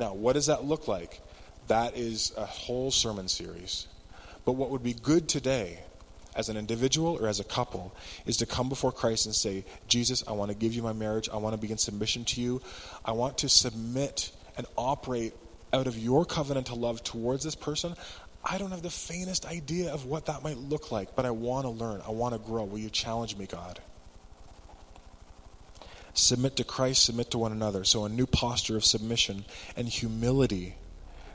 Now, 0.00 0.14
what 0.14 0.32
does 0.32 0.46
that 0.46 0.64
look 0.64 0.88
like? 0.88 1.20
That 1.68 1.94
is 1.94 2.32
a 2.36 2.46
whole 2.46 2.90
sermon 2.90 3.28
series. 3.28 3.86
But 4.46 4.52
what 4.52 4.70
would 4.70 4.82
be 4.82 4.94
good 4.94 5.28
today, 5.28 5.80
as 6.34 6.48
an 6.48 6.56
individual 6.56 7.18
or 7.20 7.28
as 7.28 7.38
a 7.38 7.44
couple, 7.44 7.94
is 8.24 8.38
to 8.38 8.46
come 8.46 8.70
before 8.70 8.92
Christ 8.92 9.26
and 9.26 9.34
say, 9.34 9.66
Jesus, 9.86 10.24
I 10.26 10.32
want 10.32 10.50
to 10.50 10.56
give 10.56 10.72
you 10.72 10.82
my 10.82 10.94
marriage. 10.94 11.28
I 11.30 11.36
want 11.36 11.52
to 11.52 11.60
be 11.60 11.70
in 11.70 11.76
submission 11.76 12.24
to 12.24 12.40
you. 12.40 12.62
I 13.04 13.12
want 13.12 13.36
to 13.38 13.48
submit 13.50 14.32
and 14.56 14.66
operate 14.74 15.34
out 15.72 15.86
of 15.86 15.98
your 15.98 16.24
covenantal 16.24 16.78
love 16.78 17.04
towards 17.04 17.44
this 17.44 17.54
person. 17.54 17.94
I 18.42 18.56
don't 18.56 18.70
have 18.70 18.82
the 18.82 18.88
faintest 18.88 19.44
idea 19.44 19.92
of 19.92 20.06
what 20.06 20.26
that 20.26 20.42
might 20.42 20.56
look 20.56 20.90
like, 20.90 21.14
but 21.14 21.26
I 21.26 21.30
want 21.30 21.66
to 21.66 21.70
learn. 21.70 22.00
I 22.06 22.10
want 22.10 22.32
to 22.32 22.40
grow. 22.40 22.64
Will 22.64 22.78
you 22.78 22.88
challenge 22.88 23.36
me, 23.36 23.44
God? 23.44 23.80
Submit 26.14 26.56
to 26.56 26.64
Christ, 26.64 27.04
submit 27.04 27.30
to 27.30 27.38
one 27.38 27.52
another. 27.52 27.84
So, 27.84 28.04
a 28.04 28.08
new 28.08 28.26
posture 28.26 28.76
of 28.76 28.84
submission 28.84 29.44
and 29.76 29.88
humility 29.88 30.74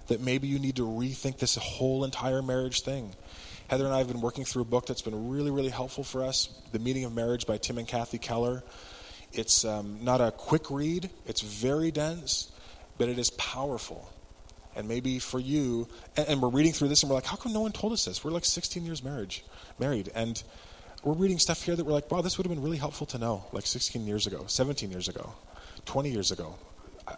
that 0.07 0.21
maybe 0.21 0.47
you 0.47 0.59
need 0.59 0.75
to 0.75 0.83
rethink 0.83 1.39
this 1.39 1.55
whole 1.55 2.03
entire 2.03 2.41
marriage 2.41 2.81
thing. 2.81 3.15
Heather 3.67 3.85
and 3.85 3.93
I 3.93 3.97
have 3.97 4.07
been 4.07 4.21
working 4.21 4.45
through 4.45 4.61
a 4.61 4.65
book 4.65 4.85
that's 4.85 5.01
been 5.01 5.29
really, 5.29 5.49
really 5.49 5.69
helpful 5.69 6.03
for 6.03 6.23
us 6.23 6.49
The 6.71 6.79
Meaning 6.79 7.05
of 7.05 7.13
Marriage 7.13 7.47
by 7.47 7.57
Tim 7.57 7.79
and 7.79 7.87
Kathy 7.87 8.19
Keller. 8.19 8.63
It's 9.33 9.65
um, 9.65 10.03
not 10.03 10.21
a 10.21 10.31
quick 10.31 10.69
read, 10.69 11.09
it's 11.25 11.41
very 11.41 11.89
dense, 11.91 12.51
but 12.97 13.09
it 13.09 13.17
is 13.17 13.31
powerful. 13.31 14.11
And 14.75 14.87
maybe 14.87 15.19
for 15.19 15.39
you, 15.39 15.87
and, 16.15 16.27
and 16.27 16.41
we're 16.41 16.49
reading 16.49 16.73
through 16.73 16.89
this 16.89 17.01
and 17.01 17.09
we're 17.09 17.15
like, 17.15 17.25
how 17.25 17.37
come 17.37 17.53
no 17.53 17.61
one 17.61 17.71
told 17.71 17.93
us 17.93 18.05
this? 18.05 18.23
We're 18.23 18.31
like 18.31 18.45
16 18.45 18.85
years 18.85 19.03
marriage, 19.03 19.43
married. 19.79 20.11
And 20.13 20.41
we're 21.05 21.13
reading 21.13 21.37
stuff 21.37 21.61
here 21.61 21.75
that 21.75 21.85
we're 21.85 21.93
like, 21.93 22.09
wow, 22.11 22.21
this 22.21 22.37
would 22.37 22.47
have 22.47 22.53
been 22.53 22.63
really 22.63 22.77
helpful 22.77 23.05
to 23.05 23.19
know 23.19 23.45
like 23.51 23.67
16 23.67 24.07
years 24.07 24.25
ago, 24.25 24.45
17 24.47 24.89
years 24.89 25.07
ago, 25.07 25.33
20 25.85 26.09
years 26.09 26.31
ago. 26.31 26.55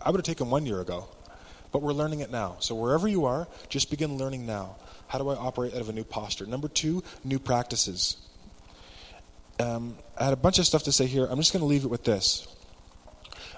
I 0.01 0.11
would 0.11 0.17
have 0.17 0.25
taken 0.25 0.49
one 0.49 0.65
year 0.65 0.81
ago, 0.81 1.07
but 1.71 1.81
we're 1.81 1.93
learning 1.93 2.19
it 2.19 2.29
now. 2.29 2.57
So 2.59 2.75
wherever 2.75 3.07
you 3.07 3.23
are, 3.23 3.47
just 3.69 3.89
begin 3.89 4.17
learning 4.17 4.45
now. 4.45 4.75
How 5.07 5.19
do 5.19 5.29
I 5.29 5.35
operate 5.35 5.73
out 5.73 5.79
of 5.79 5.87
a 5.87 5.93
new 5.93 6.03
posture? 6.03 6.45
Number 6.45 6.67
two, 6.67 7.01
new 7.23 7.39
practices. 7.39 8.17
Um, 9.57 9.95
I 10.17 10.25
had 10.25 10.33
a 10.33 10.37
bunch 10.37 10.59
of 10.59 10.67
stuff 10.67 10.83
to 10.83 10.91
say 10.91 11.05
here. 11.05 11.25
I'm 11.25 11.37
just 11.37 11.53
going 11.53 11.61
to 11.61 11.67
leave 11.67 11.85
it 11.85 11.89
with 11.89 12.03
this. 12.03 12.45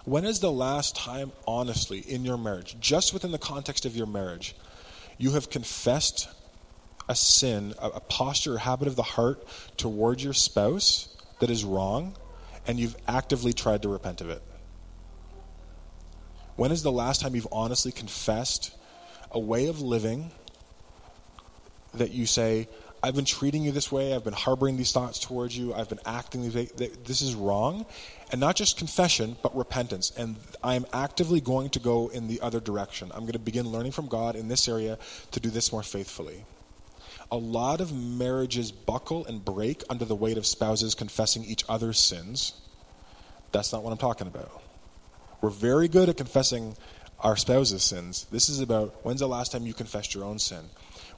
When 0.06 0.26
is 0.26 0.42
the 0.42 0.52
last 0.52 0.96
time, 0.96 1.32
honestly, 1.48 2.00
in 2.02 2.24
your 2.24 2.38
marriage, 2.38 2.78
just 2.80 3.14
within 3.14 3.32
the 3.32 3.40
context 3.40 3.84
of 3.84 3.98
your 3.98 4.06
marriage, 4.06 4.56
you 5.18 5.32
have 5.32 5.50
confessed 5.50 6.30
a 7.10 7.16
sin, 7.16 7.74
a, 7.80 8.00
posture 8.00 8.54
or 8.54 8.58
habit 8.60 8.88
of 8.88 8.96
the 8.96 9.04
heart 9.04 9.44
towards 9.76 10.24
your 10.24 10.34
spouse 10.34 11.18
that 11.40 11.50
is 11.50 11.66
wrong, 11.66 12.16
and 12.68 12.80
you've 12.80 12.96
actively 13.08 13.52
tried 13.52 13.82
to 13.82 13.90
repent 13.90 14.22
of 14.22 14.30
it? 14.30 14.44
When 16.56 16.72
is 16.72 16.84
the 16.84 16.92
last 16.92 17.22
time 17.22 17.36
you've 17.36 17.48
honestly 17.52 17.92
confessed 17.92 18.76
a 19.32 19.40
way 19.40 19.68
of 19.68 19.82
living 19.82 20.30
that 21.96 22.12
you 22.12 22.28
say, 22.28 22.70
I've 23.02 23.16
been 23.16 23.26
treating 23.26 23.64
you 23.64 23.72
this 23.72 23.92
way, 23.92 24.14
I've 24.14 24.26
been 24.26 24.34
harboring 24.34 24.78
these 24.78 24.92
thoughts 24.92 25.18
towards 25.18 25.58
you, 25.58 25.74
I've 25.74 25.90
been 25.90 26.02
acting 26.06 26.44
this 26.44 26.54
way, 26.54 26.70
this 27.06 27.22
is 27.24 27.34
wrong? 27.34 27.88
And 28.32 28.40
not 28.40 28.56
just 28.56 28.78
confession, 28.78 29.36
but 29.42 29.56
repentance. 29.56 30.12
And 30.16 30.36
I'm 30.64 30.86
actively 30.94 31.42
going 31.42 31.70
to 31.72 31.80
go 31.80 32.10
in 32.10 32.28
the 32.28 32.42
other 32.42 32.60
direction. 32.60 33.10
I'm 33.16 33.22
going 33.22 33.32
to 33.32 33.40
begin 33.40 33.68
learning 33.68 33.94
from 33.94 34.08
God 34.08 34.36
in 34.36 34.48
this 34.48 34.68
area 34.68 35.00
to 35.32 35.40
do 35.40 35.50
this 35.50 35.72
more 35.72 35.82
faithfully 35.82 36.44
a 37.32 37.38
lot 37.38 37.82
of 37.82 37.94
marriages 37.94 38.72
buckle 38.72 39.26
and 39.26 39.44
break 39.44 39.84
under 39.90 40.06
the 40.06 40.16
weight 40.16 40.38
of 40.38 40.46
spouses 40.46 40.96
confessing 40.96 41.44
each 41.44 41.64
other's 41.70 42.00
sins. 42.00 42.54
That's 43.52 43.72
not 43.72 43.84
what 43.84 43.92
I'm 43.92 43.98
talking 43.98 44.28
about. 44.28 44.62
We're 45.42 45.50
very 45.50 45.88
good 45.88 46.10
at 46.10 46.18
confessing 46.18 46.76
our 47.20 47.36
spouse's 47.36 47.84
sins. 47.84 48.26
This 48.32 48.50
is 48.50 48.60
about 48.60 48.96
when's 49.04 49.20
the 49.20 49.28
last 49.28 49.52
time 49.52 49.66
you 49.66 49.74
confessed 49.74 50.14
your 50.14 50.24
own 50.24 50.40
sin? 50.40 50.64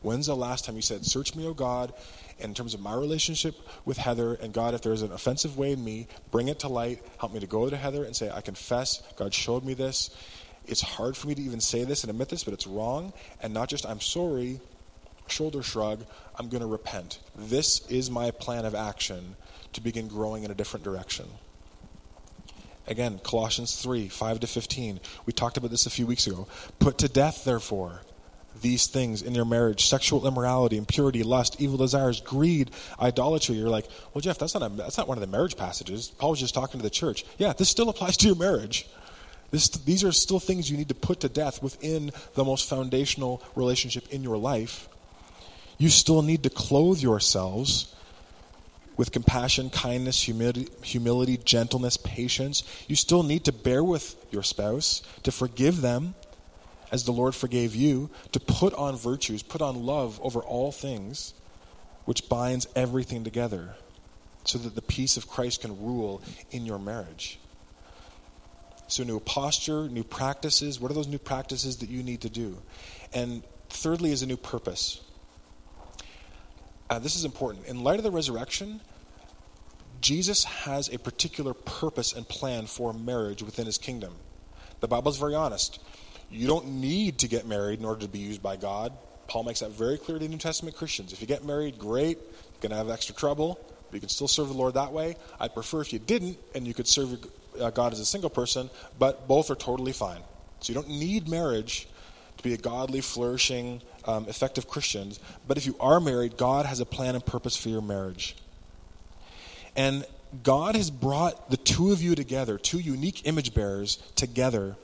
When's 0.01 0.28
the 0.28 0.36
last 0.36 0.66
time 0.66 0.76
you 0.76 0.82
said, 0.82 1.05
Search 1.05 1.36
me, 1.36 1.45
O 1.45 1.53
God, 1.53 1.93
in 2.39 2.53
terms 2.53 2.74
of 2.74 2.82
my 2.82 2.93
relationship 2.93 3.55
with 3.86 3.97
Heather, 3.97 4.34
and 4.34 4.51
God, 4.51 4.74
if 4.74 4.82
there's 4.82 5.03
an 5.03 5.12
offensive 5.12 5.57
way 5.57 5.74
in 5.74 5.84
me, 5.84 6.07
bring 6.32 6.47
it 6.47 6.59
to 6.59 6.68
light. 6.68 7.03
Help 7.20 7.34
me 7.34 7.39
to 7.39 7.47
go 7.47 7.70
to 7.70 7.78
Heather 7.78 8.03
and 8.03 8.16
say, 8.16 8.30
I 8.32 8.41
confess, 8.41 9.03
God 9.16 9.34
showed 9.34 9.64
me 9.64 9.76
this. 9.76 10.09
It's 10.66 10.82
hard 10.82 11.16
for 11.16 11.28
me 11.28 11.36
to 11.36 11.41
even 11.41 11.59
say 11.59 11.84
this 11.84 12.03
and 12.03 12.09
admit 12.09 12.30
this, 12.30 12.43
but 12.43 12.53
it's 12.53 12.68
wrong. 12.68 13.14
And 13.41 13.53
not 13.53 13.70
just 13.70 13.86
I'm 13.86 14.01
sorry, 14.01 14.59
shoulder 15.32 15.63
shrug, 15.63 16.05
I'm 16.38 16.49
going 16.49 16.61
to 16.61 16.67
repent. 16.67 17.19
This 17.36 17.86
is 17.88 18.11
my 18.11 18.32
plan 18.32 18.65
of 18.65 18.75
action 18.75 19.36
to 19.73 19.82
begin 19.82 20.07
growing 20.07 20.43
in 20.43 20.51
a 20.51 20.55
different 20.55 20.84
direction. 20.84 21.25
Again, 22.88 23.19
Colossians 23.23 23.82
3 23.82 24.09
5 24.09 24.39
to 24.41 24.47
15. 24.47 24.99
We 25.25 25.34
talked 25.34 25.57
about 25.57 25.71
this 25.71 25.86
a 25.86 25.89
few 25.89 26.05
weeks 26.05 26.27
ago. 26.27 26.47
Put 26.79 26.97
to 26.99 27.07
death, 27.07 27.45
therefore, 27.45 28.01
these 28.59 28.88
things 28.88 29.21
in 29.21 29.34
your 29.34 29.45
marriage 29.45 29.86
sexual 29.86 30.27
immorality, 30.27 30.77
impurity, 30.77 31.23
lust, 31.23 31.59
evil 31.61 31.77
desires, 31.77 32.21
greed, 32.21 32.71
idolatry. 32.99 33.55
You're 33.55 33.69
like, 33.69 33.88
well, 34.13 34.21
Jeff, 34.21 34.38
that's 34.38 34.53
not, 34.53 34.63
a, 34.63 34.69
that's 34.75 34.97
not 34.97 35.07
one 35.07 35.17
of 35.17 35.21
the 35.21 35.27
marriage 35.27 35.55
passages. 35.55 36.09
Paul 36.17 36.32
was 36.32 36.39
just 36.39 36.53
talking 36.53 36.79
to 36.79 36.84
the 36.84 36.89
church. 36.89 37.23
Yeah, 37.38 37.53
this 37.53 37.69
still 37.69 37.89
applies 37.89 38.17
to 38.17 38.27
your 38.27 38.36
marriage. 38.36 38.88
This, 39.51 39.67
these 39.69 40.03
are 40.03 40.11
still 40.11 40.39
things 40.39 40.71
you 40.71 40.77
need 40.77 40.89
to 40.89 40.95
put 40.95 41.19
to 41.21 41.29
death 41.29 41.61
within 41.61 42.11
the 42.36 42.45
most 42.45 42.69
foundational 42.69 43.43
relationship 43.55 44.11
in 44.11 44.23
your 44.23 44.38
life 44.38 44.88
you 45.82 45.89
still 45.89 46.21
need 46.21 46.43
to 46.43 46.49
clothe 46.51 46.99
yourselves 46.99 47.91
with 48.97 49.11
compassion, 49.11 49.71
kindness, 49.71 50.21
humility, 50.21 50.67
humility, 50.84 51.38
gentleness, 51.38 51.97
patience. 51.97 52.63
You 52.88 52.95
still 52.95 53.23
need 53.23 53.45
to 53.45 53.51
bear 53.51 53.84
with 53.84 54.15
your 54.29 54.43
spouse, 54.43 55.01
to 55.23 55.32
forgive 55.32 55.82
them 55.82 56.13
as 56.91 57.05
the 57.05 57.11
Lord 57.11 57.34
forgave 57.34 57.73
you, 57.73 58.11
to 58.32 58.39
put 58.39 58.75
on 58.75 58.95
virtues, 58.95 59.41
put 59.41 59.59
on 59.59 59.84
love 59.84 60.19
over 60.21 60.41
all 60.41 60.71
things, 60.71 61.34
which 62.05 62.29
binds 62.29 62.67
everything 62.75 63.23
together, 63.23 63.73
so 64.43 64.59
that 64.59 64.75
the 64.75 64.84
peace 64.84 65.17
of 65.17 65.27
Christ 65.27 65.61
can 65.61 65.84
rule 65.84 66.21
in 66.51 66.63
your 66.63 66.77
marriage. 66.77 67.39
So, 68.88 69.03
new 69.03 69.19
posture, 69.19 69.89
new 69.89 70.03
practices. 70.03 70.79
What 70.79 70.91
are 70.91 70.93
those 70.93 71.07
new 71.07 71.17
practices 71.17 71.77
that 71.77 71.89
you 71.89 72.03
need 72.03 72.21
to 72.21 72.29
do? 72.29 72.59
And 73.15 73.41
thirdly, 73.69 74.11
is 74.11 74.21
a 74.21 74.27
new 74.27 74.38
purpose 74.38 75.01
uh, 76.91 76.99
this 76.99 77.15
is 77.15 77.23
important. 77.23 77.65
In 77.67 77.85
light 77.85 77.99
of 77.99 78.03
the 78.03 78.11
resurrection, 78.11 78.81
Jesus 80.01 80.43
has 80.43 80.89
a 80.89 80.99
particular 80.99 81.53
purpose 81.53 82.11
and 82.11 82.27
plan 82.27 82.65
for 82.65 82.91
marriage 82.91 83.41
within 83.41 83.65
his 83.65 83.77
kingdom. 83.77 84.13
The 84.81 84.89
Bible 84.89 85.09
is 85.09 85.17
very 85.17 85.33
honest. 85.33 85.79
You 86.29 86.47
don't 86.47 86.67
need 86.67 87.19
to 87.19 87.29
get 87.29 87.47
married 87.47 87.79
in 87.79 87.85
order 87.85 88.01
to 88.01 88.09
be 88.09 88.19
used 88.19 88.43
by 88.43 88.57
God. 88.57 88.91
Paul 89.27 89.45
makes 89.45 89.61
that 89.61 89.71
very 89.71 89.97
clear 89.97 90.19
to 90.19 90.27
New 90.27 90.37
Testament 90.37 90.75
Christians. 90.75 91.13
If 91.13 91.21
you 91.21 91.27
get 91.27 91.45
married, 91.45 91.79
great. 91.79 92.17
You're 92.17 92.59
going 92.59 92.71
to 92.71 92.75
have 92.75 92.89
extra 92.89 93.15
trouble. 93.15 93.57
But 93.89 93.93
you 93.93 93.99
can 94.01 94.09
still 94.09 94.27
serve 94.27 94.49
the 94.49 94.53
Lord 94.53 94.73
that 94.73 94.91
way. 94.91 95.15
I'd 95.39 95.53
prefer 95.53 95.79
if 95.79 95.93
you 95.93 95.99
didn't 95.99 96.39
and 96.55 96.67
you 96.67 96.73
could 96.73 96.89
serve 96.89 97.25
uh, 97.57 97.69
God 97.69 97.93
as 97.93 98.01
a 98.01 98.05
single 98.05 98.29
person, 98.29 98.69
but 98.99 99.29
both 99.29 99.49
are 99.49 99.55
totally 99.55 99.93
fine. 99.93 100.23
So 100.59 100.73
you 100.73 100.75
don't 100.75 100.89
need 100.89 101.29
marriage 101.29 101.87
to 102.41 102.49
be 102.49 102.53
a 102.53 102.57
godly, 102.57 103.01
flourishing, 103.01 103.81
um, 104.05 104.27
effective 104.27 104.67
Christian. 104.67 105.13
But 105.47 105.57
if 105.57 105.65
you 105.65 105.75
are 105.79 105.99
married, 105.99 106.37
God 106.37 106.65
has 106.65 106.79
a 106.79 106.85
plan 106.85 107.15
and 107.15 107.25
purpose 107.25 107.55
for 107.55 107.69
your 107.69 107.81
marriage. 107.81 108.35
And 109.75 110.05
God 110.43 110.75
has 110.75 110.89
brought 110.89 111.49
the 111.49 111.57
two 111.57 111.91
of 111.91 112.01
you 112.01 112.15
together, 112.15 112.57
two 112.57 112.79
unique 112.79 113.25
image 113.25 113.53
bearers 113.53 113.97
together, 114.15 114.75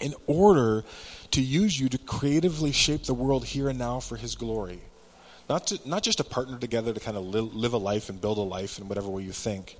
in 0.00 0.14
order 0.26 0.84
to 1.30 1.40
use 1.40 1.78
you 1.78 1.88
to 1.88 1.98
creatively 1.98 2.72
shape 2.72 3.04
the 3.04 3.14
world 3.14 3.44
here 3.44 3.68
and 3.68 3.78
now 3.78 4.00
for 4.00 4.16
His 4.16 4.34
glory. 4.34 4.80
Not, 5.48 5.66
to, 5.68 5.88
not 5.88 6.02
just 6.02 6.18
to 6.18 6.24
partner 6.24 6.58
together 6.58 6.92
to 6.92 7.00
kind 7.00 7.16
of 7.16 7.24
live, 7.24 7.54
live 7.54 7.72
a 7.74 7.78
life 7.78 8.08
and 8.08 8.20
build 8.20 8.38
a 8.38 8.42
life 8.42 8.78
in 8.78 8.88
whatever 8.88 9.08
way 9.08 9.22
you 9.22 9.32
think. 9.32 9.76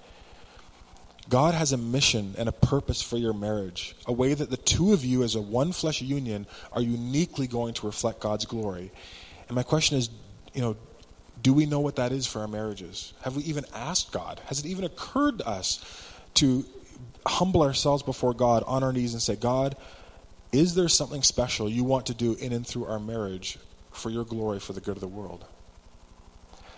God 1.28 1.54
has 1.54 1.72
a 1.72 1.76
mission 1.76 2.34
and 2.36 2.48
a 2.48 2.52
purpose 2.52 3.00
for 3.00 3.16
your 3.16 3.32
marriage, 3.32 3.96
a 4.06 4.12
way 4.12 4.34
that 4.34 4.50
the 4.50 4.56
two 4.56 4.92
of 4.92 5.04
you, 5.04 5.22
as 5.22 5.34
a 5.34 5.40
one 5.40 5.72
flesh 5.72 6.02
union, 6.02 6.46
are 6.72 6.82
uniquely 6.82 7.46
going 7.46 7.74
to 7.74 7.86
reflect 7.86 8.20
God's 8.20 8.44
glory. 8.44 8.92
And 9.48 9.56
my 9.56 9.62
question 9.62 9.96
is, 9.96 10.10
you 10.52 10.60
know, 10.60 10.76
do 11.42 11.52
we 11.52 11.66
know 11.66 11.80
what 11.80 11.96
that 11.96 12.12
is 12.12 12.26
for 12.26 12.40
our 12.40 12.48
marriages? 12.48 13.12
Have 13.22 13.36
we 13.36 13.42
even 13.44 13.64
asked 13.74 14.12
God? 14.12 14.40
Has 14.46 14.60
it 14.60 14.66
even 14.66 14.84
occurred 14.84 15.38
to 15.38 15.48
us 15.48 15.84
to 16.34 16.64
humble 17.26 17.62
ourselves 17.62 18.02
before 18.02 18.34
God 18.34 18.62
on 18.66 18.82
our 18.82 18.92
knees 18.92 19.12
and 19.12 19.22
say, 19.22 19.36
God, 19.36 19.76
is 20.52 20.74
there 20.74 20.88
something 20.88 21.22
special 21.22 21.68
you 21.68 21.84
want 21.84 22.06
to 22.06 22.14
do 22.14 22.34
in 22.34 22.52
and 22.52 22.66
through 22.66 22.84
our 22.86 23.00
marriage 23.00 23.58
for 23.90 24.10
your 24.10 24.24
glory, 24.24 24.60
for 24.60 24.72
the 24.72 24.80
good 24.80 24.96
of 24.96 25.00
the 25.00 25.08
world? 25.08 25.44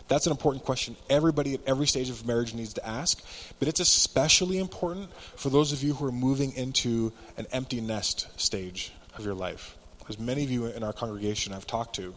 That's 0.09 0.26
an 0.26 0.30
important 0.30 0.64
question 0.64 0.96
everybody 1.11 1.54
at 1.54 1.61
every 1.66 1.86
stage 1.86 2.11
of 2.11 2.26
marriage 2.26 2.54
needs 2.54 2.74
to 2.74 2.86
ask, 2.86 3.24
but 3.59 3.68
it's 3.68 3.80
especially 3.80 4.59
important 4.59 5.12
for 5.36 5.50
those 5.50 5.72
of 5.72 5.82
you 5.82 5.94
who 5.94 6.07
are 6.07 6.12
moving 6.12 6.52
into 6.52 7.12
an 7.36 7.46
empty 7.52 7.80
nest 7.80 8.28
stage 8.40 8.92
of 9.16 9.24
your 9.24 9.34
life. 9.34 9.76
As 10.09 10.18
many 10.18 10.44
of 10.44 10.50
you 10.50 10.66
in 10.66 10.84
our 10.84 10.92
congregation 10.92 11.52
I've 11.52 11.66
talked 11.66 11.96
to, 11.96 12.14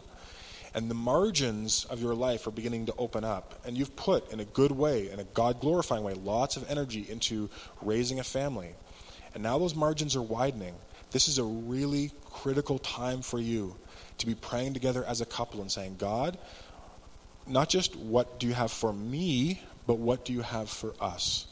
and 0.72 0.88
the 0.88 0.94
margins 0.94 1.84
of 1.86 2.00
your 2.00 2.14
life 2.14 2.46
are 2.46 2.52
beginning 2.52 2.86
to 2.86 2.94
open 2.96 3.24
up, 3.24 3.60
and 3.66 3.76
you've 3.76 3.96
put 3.96 4.32
in 4.32 4.38
a 4.38 4.44
good 4.44 4.70
way, 4.70 5.10
in 5.10 5.18
a 5.18 5.24
God 5.24 5.60
glorifying 5.60 6.04
way, 6.04 6.14
lots 6.14 6.56
of 6.56 6.70
energy 6.70 7.04
into 7.08 7.50
raising 7.82 8.20
a 8.20 8.24
family. 8.24 8.70
And 9.34 9.42
now 9.42 9.58
those 9.58 9.74
margins 9.74 10.14
are 10.14 10.22
widening. 10.22 10.74
This 11.10 11.26
is 11.26 11.38
a 11.38 11.44
really 11.44 12.12
critical 12.30 12.78
time 12.78 13.22
for 13.22 13.40
you 13.40 13.74
to 14.18 14.26
be 14.26 14.36
praying 14.36 14.74
together 14.74 15.04
as 15.04 15.20
a 15.20 15.26
couple 15.26 15.60
and 15.60 15.72
saying, 15.72 15.96
God, 15.98 16.38
not 17.50 17.68
just 17.68 17.96
what 17.96 18.38
do 18.38 18.46
you 18.46 18.54
have 18.54 18.70
for 18.70 18.92
me, 18.92 19.60
but 19.86 19.98
what 19.98 20.24
do 20.24 20.32
you 20.32 20.42
have 20.42 20.70
for 20.70 20.94
us? 21.00 21.46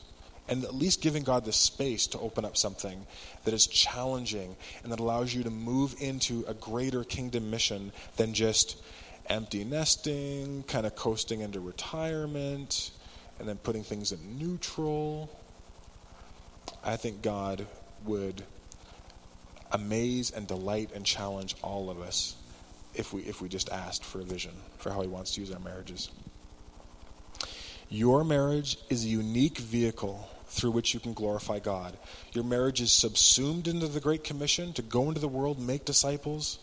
And 0.49 0.64
at 0.64 0.74
least 0.74 1.03
giving 1.03 1.24
God 1.24 1.44
the 1.44 1.53
space 1.53 2.07
to 2.09 2.18
open 2.20 2.44
up 2.44 2.57
something 2.57 3.07
that 3.44 3.53
is 3.53 3.66
challenging 3.66 4.57
and 4.82 4.92
that 4.92 5.01
allows 5.01 5.34
you 5.34 5.42
to 5.42 5.51
move 5.51 5.94
into 6.01 6.44
a 6.49 6.55
greater 6.55 7.05
kingdom 7.05 7.51
mission 7.51 7.92
than 8.16 8.32
just 8.32 8.80
empty 9.26 9.64
nesting, 9.64 10.62
kind 10.62 10.86
of 10.86 10.96
coasting 10.96 11.40
into 11.40 11.61
retirement, 11.61 12.92
and 13.38 13.46
then 13.46 13.57
putting 13.57 13.82
things 13.82 14.11
in 14.11 14.38
neutral. 14.38 15.28
I 16.82 16.96
think 16.96 17.20
God 17.20 17.66
would 18.07 18.42
amaze 19.70 20.30
and 20.30 20.46
delight 20.46 20.90
and 20.94 21.05
challenge 21.05 21.57
all 21.62 21.90
of 21.90 22.01
us 22.01 22.38
if 22.99 23.12
we 23.12 23.22
if 23.22 23.40
we 23.40 23.49
just 23.49 23.70
asked 23.70 24.05
for 24.05 24.20
a 24.20 24.24
vision 24.24 24.53
for 24.76 24.90
how 24.90 25.01
he 25.01 25.09
wants 25.09 25.34
to 25.34 25.40
use 25.40 25.51
our 25.51 25.61
marriages. 25.61 26.11
Your 27.88 28.22
marriage 28.24 28.76
is 28.90 29.05
a 29.05 29.09
unique 29.09 29.59
vehicle 29.59 30.28
through 30.49 30.72
which 30.72 30.92
you 30.92 31.01
can 31.01 31.14
glorify 31.14 31.59
God. 31.59 31.96
Your 32.32 32.44
marriage 32.44 32.80
is 32.80 32.92
subsumed 32.92 33.68
into 33.68 33.86
the 33.86 34.01
Great 34.01 34.24
Commission 34.24 34.72
to 34.74 34.82
go 34.82 35.09
into 35.09 35.20
the 35.20 35.28
world, 35.28 35.59
make 35.59 35.84
disciples. 35.84 36.59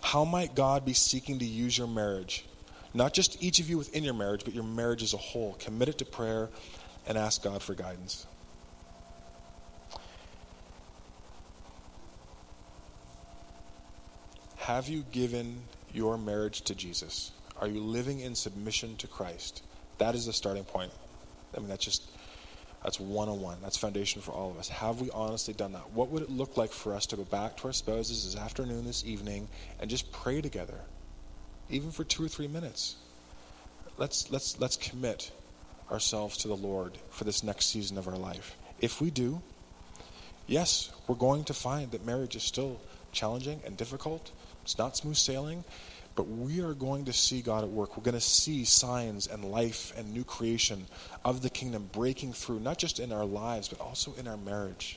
How 0.00 0.24
might 0.24 0.54
God 0.54 0.84
be 0.84 0.94
seeking 0.94 1.38
to 1.38 1.44
use 1.44 1.76
your 1.76 1.86
marriage? 1.86 2.46
Not 2.94 3.12
just 3.12 3.42
each 3.42 3.58
of 3.58 3.68
you 3.68 3.76
within 3.76 4.04
your 4.04 4.14
marriage, 4.14 4.44
but 4.44 4.54
your 4.54 4.64
marriage 4.64 5.02
as 5.02 5.14
a 5.14 5.18
whole. 5.18 5.56
Commit 5.58 5.88
it 5.88 5.98
to 5.98 6.04
prayer 6.04 6.48
and 7.06 7.18
ask 7.18 7.42
God 7.42 7.62
for 7.62 7.74
guidance. 7.74 8.26
Have 14.64 14.88
you 14.88 15.04
given 15.12 15.60
your 15.92 16.16
marriage 16.16 16.62
to 16.62 16.74
Jesus? 16.74 17.32
Are 17.60 17.68
you 17.68 17.80
living 17.80 18.20
in 18.20 18.34
submission 18.34 18.96
to 18.96 19.06
Christ? 19.06 19.62
That 19.98 20.14
is 20.14 20.24
the 20.24 20.32
starting 20.32 20.64
point. 20.64 20.90
I 21.54 21.60
mean, 21.60 21.68
that's 21.68 21.84
just, 21.84 22.10
that's 22.82 22.98
one 22.98 23.28
on 23.28 23.42
one. 23.42 23.58
That's 23.60 23.76
foundation 23.76 24.22
for 24.22 24.32
all 24.32 24.50
of 24.50 24.58
us. 24.58 24.70
Have 24.70 25.02
we 25.02 25.10
honestly 25.10 25.52
done 25.52 25.72
that? 25.72 25.90
What 25.90 26.08
would 26.08 26.22
it 26.22 26.30
look 26.30 26.56
like 26.56 26.72
for 26.72 26.94
us 26.94 27.04
to 27.06 27.16
go 27.16 27.24
back 27.24 27.58
to 27.58 27.66
our 27.66 27.74
spouses 27.74 28.24
this 28.24 28.40
afternoon, 28.40 28.86
this 28.86 29.04
evening, 29.04 29.48
and 29.80 29.90
just 29.90 30.10
pray 30.12 30.40
together, 30.40 30.80
even 31.68 31.90
for 31.90 32.02
two 32.02 32.24
or 32.24 32.28
three 32.28 32.48
minutes? 32.48 32.96
Let's, 33.98 34.30
let's, 34.30 34.58
let's 34.58 34.78
commit 34.78 35.30
ourselves 35.90 36.38
to 36.38 36.48
the 36.48 36.56
Lord 36.56 36.96
for 37.10 37.24
this 37.24 37.44
next 37.44 37.66
season 37.66 37.98
of 37.98 38.08
our 38.08 38.16
life. 38.16 38.56
If 38.80 39.02
we 39.02 39.10
do, 39.10 39.42
yes, 40.46 40.90
we're 41.06 41.16
going 41.16 41.44
to 41.44 41.52
find 41.52 41.90
that 41.90 42.06
marriage 42.06 42.34
is 42.34 42.44
still 42.44 42.80
challenging 43.14 43.60
and 43.64 43.76
difficult 43.76 44.30
it's 44.64 44.78
not 44.78 44.96
smooth 44.96 45.16
sailing, 45.16 45.62
but 46.16 46.24
we 46.24 46.60
are 46.62 46.72
going 46.72 47.04
to 47.04 47.12
see 47.12 47.42
God 47.42 47.64
at 47.64 47.70
work. 47.70 47.96
We're 47.96 48.02
going 48.02 48.14
to 48.14 48.20
see 48.20 48.64
signs 48.64 49.26
and 49.26 49.44
life 49.44 49.92
and 49.96 50.12
new 50.12 50.24
creation 50.24 50.86
of 51.24 51.42
the 51.42 51.50
kingdom 51.50 51.90
breaking 51.92 52.32
through, 52.32 52.60
not 52.60 52.78
just 52.78 52.98
in 52.98 53.12
our 53.12 53.26
lives, 53.26 53.68
but 53.68 53.80
also 53.80 54.14
in 54.18 54.26
our 54.26 54.38
marriage. 54.38 54.96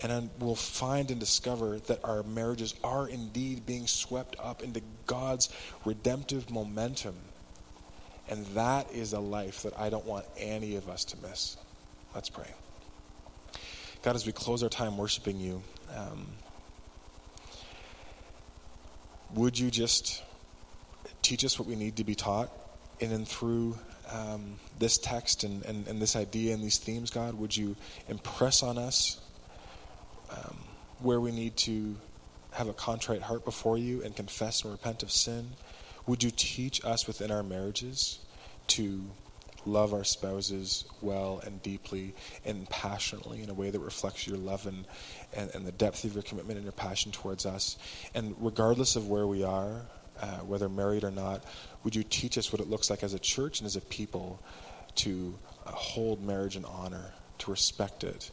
And 0.00 0.30
we'll 0.38 0.54
find 0.54 1.10
and 1.10 1.18
discover 1.18 1.78
that 1.78 2.04
our 2.04 2.22
marriages 2.22 2.74
are 2.84 3.08
indeed 3.08 3.64
being 3.66 3.86
swept 3.86 4.36
up 4.38 4.62
into 4.62 4.82
God's 5.06 5.48
redemptive 5.84 6.50
momentum. 6.50 7.16
And 8.28 8.44
that 8.48 8.92
is 8.92 9.14
a 9.14 9.20
life 9.20 9.62
that 9.62 9.76
I 9.78 9.88
don't 9.88 10.04
want 10.04 10.26
any 10.36 10.76
of 10.76 10.88
us 10.88 11.04
to 11.06 11.16
miss. 11.26 11.56
Let's 12.14 12.28
pray. 12.28 12.52
God, 14.02 14.14
as 14.14 14.26
we 14.26 14.32
close 14.32 14.62
our 14.62 14.68
time 14.68 14.98
worshiping 14.98 15.40
you, 15.40 15.62
um, 15.96 16.26
would 19.34 19.58
you 19.58 19.70
just 19.70 20.22
teach 21.22 21.44
us 21.44 21.58
what 21.58 21.68
we 21.68 21.76
need 21.76 21.96
to 21.96 22.04
be 22.04 22.14
taught 22.14 22.50
in 23.00 23.12
and 23.12 23.26
through 23.26 23.78
um, 24.10 24.58
this 24.78 24.98
text 24.98 25.44
and, 25.44 25.64
and, 25.64 25.86
and, 25.86 26.00
this 26.00 26.16
idea 26.16 26.54
and 26.54 26.62
these 26.62 26.78
themes, 26.78 27.10
God? 27.10 27.34
Would 27.34 27.56
you 27.56 27.76
impress 28.08 28.62
on 28.62 28.78
us 28.78 29.20
um, 30.30 30.56
where 31.00 31.20
we 31.20 31.30
need 31.30 31.56
to 31.58 31.96
have 32.52 32.68
a 32.68 32.72
contrite 32.72 33.22
heart 33.22 33.44
before 33.44 33.76
you 33.76 34.02
and 34.02 34.16
confess 34.16 34.62
and 34.62 34.72
repent 34.72 35.02
of 35.02 35.10
sin? 35.10 35.50
Would 36.06 36.22
you 36.22 36.30
teach 36.30 36.84
us 36.84 37.06
within 37.06 37.30
our 37.30 37.42
marriages 37.42 38.20
to 38.68 39.04
love 39.68 39.92
our 39.92 40.04
spouses 40.04 40.84
well 41.00 41.40
and 41.44 41.62
deeply 41.62 42.14
and 42.44 42.68
passionately 42.68 43.42
in 43.42 43.50
a 43.50 43.54
way 43.54 43.70
that 43.70 43.80
reflects 43.80 44.26
your 44.26 44.38
love 44.38 44.66
and, 44.66 44.86
and, 45.34 45.54
and 45.54 45.66
the 45.66 45.72
depth 45.72 46.04
of 46.04 46.14
your 46.14 46.22
commitment 46.22 46.56
and 46.56 46.64
your 46.64 46.72
passion 46.72 47.12
towards 47.12 47.46
us. 47.46 47.76
And 48.14 48.34
regardless 48.38 48.96
of 48.96 49.08
where 49.08 49.26
we 49.26 49.44
are, 49.44 49.82
uh, 50.20 50.38
whether 50.38 50.68
married 50.68 51.04
or 51.04 51.10
not, 51.10 51.44
would 51.84 51.94
you 51.94 52.02
teach 52.02 52.38
us 52.38 52.52
what 52.52 52.60
it 52.60 52.68
looks 52.68 52.90
like 52.90 53.02
as 53.02 53.14
a 53.14 53.18
church 53.18 53.60
and 53.60 53.66
as 53.66 53.76
a 53.76 53.80
people 53.80 54.42
to 54.96 55.38
uh, 55.66 55.70
hold 55.70 56.24
marriage 56.24 56.56
in 56.56 56.64
honor, 56.64 57.12
to 57.38 57.50
respect 57.50 58.02
it, 58.02 58.30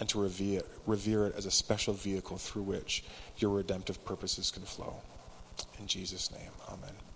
and 0.00 0.08
to 0.08 0.20
revere, 0.20 0.62
revere 0.86 1.26
it 1.26 1.34
as 1.36 1.46
a 1.46 1.50
special 1.50 1.94
vehicle 1.94 2.36
through 2.38 2.62
which 2.62 3.04
your 3.38 3.50
redemptive 3.50 4.04
purposes 4.04 4.50
can 4.50 4.62
flow. 4.62 4.96
In 5.80 5.86
Jesus' 5.86 6.30
name, 6.30 6.50
amen. 6.68 7.07